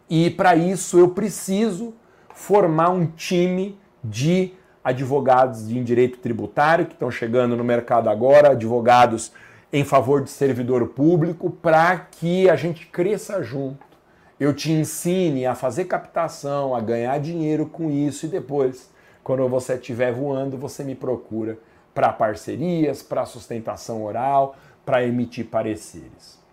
E 0.09 0.29
para 0.29 0.57
isso 0.57 0.99
eu 0.99 1.07
preciso 1.07 1.93
formar 2.33 2.89
um 2.89 3.05
time 3.05 3.79
de 4.03 4.51
advogados 4.83 5.71
em 5.71 5.81
direito 5.81 6.17
tributário 6.17 6.85
que 6.85 6.95
estão 6.95 7.09
chegando 7.09 7.55
no 7.55 7.63
mercado 7.63 8.09
agora, 8.09 8.51
advogados 8.51 9.31
em 9.71 9.85
favor 9.85 10.21
de 10.21 10.29
servidor 10.29 10.85
público 10.87 11.49
para 11.49 11.95
que 11.97 12.49
a 12.49 12.57
gente 12.57 12.87
cresça 12.87 13.41
junto. 13.41 13.94
Eu 14.39 14.53
te 14.53 14.71
ensine 14.71 15.45
a 15.45 15.55
fazer 15.55 15.85
captação, 15.85 16.75
a 16.75 16.81
ganhar 16.81 17.17
dinheiro 17.19 17.65
com 17.65 17.89
isso 17.89 18.25
e 18.25 18.29
depois, 18.29 18.89
quando 19.23 19.47
você 19.47 19.75
estiver 19.75 20.11
voando, 20.11 20.57
você 20.57 20.83
me 20.83 20.93
procura 20.93 21.57
para 21.93 22.11
parcerias, 22.11 23.01
para 23.01 23.25
sustentação 23.25 24.03
oral, 24.03 24.55
para 24.85 25.05
emitir 25.05 25.45
pareceres. 25.45 26.43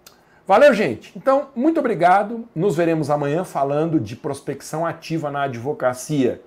Valeu, 0.47 0.73
gente. 0.73 1.13
Então, 1.17 1.49
muito 1.55 1.81
obrigado. 1.81 2.49
Nos 2.55 2.77
veremos 2.77 3.11
amanhã 3.11 3.45
falando 3.45 3.99
de 3.99 4.15
prospecção 4.15 4.87
ativa 4.87 5.31
na 5.31 5.43
advocacia 5.43 6.41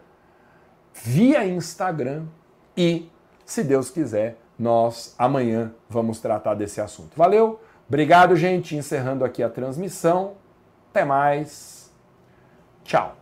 via 0.93 1.45
Instagram 1.45 2.23
e, 2.77 3.09
se 3.45 3.63
Deus 3.63 3.89
quiser, 3.89 4.37
nós 4.57 5.13
amanhã 5.17 5.73
vamos 5.89 6.19
tratar 6.19 6.55
desse 6.55 6.79
assunto. 6.79 7.11
Valeu, 7.15 7.59
obrigado, 7.87 8.35
gente. 8.35 8.75
Encerrando 8.75 9.25
aqui 9.25 9.43
a 9.43 9.49
transmissão. 9.49 10.33
Até 10.95 11.03
mais. 11.03 11.91
Tchau. 12.85 13.17